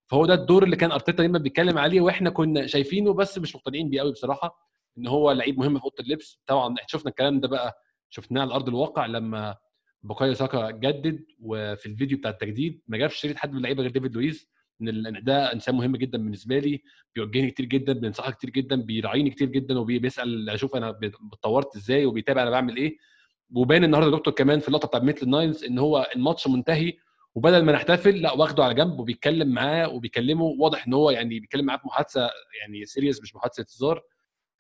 [0.09, 3.89] فهو ده الدور اللي كان أرتيتا دايما بيتكلم عليه وإحنا كنا شايفينه بس مش مقتنعين
[3.91, 4.69] بيه قوي بصراحة
[4.99, 6.41] إن هو لعيب مهم في أوضة اللبس.
[6.47, 9.57] طبعا شفنا الكلام ده بقى شفناه على أرض الواقع لما
[10.03, 14.15] بوكايو ساكا جدد وفي الفيديو بتاع التجديد ما جابش شريط حد من اللعيبة غير ديفيد
[14.15, 14.49] لويز.
[14.81, 16.83] إن ده إنسان مهم جدا بالنسبة لي
[17.15, 20.99] بيوجهني كتير جدا بينصحني كتير جدا بيراعيني كتير جدا وبيسال أشوف أنا
[21.33, 22.97] اتطورت إزاي وبيتابع أنا بعمل إيه.
[23.55, 26.93] وباين النهارده دكتور كمان في اللقطة بتاعت ميتلاند نايلز إن هو الماتش منتهي
[27.35, 31.65] وبدل ما نحتفل لأ واخده على جنب وبيتكلم معاه وبيكلمه واضح إن هو يعني بيتكلم
[31.65, 32.31] معاه في محادثة
[32.61, 34.03] يعني serious مش محادثة هزار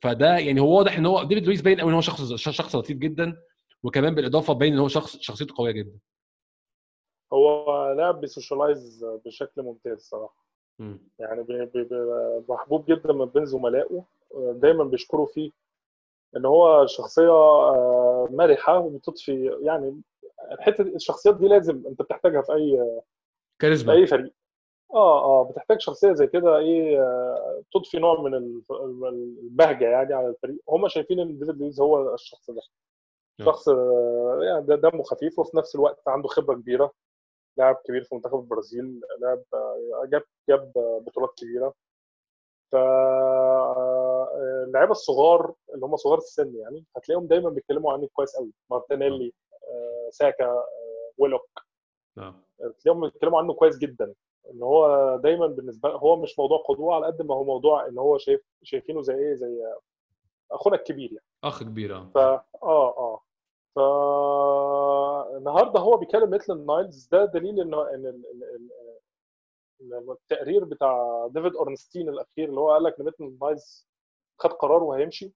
[0.03, 2.99] فده يعني هو واضح إن هو ديفيد لويز باين قوي إن هو شخص شخص لطيف
[2.99, 3.37] جدا
[3.83, 5.99] وكمان بالإضافة باين إن هو شخص شخصيته قوية جدا.
[7.33, 10.45] هو لاعب بي socialize بشكل ممتاز صراحة.
[10.79, 10.99] مم.
[11.19, 11.89] يعني بي بي
[12.49, 14.05] محبوب جدا من بين زملائه.
[14.35, 15.51] دايما بيشكروا فيه
[16.37, 20.01] إن هو شخصية آه، مرحة وبتضفي يعني
[20.53, 23.01] الحتة الشخصيات دي لازم أنت بتحتاجها في أي
[23.59, 23.93] كاريزما.
[23.93, 24.33] أي فريق.
[24.95, 28.63] آه آه بتحتاج شخصية زي كده إيه آه، تضفي نوع من ال-
[29.43, 30.59] البهجة يعني على الفريق.
[30.69, 32.63] هم شايفين إن ديفيد لويز هو الشخص ده.
[33.41, 33.49] نعم.
[33.49, 36.93] شخص آه، يعني دمه خفيف وفي نفس الوقت عنده خبرة كبيرة.
[37.57, 39.43] لاعب كبير في منتخب البرازيل لاعب
[40.09, 41.74] جاب جاب بطولات كبيرة.
[42.73, 44.29] ف آه،
[44.66, 48.53] اللعيبة الصغار اللي هم صغار السن يعني هتلاقيهم دايما بيتكلموا عنه كويس قوي.
[48.70, 49.33] مارتينيلي
[49.69, 50.65] آه، ساكا آه،
[51.19, 51.49] ويلوك.
[52.16, 52.43] نعم.
[52.59, 54.15] تلاقيهم بيتكلموا عنه كويس جدا.
[54.51, 58.19] إن هو دايما بالنسبة هو مش موضوع قدوة على قد ما هو موضوع إن هو
[58.19, 59.74] شايف شايفينه زي إيه زي
[60.53, 61.27] أخونا الكبير يعني.
[61.45, 62.11] أخ كبير آه.
[62.15, 63.20] ف آه آه.
[63.74, 63.78] ف
[65.36, 68.70] النهارده هو بيكلم ميتلاند نايلز ده دليل إن ال- ال- ال-
[69.82, 73.89] ال- التقرير بتاع ديفيد أورنستين الأخير اللي هو قال لك إن ميتلاند نايلز
[74.39, 75.32] خد قرار وهيمشي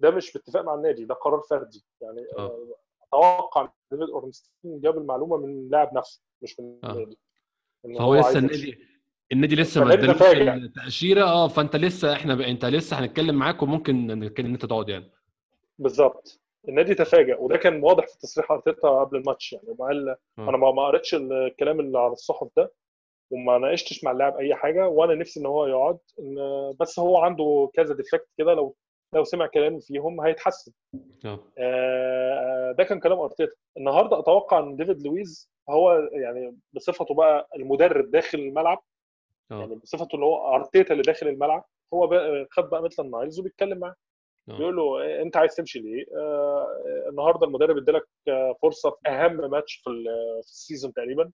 [0.00, 2.66] ده مش باتفاق مع النادي ده قرار فردي يعني آه.
[3.08, 6.92] أتوقع إن ديفيد أورنستين جاب المعلومة من اللاعب نفسه مش من آه.
[6.92, 7.18] النادي
[7.98, 8.38] فهو لسه.
[8.38, 8.78] النادي
[9.32, 10.54] النادي لسه ما ادالوش تفاجأ.
[10.54, 12.40] التأشيرة آه فأنت لسه إحنا ب...
[12.40, 15.10] أنت لسه هنتكلم معاك وممكن ان انت تقعد يعني
[15.78, 19.52] بالظبط النادي تفاجئ وده كان واضح في تصريح أرتيتا قبل الماتش.
[19.52, 20.16] يعني وما قال آه.
[20.38, 22.72] أنا ما قريتش الكلام اللي على الصحف ده
[23.30, 25.98] وما ناقشتش مع اللاعب أي حاجة وأنا نفسي إن هو يقعد
[26.80, 28.76] بس هو عنده كذا defect كده لو
[29.14, 30.72] لو سمع كلام فيهم هيتحسن.
[31.24, 31.38] آه.
[31.58, 33.52] آه، ده كان كلام أرتيتا.
[33.76, 38.82] النهارده أتوقع إن ديفيد لويز هو يعني بصفته بقى المدرب داخل الملعب
[39.50, 41.64] يعني آه بصفته اللي هو أرتيتا اللي داخل الملعب
[41.94, 43.90] هو بقى خد بقى ميتلاند نايلز وبيتكلم معاه.
[43.90, 43.96] آه.
[44.58, 46.66] بيقول له إيه، أنت عايز تمشي ليه؟ آه
[47.08, 49.90] النهارده المدرب ادالك آه، فرصة في أهم ماتش في
[50.42, 51.30] في ال season تقريبا.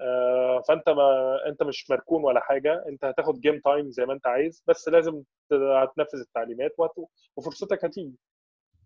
[0.00, 4.26] آه فأنت ما أنت مش مركون ولا حاجة أنت هتاخد game time زي ما أنت
[4.26, 5.22] عايز بس لازم
[5.52, 8.14] هتنفذ التعليمات وهت- وفرصتك هتيجي.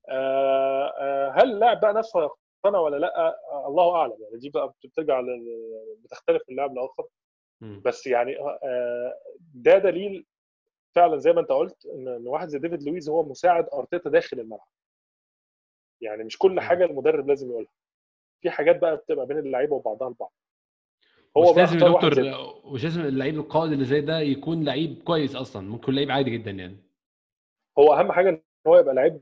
[0.09, 2.21] آه آه هل اللاعب بقى نفسه
[2.65, 3.19] هيقتنع ولا لأ؟
[3.53, 5.23] آه الله أعلم يعني دي بقى بترجع
[6.05, 7.05] بتختلف من لاعب لآخر.
[7.85, 9.15] بس يعني آه
[9.55, 10.27] ده دليل
[10.95, 14.69] فعلا زي ما أنت قلت إن واحد زي ديفيد لويز هو مساعد أرتيتا داخل الملعب.
[16.01, 17.73] يعني مش كل حاجة المدرب لازم يقولها.
[18.43, 20.33] في حاجات بقى بتبقى بين اللعيبة وبعضها البعض
[21.37, 22.11] هو مش لازم يا دكتور
[22.73, 25.69] مش لازم اللعيب القائد اللي زي ده يكون لعيب كويس أصلا.
[25.69, 26.77] ممكن لعيب عادي جدا يعني.
[27.79, 29.21] هو أهم حاجة إن هو يبقى لعيب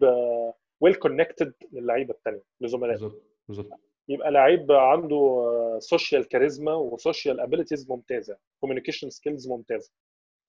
[0.81, 2.93] well connected للعيبة الثانية لزملائه.
[2.93, 3.71] بالظبط بالظبط.
[4.09, 5.47] يبقى لعيب عنده
[5.79, 9.93] social charisma و social abilities ممتازة communication skills ممتازة.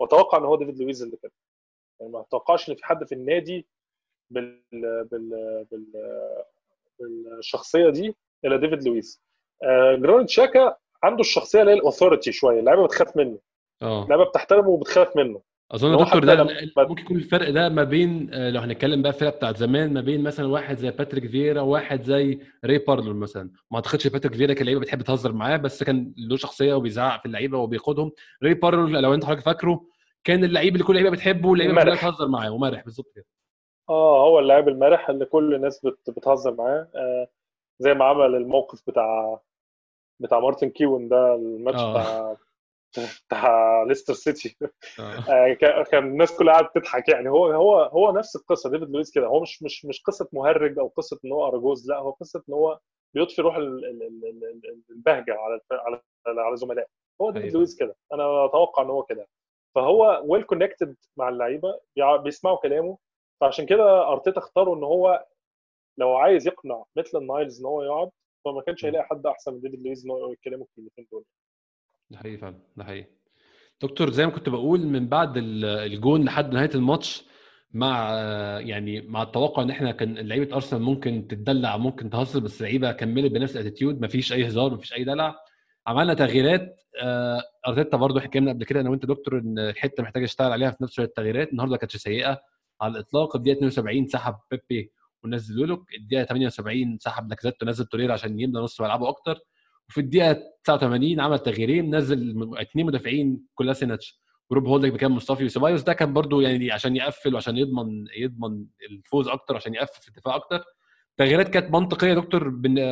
[0.01, 1.31] واتوقع إن هو ديفيد لويز اللي كده.
[1.99, 3.67] يعني ما اتوقعش إن في حد في النادي
[4.29, 5.85] بال بال بال
[6.99, 8.15] بالشخصية دي
[8.45, 9.21] إلا ديفيد لويز.
[9.63, 13.39] آه جرانيت تشاكا عنده الشخصية اللي هي ال authority شوية اللعيبة بتخاف منه.
[13.81, 14.03] آه.
[14.03, 15.41] اللعيبة بتحترمه وبتخاف منه.
[15.71, 16.43] أظن دكتور ده
[16.77, 20.23] ممكن يكون الفرق ده ما بين آه، لو هنتكلم بقى الفرق بتاعت زمان ما بين
[20.23, 23.49] مثلا واحد زي باتريك فيرا وواحد زي ري بارلر مثلا.
[23.71, 27.25] ما أعتقدش باتريك فيرا كان لعيبه بتحب تهزر معاه بس كان له شخصية وبيزعق في
[27.25, 28.11] اللعيبة وبيقودهم.
[28.43, 29.85] ري بارلر لو أنت حضرتك فاكره
[30.23, 33.25] كان اللعيب اللي كل اللعيبة بتحبه واللعيبة كلها بتهزر معاه ومرح بالظبط كده.
[33.89, 36.09] آه هو اللاعب المرح اللي كل الناس بت...
[36.09, 36.87] بتهزر معاه.
[36.95, 37.27] آه
[37.79, 39.39] زي ما عمل الموقف بتاع
[40.21, 41.91] بتاع مارتن كيون ده الماتش آه.
[41.93, 42.37] بتاع
[43.27, 44.57] بتاع ليستر سيتي.
[44.99, 45.03] آه.
[45.29, 47.29] آه، كان الناس كلها قاعدة تضحك يعني.
[47.29, 48.69] هو هو هو نفس القصة.
[48.69, 49.27] ديفيد لويز كده.
[49.27, 52.53] هو مش مش مش قصة مهرج أو قصة إن هو اراجوز لا هو قصة إن
[52.53, 52.79] هو
[53.13, 53.55] بيطفي روح
[54.89, 56.87] البهجة على على على زملائه.
[57.21, 57.57] هو ديفيد أيوة.
[57.57, 57.95] لويس كده.
[58.13, 59.27] أنا أتوقع إن هو كده.
[59.75, 61.79] فهو well connected مع اللعيبة
[62.23, 62.97] بيسمعوا كلامه.
[63.41, 65.25] فعشان كده أرتيتا اختاره إن هو
[65.97, 68.09] لو عايز يقنع ميتلاند نايلز إن هو يقعد
[68.45, 71.23] فما كانش هيلاقي حد أحسن من ديفيد لويز إن هو يتكلموا الكلمتين دول.
[72.09, 73.05] ده حقيقي فعلا ده حقيقي.
[73.81, 77.25] دكتور زي ما كنت بقول من بعد الجون لحد نهاية الماتش
[77.71, 78.13] مع
[78.59, 83.31] يعني مع التوقع إن إحنا كان لعيبة أرسنال ممكن تتدلع ممكن تهزر بس اللعيبه كملت
[83.31, 85.35] بنفس ال attitude مفيش أي هزار مفيش أي دلع.
[85.87, 90.51] عملنا تغييرات آه، أرتيتا برضه حكينا قبل كده أنا وانت دكتور إن الحتة محتاجة اشتغل
[90.51, 92.41] عليها في نفس التغييرات النهارده ما كانتش سيئة.
[92.81, 94.91] على الإطلاق الدقيقة 72 سحب بيبي
[95.23, 99.39] ونزل ويلوك الدقيقة 78 سحب لاكازيت ونزل توريرا عشان يبدا نص ملعبه أكتر.
[99.89, 105.83] وفي الدقيقة 89 عمل تغييرين نزل اثنين مدافعين كولاسيناتش وروب هولدك مكان مصطفي وسيبايوس.
[105.83, 110.35] ده كان برضو يعني عشان يقفل وعشان يضمن يضمن الفوز أكتر عشان يقفل في الدفاع
[110.35, 110.63] أكتر.
[111.17, 112.49] تغييرات كانت منطقية دكتور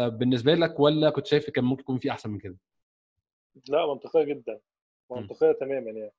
[0.10, 2.58] بالنسبة لك ولا كنت شايف كان ممكن يكون في أحسن من كده؟
[3.70, 4.60] لا منطقية جدا
[5.12, 5.52] منطقية.
[5.52, 6.12] تماما يعني.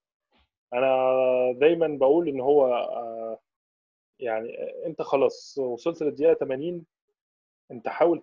[0.72, 0.96] أنا
[1.52, 3.38] دايما بقول إن هو آه،
[4.20, 4.48] يعني
[4.86, 6.86] أنت خلاص وصلت للدقيقة 80
[7.70, 8.22] أنت حاول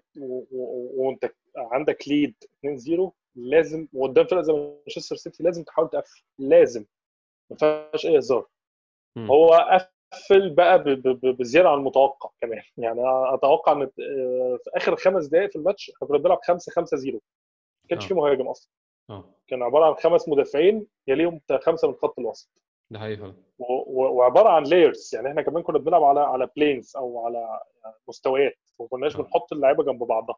[0.95, 2.35] وأنت عندك ليد
[2.65, 6.85] 2-0 لازم وقدام فرقة زي مانشستر سيتي لازم تحاول تقفل لازم.
[7.49, 8.47] ما فيهاش أي هزار.
[9.17, 9.53] هو
[10.13, 10.83] قفل بقى
[11.23, 12.61] بزيادة عن المتوقع كمان.
[12.77, 13.01] يعني
[13.33, 13.87] أتوقع إن
[14.63, 17.19] في آخر خمس دقائق في الماتش إحنا كنا بنلعب 5 5 0 ما
[17.89, 18.07] كانش آه.
[18.07, 18.71] في مهاجم أصلا.
[19.09, 19.33] أوه.
[19.47, 22.49] كان عبارة عن خمس مدافعين يليهم خمسة من خط الوسط.
[22.91, 27.59] ده حقيقي وعبارة عن layers يعني إحنا كمان كنا بنلعب على على planes أو على
[28.07, 29.21] مستويات ما كناش آه.
[29.21, 30.37] بنحط اللعيبة جنب بعضها.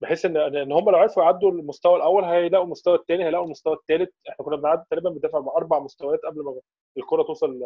[0.00, 4.10] بحيث ان إن هم لو عرفوا يعدوا المستوى الأول هيلاقوا المستوى الثاني هيلاقوا المستوى الثالث
[4.28, 6.60] إحنا كنا بنعدي تقريبا بندافع بأربع مستويات قبل ما
[6.96, 7.60] الكرة توصل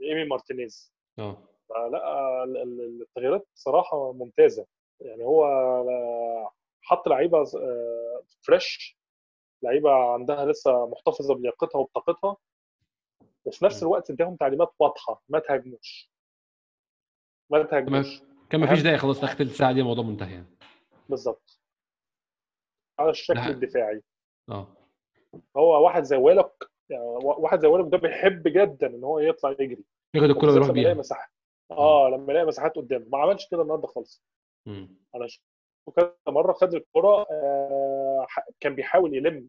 [0.00, 0.92] لإيمي مارتينيز.
[1.18, 1.36] آه.
[1.68, 4.66] فلا التغييرات صراحة ممتازة.
[5.00, 5.44] يعني هو
[6.84, 7.44] حط لعيبة
[8.42, 12.36] fresh آه، لعيبة عندها لسه محتفظة بلياقتها وبطاقتها
[13.44, 16.10] وفي نفس الوقت اداهم تعليمات واضحة ما تهاجموش.
[17.50, 18.22] ما تهاجموش.
[18.50, 20.56] كان ما فيش داعي خلاص في آخر الساعة دي الموضوع منتهي يعني.
[21.08, 21.60] بالظبط.
[22.98, 23.46] على الشكل ده.
[23.46, 24.02] الدفاعي.
[24.50, 24.76] آه.
[25.56, 29.84] هو واحد زي ويلوك يعني واحد زي ويلوك ده بيحب جدا إن هو يطلع يجري.
[30.14, 30.94] ياخد الكوره ويروح بيها.
[30.94, 31.30] مساحات
[31.70, 33.06] آه لما يلاقي مساحات قدامه.
[33.08, 34.24] ما عملش كده النهارده خالص.
[34.66, 35.26] امم أنا
[35.92, 38.26] كذا مرة خد الكوره آه
[38.60, 39.48] كان بيحاول يلم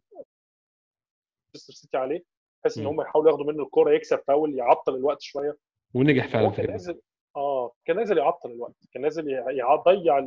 [1.53, 2.24] مانشستر سيتي عليه
[2.64, 5.57] بحيث إن هم يحاولوا ياخدوا منه الكوره يكسب فاول يعطل الوقت شوية.
[5.94, 7.02] ونجح فعلا في كده
[7.36, 10.26] آه كان نازل يعطل الوقت كان نازل يضيع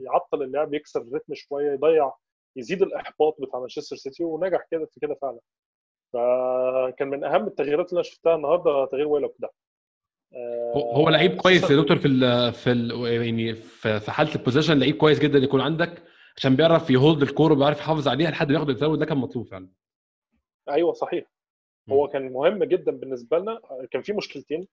[0.00, 2.12] يعطل اللعب يكسر الريتم شوية يضيع
[2.56, 5.38] يزيد الإحباط بتاع مانشستر سيتي ونجح كده في كده فعلا.
[6.12, 9.50] فكان من أهم التغييرات اللي أنا شفتها النهارده تغيير ويلوك ده.
[10.74, 14.78] هو لعيب آه، كويس يا دكتور في ال في ال يعني في حالة ال possession
[14.78, 16.02] لعيب كويس جدا يكون عندك
[16.36, 19.68] عشان بيعرف يهولد الكورة وبيعرف يحافظ عليها لحد ما ياخد الفاول ده كان مطلوب فعلا.
[20.68, 21.24] أيوه صحيح.
[21.90, 23.60] هو كان مهم جدا بالنسبة لنا.
[23.90, 24.68] كان في مشكلتين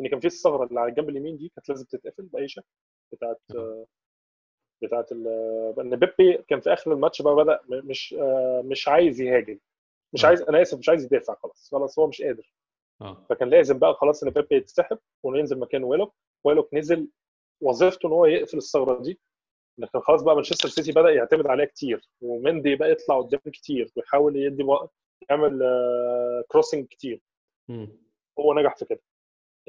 [0.00, 2.66] ان كان في الثغرة اللي على الجنب اليمين دي كانت لازم تتقفل بأي شكل
[3.12, 3.40] بتاعت
[4.82, 8.14] بتاعت إن بيبي كان في آخر الماتش بقى بدأ مش
[8.64, 9.58] مش عايز يهاجم
[10.12, 12.52] مش عايز أنا آسف مش عايز يدافع خلاص خلاص هو مش قادر.
[13.02, 13.26] أوه.
[13.30, 16.14] فكان لازم بقى خلاص إن بيبي يتسحب وننزل مكان ويلوك.
[16.44, 17.08] ويلوك نزل
[17.60, 19.20] وظيفته إن هو يقفل الثغره دي.
[19.78, 22.08] لكن خلاص بقى مانشستر سيتي بدأ يعتمد عليها كتير.
[22.20, 24.64] ومندي بقى يطلع قدام كتير ويحاول يدي
[25.30, 25.60] يعمل
[26.48, 27.20] crossing كتير.
[28.38, 29.00] هو نجح في كده.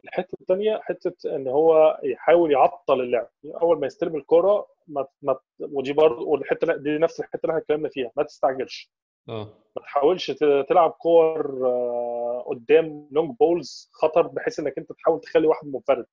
[0.04, 3.30] الحتة الثانية حتة إن هو يحاول يعطل اللعب.
[3.46, 7.90] أول ما يستلم الكره ما, ما ودي برضه والحتة دي نفس الحتة اللي إحنا اتكلمنا
[7.90, 8.92] فيها ما تستعجلش.
[9.28, 10.32] ما تحاولش
[10.70, 16.06] تلعب كور آه، قدام long balls خطر بحيث إنك أنت تحاول تخلي واحد منفرد.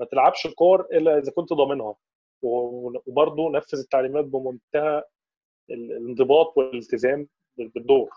[0.00, 1.94] ما تلعبش كور إلا إذا كنت ضامنها.
[2.42, 5.02] وبرضه نفذ التعليمات بمنتهى
[5.70, 8.10] الانضباط والالتزام بالدور.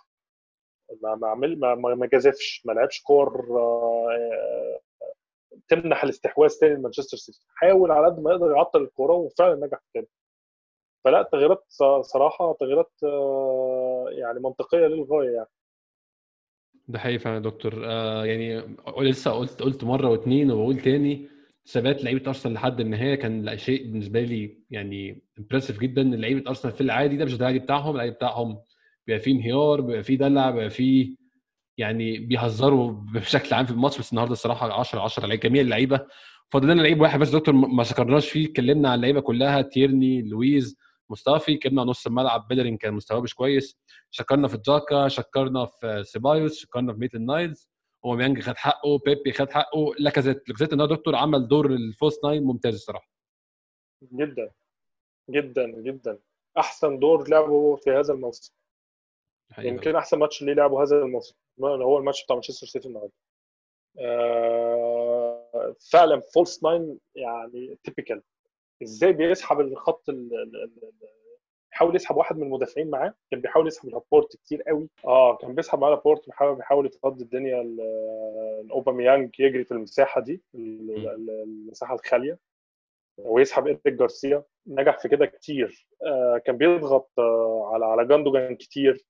[1.04, 2.62] ما ما عمل ما ما جازفش.
[2.66, 4.80] ما لعبش كور آه،
[5.68, 7.46] تمنح الاستحواذ تاني لمانشستر سيتي.
[7.56, 10.08] حاول على قد ما يقدر يعطل الكورة وفعلا نجح كده
[11.06, 11.66] فلا تغييرات
[12.02, 15.48] صراحة تغييرات آه، يعني منطقية للغاية يعني.
[16.88, 17.74] ده حقيقي فعلا يا دكتور.
[17.86, 21.28] آه يعني لسه قلت قلت مرة واثنين وبقول تاني
[21.68, 26.04] ثبات لعيبة أرسنال لحد النهاية كان شيء بالنسبة لي يعني impressive جدا.
[26.04, 28.62] لعيبة أرسنال في العادي ده مش العادي بتاعهم العادي بتاعهم
[29.08, 31.16] بيبقى فيه انهيار بيبقى فيه دلع بيبقى فيه
[31.78, 34.00] يعني بيهزروا بشكل عام في الماتش.
[34.00, 36.08] بس النهارده الصراحة 10 10 على جميع اللعيبة.
[36.52, 38.46] فاضل لنا لعيب واحد بس دكتور ما ذكرناش فيه.
[38.48, 40.78] اتكلمنا عن اللعيبة كلها تيرني لويز
[41.10, 43.78] مصطفي عن نص الملعب بيلرين كان مستواه مش كويس.
[44.12, 47.70] شكرنا في جاكا شكرنا في سيبايوس شكرنا في ميتلاند نايلز.
[48.06, 49.94] أوباميانج خد حقه بيبي خد حقه.
[50.00, 53.10] لاكازيت لاكازيت النهارده دكتور عمل دور ال false nine ممتاز الصراحة.
[54.04, 54.52] جدا
[55.30, 56.20] جدا جدا.
[56.58, 58.54] أحسن دور لعبه في هذا الموسم.
[59.58, 61.36] يمكن أحسن ماتش اللي لعبه هذا الموسم.
[61.62, 63.14] هو الماتش بتاع مانشستر سيتي النهارده.
[64.00, 68.22] آه فعلا false nine يعني typical
[68.84, 70.04] إزاي بيسحب الخط
[71.72, 73.14] بيحاول يسحب واحد من المدافعين معاه.
[73.32, 74.90] كان بيحاول يسحب لابورت كتير قوي.
[75.06, 77.62] آه كان بيسحب معاه لابورت بيحاول بيحاول يتفضي الدنيا
[78.62, 82.38] لأوباميانج يجري في المساحة دي المساحة الخالية
[83.18, 84.44] ويسحب إيريك جارسيا.
[84.68, 85.88] نجح في كده كتير.
[86.06, 89.06] آه كان بيضغط آه على على جاندوجان كتير.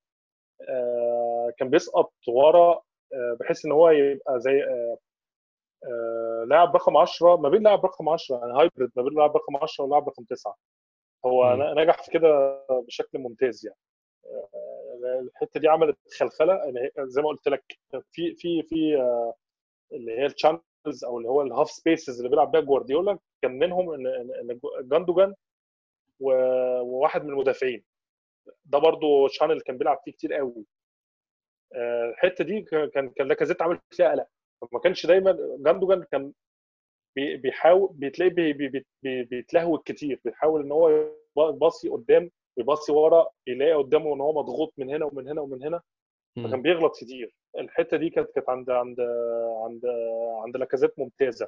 [0.70, 2.82] آه كان بيسقط ورا
[3.14, 4.98] آه بحيث إن هو يبقى زي آه
[6.48, 9.86] لاعب رقم 10 ما بين لاعب رقم 10 يعني hybrid ما بين لاعب رقم 10
[9.86, 10.56] ولاعب رقم 9
[11.26, 11.80] هو م.
[11.80, 13.78] نجح في كده بشكل ممتاز يعني.
[14.26, 17.64] آه الحتة دي عملت خلخلة يعني زي ما قلت لك
[18.12, 19.34] في في في آه
[19.94, 23.60] اللي هي ال channels أو اللي هو ال half spaces اللي بيلعب بيها جوارديولا كان
[23.60, 25.36] منهم إن إن جاندوجان
[26.20, 27.84] وواحد من المدافعين.
[28.66, 30.66] ده برضو channel كان بيلعب فيه كتير قوي.
[32.10, 34.28] الحتة دي كان كان لاكازيت عامل فيها قلق.
[34.72, 36.32] ما كانش دايما جاندوجان كان
[37.16, 43.74] بيحاول بتلاقيه بي بي بي بيتلهوج كتير بيحاول إن هو يباصي قدام ويباصي ورا يلاقي
[43.74, 45.82] قدامه إن هو مضغوط من هنا ومن هنا ومن هنا.
[46.36, 47.36] فكان بيغلط كتير.
[47.58, 49.02] الحتة دي كانت كانت عند عند
[49.64, 49.82] عند
[50.44, 51.48] عند لاكازيت ممتازة.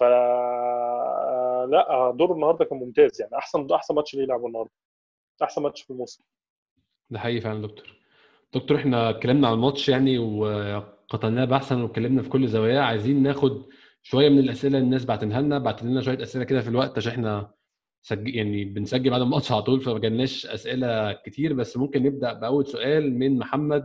[0.00, 0.02] ف
[1.70, 3.36] لا دور النهارده كان ممتاز يعني.
[3.36, 4.72] أحسن أحسن ماتش ليه لعبه النهارده.
[5.42, 6.24] أحسن ماتش في الموسم.
[7.10, 7.94] ده حقيقي فعلا دكتور.
[8.54, 10.18] دكتور إحنا اتكلمنا عن الماتش يعني
[11.14, 13.62] وقتلناه بحثا واتكلمنا في كل زواياه عايزين ناخد
[14.02, 17.12] شوية من الأسئلة اللي الناس بعتنها لنا بعت لنا شوية أسئلة كده في الوقت عشان
[17.12, 17.50] إحنا
[18.02, 21.52] سجل يعني بنسجل بعد الماتش على طول فما جالناش أسئلة كتير.
[21.52, 23.84] بس ممكن نبدأ بأول سؤال من محمد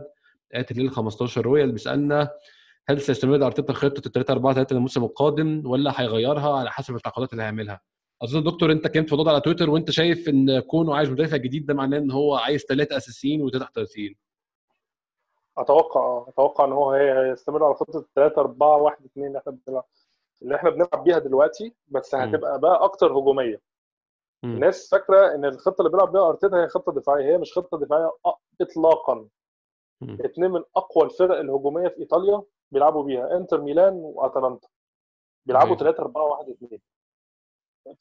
[0.52, 2.30] at الليل 15 رويال بيسألنا
[2.88, 7.42] هل سيستمر أرتيتا خطة 3 4 3 الموسم القادم ولا هيغيرها على حسب التعاقدات اللي
[7.42, 7.80] هيعملها؟
[8.22, 11.74] أظن دكتور أنت كنت في على تويتر وأنت شايف إن كونه عايز مدافع جديد ده
[11.74, 14.14] معناه إن هو عايز ثلاثة أساسيين وثلاثه احتياطيين
[15.58, 19.84] أتوقع آه أتوقع إن هو هيستمر على خطة 3 4 1 2 اللي إحنا بنلعب
[20.42, 23.60] اللي إحنا بنلعب بيها دلوقتي بس هتبقى بقى أكتر هجومية.
[24.42, 24.46] م.
[24.46, 28.10] الناس فاكرة إن الخطة اللي بيلعب بيها أرتيتا هي خطة دفاعية هي مش خطة دفاعية
[28.60, 29.28] اطلاقا.
[30.24, 34.68] اثنين من أقوى الفرق الهجومية في إيطاليا بيلعبوا بيها إنتر ميلان وأتلانتا.
[35.46, 36.80] بيلعبوا 3 4 1 2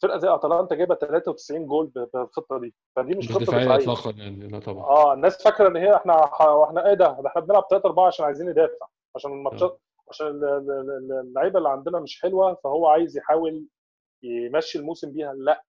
[0.01, 2.73] فرقه زي أتلانتا جايبة 93 جول بالخطة دي.
[2.95, 4.83] فدي مش خطة دفاعية اطلاقا يعني لا طبعا.
[4.83, 6.23] آه الناس فاكرة إن هي إحنا
[6.63, 9.79] إحنا إيه ده؟ إحنا بنلعب 3 4 عشان عايزين ندافع عشان الماتشات
[10.09, 10.27] عشان
[11.23, 13.65] اللعيبة اللي عندنا مش حلوة فهو عايز يحاول
[14.23, 15.33] يمشي الموسم بيها.
[15.33, 15.63] لا.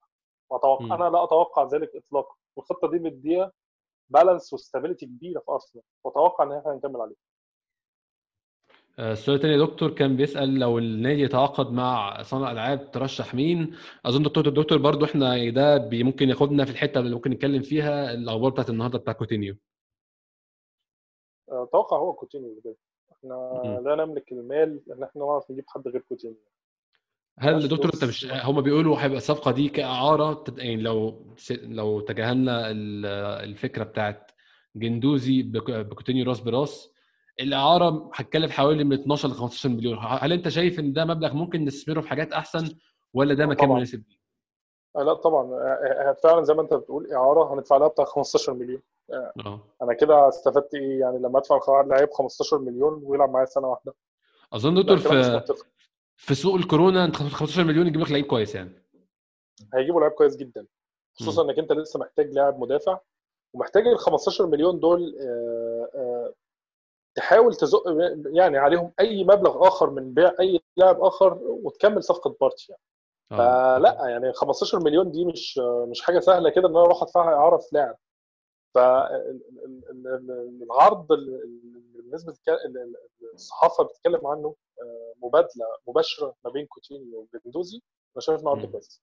[0.53, 2.35] أتوقع أنا لا أتوقع ذلك اطلاقا.
[2.59, 3.53] الخطة دي مدية
[4.09, 5.85] بالانس وستابيليتي كبيرة في أرسنال.
[6.05, 7.17] واتوقع إن إحنا هنكمل عليها
[8.99, 14.47] السؤال الثاني دكتور كان بيسأل لو النادي يتعاقد مع صانع ألعاب ترشح مين؟ أظن دكتور
[14.47, 18.99] الدكتور برضو إحنا ده ممكن ياخدنا في الحتة اللي ممكن نتكلم فيها الأخبار بتاعت النهارده
[18.99, 19.57] بتاع كوتينيو.
[21.49, 22.77] أتوقع هو كوتينيو اللي
[23.13, 23.89] إحنا م.
[23.89, 26.37] لا نملك المال إن إحنا نعرف نجيب حد غير كوتينيو.
[27.39, 32.71] هل دكتور أنت مش هم بيقولوا هيبقى الصفقة دي كإعارة؟ يعني لو لو تجاهلنا
[33.45, 34.31] الفكرة بتاعت
[34.77, 36.96] جندوزي بكوتينيو راس براس
[37.41, 39.99] الإعارة هتكلف حوالي من 12 ل 15 مليون.
[40.01, 42.77] هل أنت شايف إن ده مبلغ ممكن نستثمره في حاجات أحسن
[43.15, 44.03] ولا ده مكان مناسب
[44.97, 45.49] لا طبعا.
[46.23, 48.83] فعلا زي ما أنت بتقول إعارة هندفع لها بتاع 15 مليون.
[49.13, 49.61] أوه.
[49.83, 53.95] أنا كده استفدت إيه؟ يعني لما أدفع لاعب 15 مليون ويلعب معايا سنة واحدة.
[54.53, 55.43] أظن دكتور في
[56.17, 58.87] في سوق الكورونا أنت 15 مليون يجيب لك لعيب كويس يعني.
[59.75, 60.67] هيجيبوا لاعب كويس جدا.
[61.15, 62.99] خصوصا إنك أنت لسه محتاج لاعب مدافع
[63.55, 66.16] ومحتاج ال 15 مليون دول آه، آه،
[67.17, 67.83] تحاول تزق
[68.27, 72.83] يعني عليهم أي مبلغ آخر من بيع أي لاعب آخر وتكمل صفقة بارتي يعني.
[73.33, 73.37] آه.
[73.79, 75.59] فلا يعني 15 مليون دي مش
[75.91, 77.97] مش حاجة سهلة كده إن أنا أروح أدفعها اعاره في لاعب
[78.75, 80.07] فالعرض
[81.95, 82.35] بالنسبة
[83.35, 84.55] الصحافة بتتكلم عنه
[85.23, 87.77] مبادلة مباشرة ما بين كوتينيو وجندوزي.
[88.17, 89.03] أنا شايف إنه عرض كويس.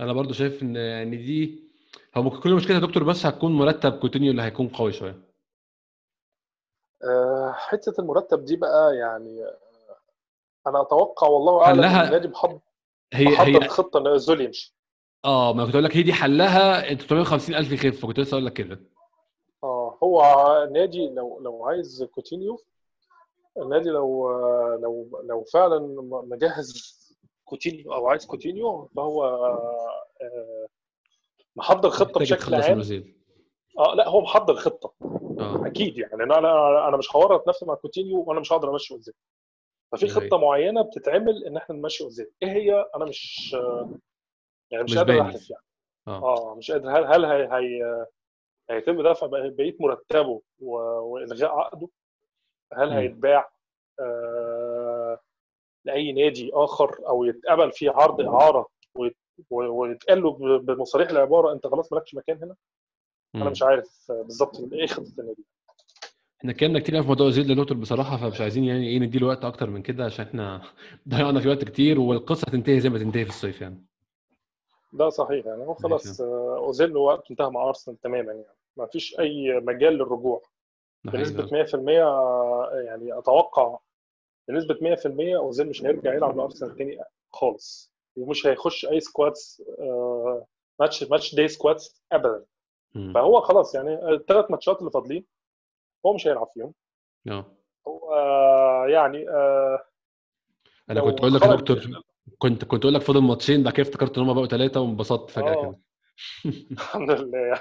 [0.00, 1.64] أنا برضو شايف إن يعني دي
[2.16, 5.33] هو ممكن كل مشكلة يا دكتور بس هتكون مرتب كوتينيو اللي هيكون قوي شوية.
[7.52, 9.44] حتة المرتب دي بقى يعني
[10.66, 12.58] أنا أتوقع والله أعلم حلها النادي محضر
[13.12, 14.76] هي محضر هي خطة إن أوزيل يمشي.
[15.24, 18.80] آه ما كنت أقول لك هي دي حلها 350000 يخف فكنت لسه أقول لك كده.
[19.64, 20.22] آه هو
[20.68, 22.60] النادي لو لو عايز كوتينيو
[23.58, 24.30] النادي لو
[24.82, 25.78] لو لو فعلا
[26.30, 26.94] مجهز
[27.44, 30.66] كوتينيو أو عايز كوتينيو فهو آه،
[31.56, 32.82] محضر خطة بشكل عام.
[33.78, 34.92] آه لا هو محضر خطة.
[35.40, 35.66] آه.
[35.66, 36.22] أكيد يعني.
[36.22, 36.38] أنا
[36.88, 39.14] أنا مش هورط نفسي مع كوتينيو وأنا مش هقدر أمشي اوزيل
[39.92, 40.38] ففي خطة.
[40.38, 43.52] معينة بتتعمل إن إحنا نمشي اوزيل إيه هي؟ أنا مش
[44.70, 45.62] يعني مش, مش قادر أحلف يعني.
[46.08, 46.50] آه.
[46.50, 46.98] آه مش قادر.
[46.98, 48.06] هل هل هي هي
[48.70, 51.88] هيتم دفع بقيه مرتبه وإلغاء عقده؟
[52.72, 52.96] هل مم.
[52.96, 53.50] هيتباع؟
[54.00, 55.18] آه
[55.86, 58.66] لأي نادي آخر أو يتقبل فيه عرض إعارة
[59.50, 62.56] ويتقال له بمصاريح العبارة أنت خلاص مالكش مكان هنا؟
[63.34, 63.50] أنا.
[63.50, 65.44] مش عارف بالظبط إيه خطه النادي.
[66.40, 69.70] إحنا اتكلمنا كتير في موضوع زيد لوتر بصراحة فمش عايزين يعني إيه نديله وقت أكتر
[69.70, 70.62] من كده عشان إحنا
[71.08, 73.84] ضيعنا في وقت كتير والقصة هتنتهي زي ما تنتهي في الصيف يعني.
[74.92, 75.46] ده صحيح.
[75.46, 78.44] يعني هو خلاص آه، أوزيل وقته انتهى مع أرسنال تماما يعني.
[78.76, 80.42] ما فيش أي مجال للرجوع.
[81.04, 81.66] بنسبة فعلا.
[81.66, 83.78] 100% آه، يعني أتوقع
[84.48, 86.98] بنسبة 100% أوزيل مش هيرجع يلعب لأرسنال تاني
[87.32, 87.92] خالص.
[88.16, 90.46] ومش هيخش أي squads آه،
[90.80, 92.44] match match day squads ابدا.
[93.14, 95.26] فهو خلاص يعني الثلاث ماتشات اللي فاضلين
[96.06, 96.74] هو مش هيلعب فيهم.
[97.28, 97.44] آه.
[97.88, 99.84] هو آه، يعني آه،
[100.90, 101.80] أنا كنت أقول لك دكتور
[102.38, 105.52] كنت كنت أقول لك فاضل ماتشين بعد كده افتكرت إن هم بقوا ثلاثة وانبسطت فجأة
[105.54, 105.62] آه.
[105.62, 105.78] كده.
[106.72, 107.60] الحمد لله.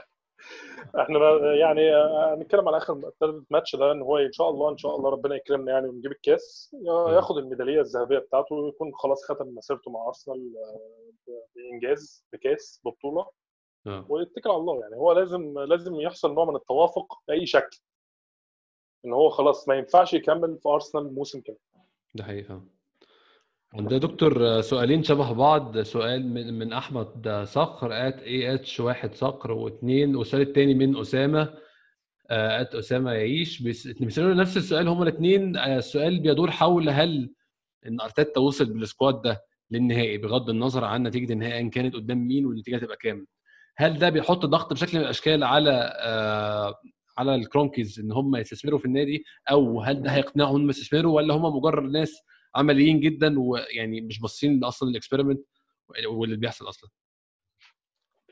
[0.99, 1.19] إحنا
[1.53, 4.95] يعني آه، هنتكلم على آخر ثالث ماتش ده إن هو إن شاء الله إن شاء
[4.95, 6.76] الله ربنا يكرمنا يعني ونجيب الكاس.
[6.84, 10.53] يا- ياخد الميدالية الذهبية بتاعته ويكون خلاص ختم مسيرته مع أرسنال
[11.55, 13.26] بإنجاز بكاس ببطولة.
[14.10, 17.80] ويتكل على الله يعني هو لازم لازم يحصل نوع من التوافق بأي شكل.
[19.05, 21.57] إن هو خلاص ما ينفعش يكمل في أرسنال موسم كامل.
[22.15, 22.61] ده حقيقي
[23.73, 25.80] عندنا دكتور سؤالين شبه بعض.
[25.80, 31.53] سؤال من, من أحمد صقر at اي اتش واحد صقر واثنين والسؤال الثاني من أسامة
[32.32, 33.61] at أسامة يعيش.
[33.61, 37.34] بيس- بيسألوا نفس السؤال هما الاثنين السؤال بيدور حول هل
[37.88, 42.27] إن أرتيتا وصل بال squad ده للنهائي بغض النظر عن نتيجة النهائي أن كانت قدام
[42.27, 43.27] مين والنتيجة هتبقى كام.
[43.78, 46.76] هل ده بيحط ضغط بشكل من الأشكال على آه
[47.18, 51.34] على ال Kroenkes إن هم يستثمروا في النادي؟ أو هل ده هيقنعهم انهم يستثمروا؟ ولا
[51.34, 52.22] هم مجرد ناس
[52.56, 55.45] عمليين جدا ويعني مش باصين أصلا ال experiment
[56.08, 56.90] واللي بيحصل أصلا؟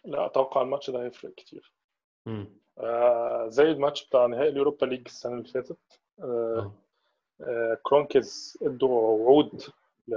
[0.06, 1.74] لا أتوقع الماتش ده هيفرق كتير.
[2.78, 5.78] آه زي الماتش بتاع نهائي اليوروبا ليج السنة اللي فاتت
[6.20, 6.74] آه آه.
[7.42, 9.62] آه Kroenkes ادوا وعود
[10.08, 10.12] ل-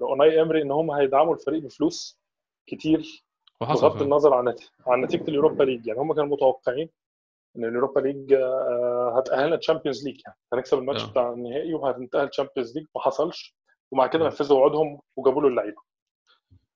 [0.00, 2.20] لأوناي إمري إن هم هيدعموا الفريق بفلوس
[2.66, 3.24] كتير.
[3.60, 4.54] وحصل بغض النظر عن
[4.86, 6.88] عن نتيجة اليوروبا ليج يعني هم كانوا متوقعين
[7.56, 10.38] إن اليوروبا ليج آه، هتأهلنا تشامبيونز ليج يعني.
[10.52, 11.10] هنكسب الماتش آه.
[11.10, 13.56] بتاع النهائي وهنتاهل تشامبيونز ليج ما حصلش.
[13.92, 14.28] ومع كده آه.
[14.28, 15.82] نفذوا وعودهم وجابوا له اللعيبة.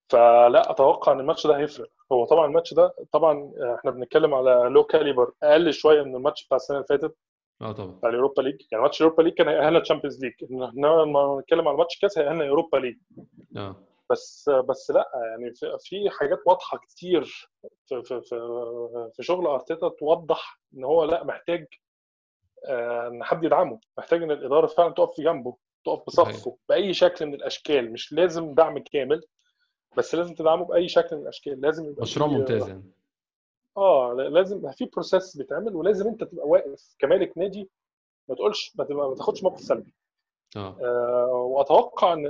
[0.09, 1.89] فلا أتوقع إن الماتش ده هيفرق.
[2.13, 6.57] هو طبعا الماتش ده طبعا إحنا بنتكلم على لو caliber أقل شوية من الماتش بتاع
[6.57, 7.17] السنة اللي فاتت.
[7.63, 7.93] آه طبعا.
[7.93, 8.61] بتاع اليوروبا ليج.
[8.73, 10.33] يعني ماتش اليوروبا ليج كان هيأهلنا تشامبيونز ليج.
[10.51, 12.97] انما لما نتكلم على ماتش كاس هيأهلنا يوروبا ليج.
[13.57, 13.77] آه.
[14.11, 17.25] بس بس لا يعني في, حاجات واضحة كتير
[17.87, 18.37] في في في,
[19.13, 21.67] في شغل أرتيتا توضح إن هو لا محتاج
[22.69, 27.27] آه، إن حد يدعمه محتاج إن الإدارة فعلا تقف في جنبه تقف بصفه بأي شكل
[27.27, 29.21] من الأشكال مش لازم دعم كامل
[29.97, 32.93] بس لازم تدعمه بأي شكل من الأشكال لازم يبقى مشروع ممتاز يعني.
[33.77, 37.71] آه لازم في بروسيس بيتعمل ولازم أنت تبقى واقف كمالك نادي
[38.29, 39.95] ما تقولش ما, ما تاخدش موقف سلبي.
[40.57, 40.77] آه.
[40.83, 42.25] آه وأتوقع ان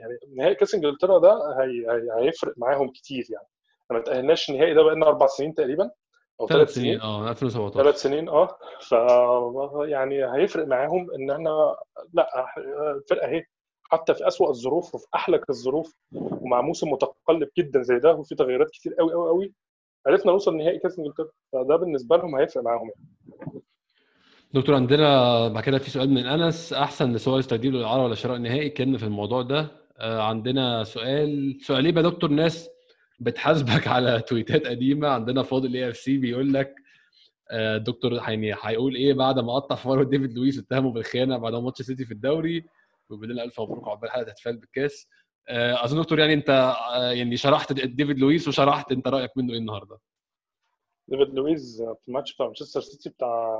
[0.00, 3.46] يعني نهائي كأس إنجلترا ده هي هي هيفرق معاهم كتير يعني.
[3.90, 5.90] ما تاهلناش النهائي ده بقالنا أربع سنين تقريبا
[6.40, 7.00] أو ثلاث سنين سنين.
[7.00, 8.58] آه 2017 ثلاث سنين آه.
[8.80, 8.92] ف
[9.88, 11.76] يعني هيفرق معاهم إن إحنا
[12.12, 12.46] لأ
[12.96, 13.44] الفرقة أهي
[13.84, 18.70] حتى في أسوأ الظروف وفي أحلك الظروف ومع موسم متقلب جدا زي ده وفي تغيرات
[18.70, 19.52] كتير قوي قوي قوي
[20.06, 21.28] عرفنا نوصل نهائي كأس إنجلترا.
[21.52, 23.59] فده بالنسبة لهم هيفرق معاهم يعني.
[24.54, 26.72] دكتور عندنا بعد كده في سؤال من أنس.
[26.72, 29.66] أحسن لسؤال تجديد الاعاره ولا شراء نهائي؟ كان في الموضوع ده.
[29.98, 31.58] آه، عندنا سؤال.
[31.62, 32.68] سؤالين يا دكتور؟ ناس
[33.20, 35.08] بتحاسبك على tweetات قديمة.
[35.08, 36.74] عندنا فاضل AFC بيقول لك
[37.50, 41.82] آه، دكتور يعني هيقول إيه بعد ما قطع فروة ديفيد لويس واتهمه بالخيانة بعد ماتش
[41.82, 42.64] سيتي في الدوري؟
[43.10, 45.06] لنا ألف مبروك عقبال حلقه احتفال بالكاس.
[45.48, 46.74] آه، أظن دكتور يعني أنت
[47.12, 49.98] يعني شرحت ديفيد لويس وشرحت أنت رأيك منه إيه النهارده؟
[51.10, 53.58] ديفيد لويز في الماتش بتاع مانشستر سيتي بتاع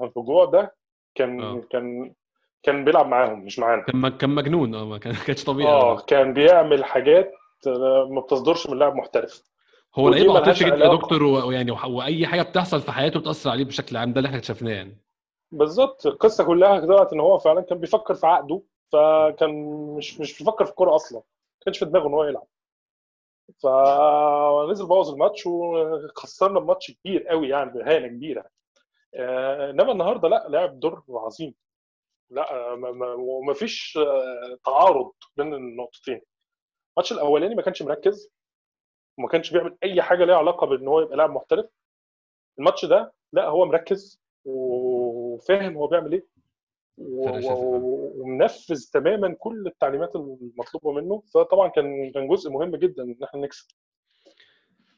[0.00, 0.74] الرجوع ده
[1.14, 1.60] كان أوه.
[1.70, 2.14] كان
[2.62, 3.82] كان بيلعب معاهم مش معانا.
[3.82, 5.68] كان كان مجنون آه ما كانش طبيعي.
[5.72, 7.32] آه كان بيعمل حاجات
[8.10, 9.42] ما بتصدرش من لاعب محترف.
[9.94, 13.96] هو لعيب عاطفي جدا يا دكتور ويعني وأي حاجة بتحصل في حياته بتأثر عليه بشكل
[13.96, 14.96] عام ده اللي إحنا اكتشفناه يعني.
[15.52, 16.06] بالظبط.
[16.06, 18.62] القصة كلها طلعت إن هو فعلا كان بيفكر في عقده
[18.92, 19.50] فكان
[19.96, 21.18] مش مش بيفكر في الكورة أصلا.
[21.18, 21.24] ما
[21.64, 22.46] كانش في دماغه إن هو يلعب.
[23.62, 28.44] فنزل بوظ الماتش وخسرنا بماتش كبير قوي يعني بهانة كبيرة.
[29.14, 31.54] آه، إنما النهارده لا لعب دور عظيم.
[32.30, 32.72] لا
[33.18, 36.20] وما فيش آه، تعارض بين النقطتين.
[36.98, 38.30] الماتش الأولاني ما كانش مركز
[39.18, 41.66] وما كانش بيعمل أي حاجة ليها علاقة بإن هو يبقى لاعب محترف.
[42.58, 46.26] الماتش ده لا هو مركز وفاهم هو بيعمل إيه.
[47.00, 53.66] ومنفذ تماما كل التعليمات المطلوبة منه فطبعا كان كان جزء مهم جدا إن إحنا نكسب.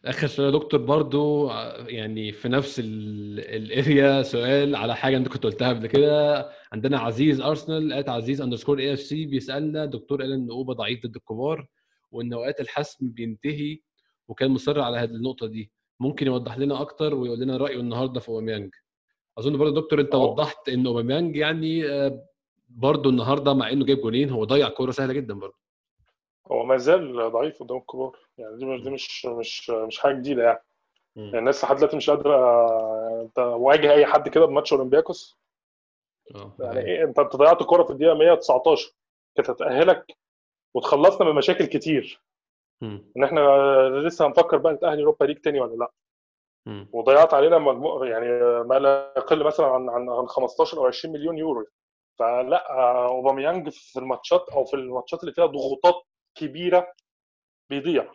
[0.04, 1.50] اخر سؤال يا دكتور برضو
[1.86, 6.48] يعني في نفس ال area سؤال على حاجة أنت كنت قلتها قبل كده.
[6.72, 11.66] عندنا عزيز أرسنال at عزيز underscore AFC بيسألنا دكتور قال ان اوبا ضعيف ضد الكبار
[12.10, 13.78] وإن أوقات الحسم بينتهي
[14.28, 15.72] وكان مصر على هذه النقطة دي.
[16.00, 18.70] ممكن يوضح لنا أكتر ويقول لنا رأيه النهارده في أوباميانج؟
[19.38, 20.24] أظن برضه دكتور أنت أوه.
[20.24, 22.24] وضحت إن أوباميانج يعني آه،
[22.68, 25.54] برضه النهارده مع إنه جايب جولين هو ضيع كورة سهلة جدا برضه.
[26.52, 28.18] هو ما زال ضعيف قدام الكبار.
[28.38, 30.62] يعني دي مش دي مش مش مش حاجة جديدة يعني,
[31.16, 32.36] يعني الناس لحد دلوقتي مش قادرة
[33.22, 35.38] أنت واجه أي حد كده بماتش أولمبياكوس؟
[36.34, 38.92] آه يعني إيه أنت أنت ضيعت الكوره في الدقيقة 119
[39.36, 40.16] كانت هتأهلك
[40.74, 42.20] وتخلصنا من مشاكل كتير.
[43.16, 43.40] إن إحنا
[43.88, 45.90] لسه هنفكر بقى نتأهل اوروبا ليج تاني ولا لأ.
[46.92, 48.28] وضيعت علينا مجموع يعني
[48.64, 51.66] ما لا يقل مثلا عن عن 15 أو 20 مليون يورو.
[52.18, 52.72] فلا
[53.06, 56.02] أوباميانج في الماتشات أو في الماتشات اللي فيها ضغوطات
[56.34, 56.92] كبيرة
[57.70, 58.12] بيضيع.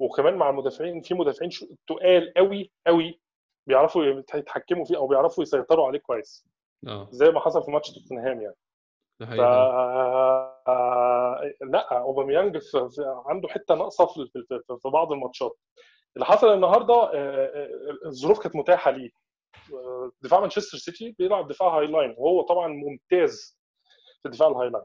[0.00, 1.50] وكمان مع المدافعين في مدافعين
[1.86, 3.20] تقال قوي قوي
[3.66, 4.04] بيعرفوا
[4.34, 6.46] يتحكموا فيه أو بيعرفوا يسيطروا عليه كويس.
[6.88, 7.08] أوه.
[7.10, 8.56] زي ما حصل في ماتش توتنهام يعني.
[9.20, 9.40] ف...
[11.60, 12.58] لا أوباميانج
[13.26, 14.06] عنده حتة ناقصة.
[14.82, 15.58] في بعض الماتشات.
[16.16, 17.68] اللي حصل النهارده آه، آه،
[18.06, 19.10] الظروف كانت متاحة ليه.
[20.22, 23.58] دفاع مانشستر سيتي بيلعب دفاع high line وهو طبعا ممتاز
[24.22, 24.84] في دفاع ال high line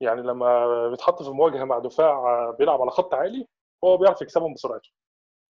[0.00, 3.46] يعني لما بيتحط في مواجهة مع دفاع بيلعب على خط عالي
[3.84, 4.90] هو بيعرف يكسبهم بسرعته.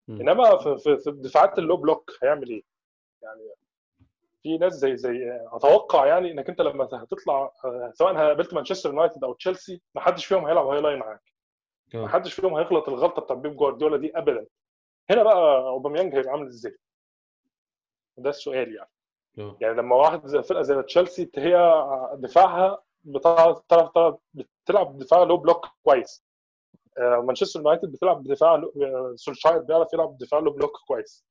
[0.09, 2.63] إنما في الدفاعات ال low block هيعمل إيه؟
[3.23, 3.41] يعني
[4.43, 7.51] في ناس زي زي أتوقع يعني إنك أنت لما هتطلع
[7.93, 11.21] سواء قابلت مانشستر يونايتد أو تشيلسي ما حدش فيهم هيلعب high line معاك.
[11.93, 14.45] ما حدش فيهم هيغلط الغلطة بتاع بيب جوارديولا دي ابدا.
[15.09, 16.77] هنا بقى أوباميانج هيبقى عامل إزاي؟
[18.17, 18.89] ده السؤال يعني.
[19.61, 21.57] يعني لما واحد زي فرقة زي تشيلسي هي
[22.13, 23.61] دفاعها بتعرف
[24.33, 26.25] بتلعب دفاع low block كويس.
[26.97, 31.25] آه، مانشستر يونايتد بتلعب بدفاع آه، سولشاير بيعرف يلعب بدفاع low block كويس.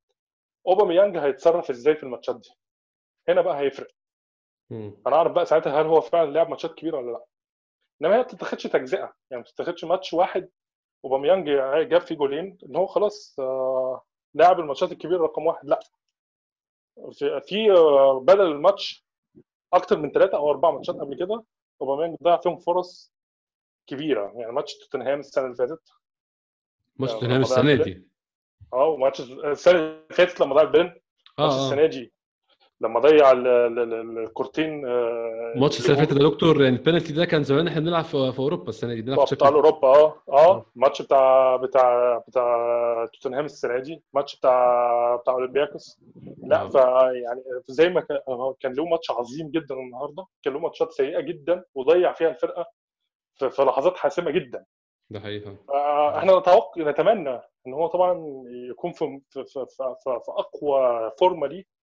[0.67, 2.51] أوباميانج هيتصرف إزاي في الماتشات دي؟
[3.29, 3.89] هنا بقى هيفرق.
[5.07, 7.25] أنا أعرف بقى ساعتها هل هو فعلا لعب ماتشات كبيرة ولا لأ.
[8.03, 8.99] إنما هي ما بتتاخدش تجزئة.
[8.99, 10.49] يعني ما بتتاخدش ماتش واحد
[11.05, 11.47] اوباميانج
[11.89, 14.03] جاب فيه جولين إن هو خلاص آه،
[14.35, 15.69] لاعب الماتشات الكبيرة رقم واحد.
[15.69, 15.81] لا.
[17.41, 19.07] في, آه، بدل الماتش
[19.73, 21.45] أكتر من ثلاثة أو أربع ماتشات قبل كده
[21.81, 23.15] اوباميانج ضيع فيهم فرص
[23.87, 24.33] كبيرة.
[24.35, 25.83] يعني ماتش توتنهام السنة اللي فاتت.
[26.97, 28.09] ماتش آه، توتنهام السنة دي.
[28.73, 31.01] آه وماتش السنة اللي فاتت لما ضيع البن.
[31.39, 32.14] ماتش السنة دي.
[32.85, 37.81] لما ضيع الكورتين الماتش السنة اللي فاتت يا دكتور يعني البنالتي ده كان زمان إحنا
[37.81, 43.07] بنلعب في, أوروبا السنة دي بنلعب في بتاع أوروبا آه آه الماتش بتاع بتاع بتاع
[43.13, 46.01] توتنهام السنة دي الماتش بتاع بتاع أولمبياكوس.
[46.43, 48.01] لا فيعني زي ما
[48.61, 52.67] كان له ماتش عظيم جدا النهارده كان له ماتشات سيئة جدا وضيع فيها الفرقة
[53.37, 54.65] في, لحظات حاسمة جدا.
[55.11, 55.57] ده حقيقه
[56.19, 61.74] إحنا نتوقع نتمنى إن هو طبعا يكون في في, في, في, في أقوى فورمة ليه.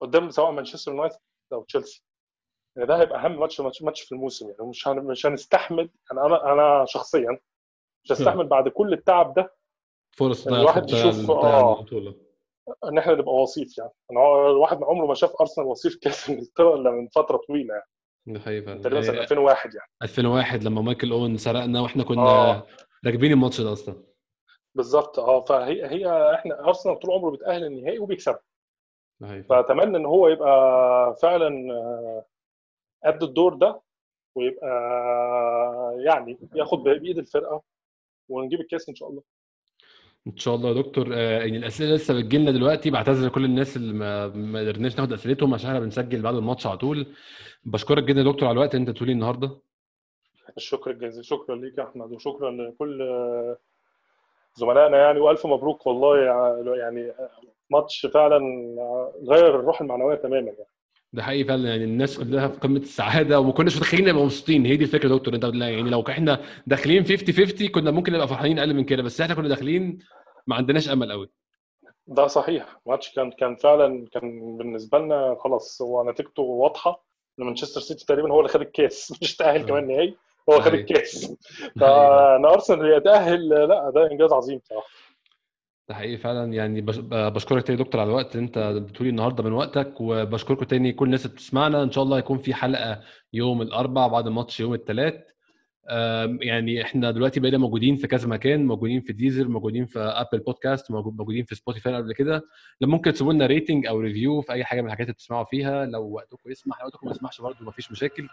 [0.00, 1.18] قدام سواء مانشستر يونايتد
[1.52, 2.02] أو تشيلسي.
[2.76, 4.68] يعني ده هيبقى أهم ماتش ماتش, ماتش في الموسم يعني.
[4.68, 4.96] مش هن...
[4.98, 7.38] مش هنستحمل يعني أنا أنا شخصيا
[8.04, 9.54] مش هستحمل بعد كل التعب ده
[10.16, 11.84] فرص يعني الواحد يشوف آه.
[12.84, 13.90] إن إحنا نبقى وصيف يعني.
[14.12, 17.86] أنا الواحد عمره ما شاف أرسنال وصيف كأس انجلترا إلا من فترة طويلة يعني.
[18.26, 19.88] ده حقيقي تقريبا سنة 2001 يعني.
[20.02, 22.66] 2001 لما مايكل أوين سرقنا وإحنا كنا آه.
[23.06, 24.02] راكبين الماتش ده أصلا.
[24.74, 25.18] بالظبط.
[25.18, 28.36] آه فهي هي إحنا أرسنال طول عمره بيتاهل النهائي وبيكسب
[29.48, 31.48] فأتمنى إن هو يبقى فعلا
[33.04, 33.80] قد الدور ده
[34.34, 34.68] ويبقى
[35.98, 37.62] يعني ياخد بإيد الفرقة
[38.28, 39.22] ونجيب الكاس إن شاء الله.
[40.26, 41.06] إن شاء الله يا دكتور.
[41.14, 45.12] آه يعني الأسئلة لسه بتجي لنا دلوقتي بعتذر لكل الناس اللي ما, ما قدرناش ناخد
[45.12, 47.06] أسئلتهم عشان إحنا بنسجل بعد الماتش على طول.
[47.64, 49.58] بشكرك جدا يا دكتور على الوقت اللي أنت تقولي النهارده.
[50.56, 52.98] الشكر الجزيل شكرا ليك يا أحمد وشكرا لكل
[54.54, 56.18] زملائنا يعني وألف مبروك والله
[56.76, 57.12] يعني
[57.70, 58.38] ماتش فعلا
[59.28, 60.66] غير الروح المعنوية تماما يعني.
[61.12, 64.66] ده حقيقي فعلا يعني الناس كلها في قمة السعادة وما كناش متخيلين نبقى مبسوطين.
[64.66, 68.28] هي دي الفكرة يا دكتور انت يعني لو إحنا داخلين 50 50 كنا ممكن نبقى
[68.28, 69.98] فرحانين أقل من كده بس إحنا كنا داخلين
[70.46, 71.30] ما عندناش أمل قوي
[72.06, 72.80] ده صحيح.
[72.86, 77.04] ماتش كان كان فعلا كان بالنسبة لنا خلاص هو نتيجته واضحة
[77.38, 80.16] إن مانشستر سيتي تقريبا هو اللي خد الكاس مش تأهل كمان نهائي
[80.50, 81.34] هو خد الكاس.
[81.80, 84.86] فان أرسنال يتأهل لا ده إنجاز عظيم بصراحة.
[85.88, 86.52] ده حقيقي فعلا.
[86.52, 86.80] يعني
[87.10, 91.34] بشكرك تاني دكتور على الوقت انت بتقولي النهارده من وقتك وبشكركم تاني كل الناس اللي
[91.34, 91.82] بتسمعنا.
[91.82, 93.00] إن شاء الله يكون في حلقة
[93.32, 95.14] يوم الاربعاء بعد ماتش يوم الثلاث
[96.40, 100.90] يعني إحنا دلوقتي بقينا موجودين في كذا مكان موجودين في Deezer موجودين في Apple Podcast
[100.90, 102.42] موجودين في Spotify قبل كده.
[102.80, 105.86] لو ممكن تسيبوا لنا rating أو review في أي حاجة من الحاجات اللي بتسمعوا فيها.
[105.86, 108.28] لو وقتكم يسمح لو وقتكم ما يسمحش برضه ما فيش مشاكل.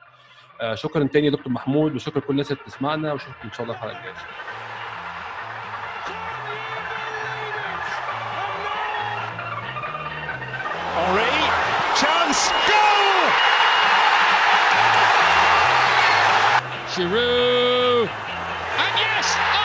[0.74, 3.98] شكرا تاني يا دكتور محمود وشكرا لكل الناس اللي بتسمعنا واشوفكم إن شاء الله الحلقة
[3.98, 4.14] الجاية.
[10.96, 11.26] Henri,
[11.98, 13.26] chance, goal!
[16.94, 18.10] Giroud,
[18.78, 19.63] and yes,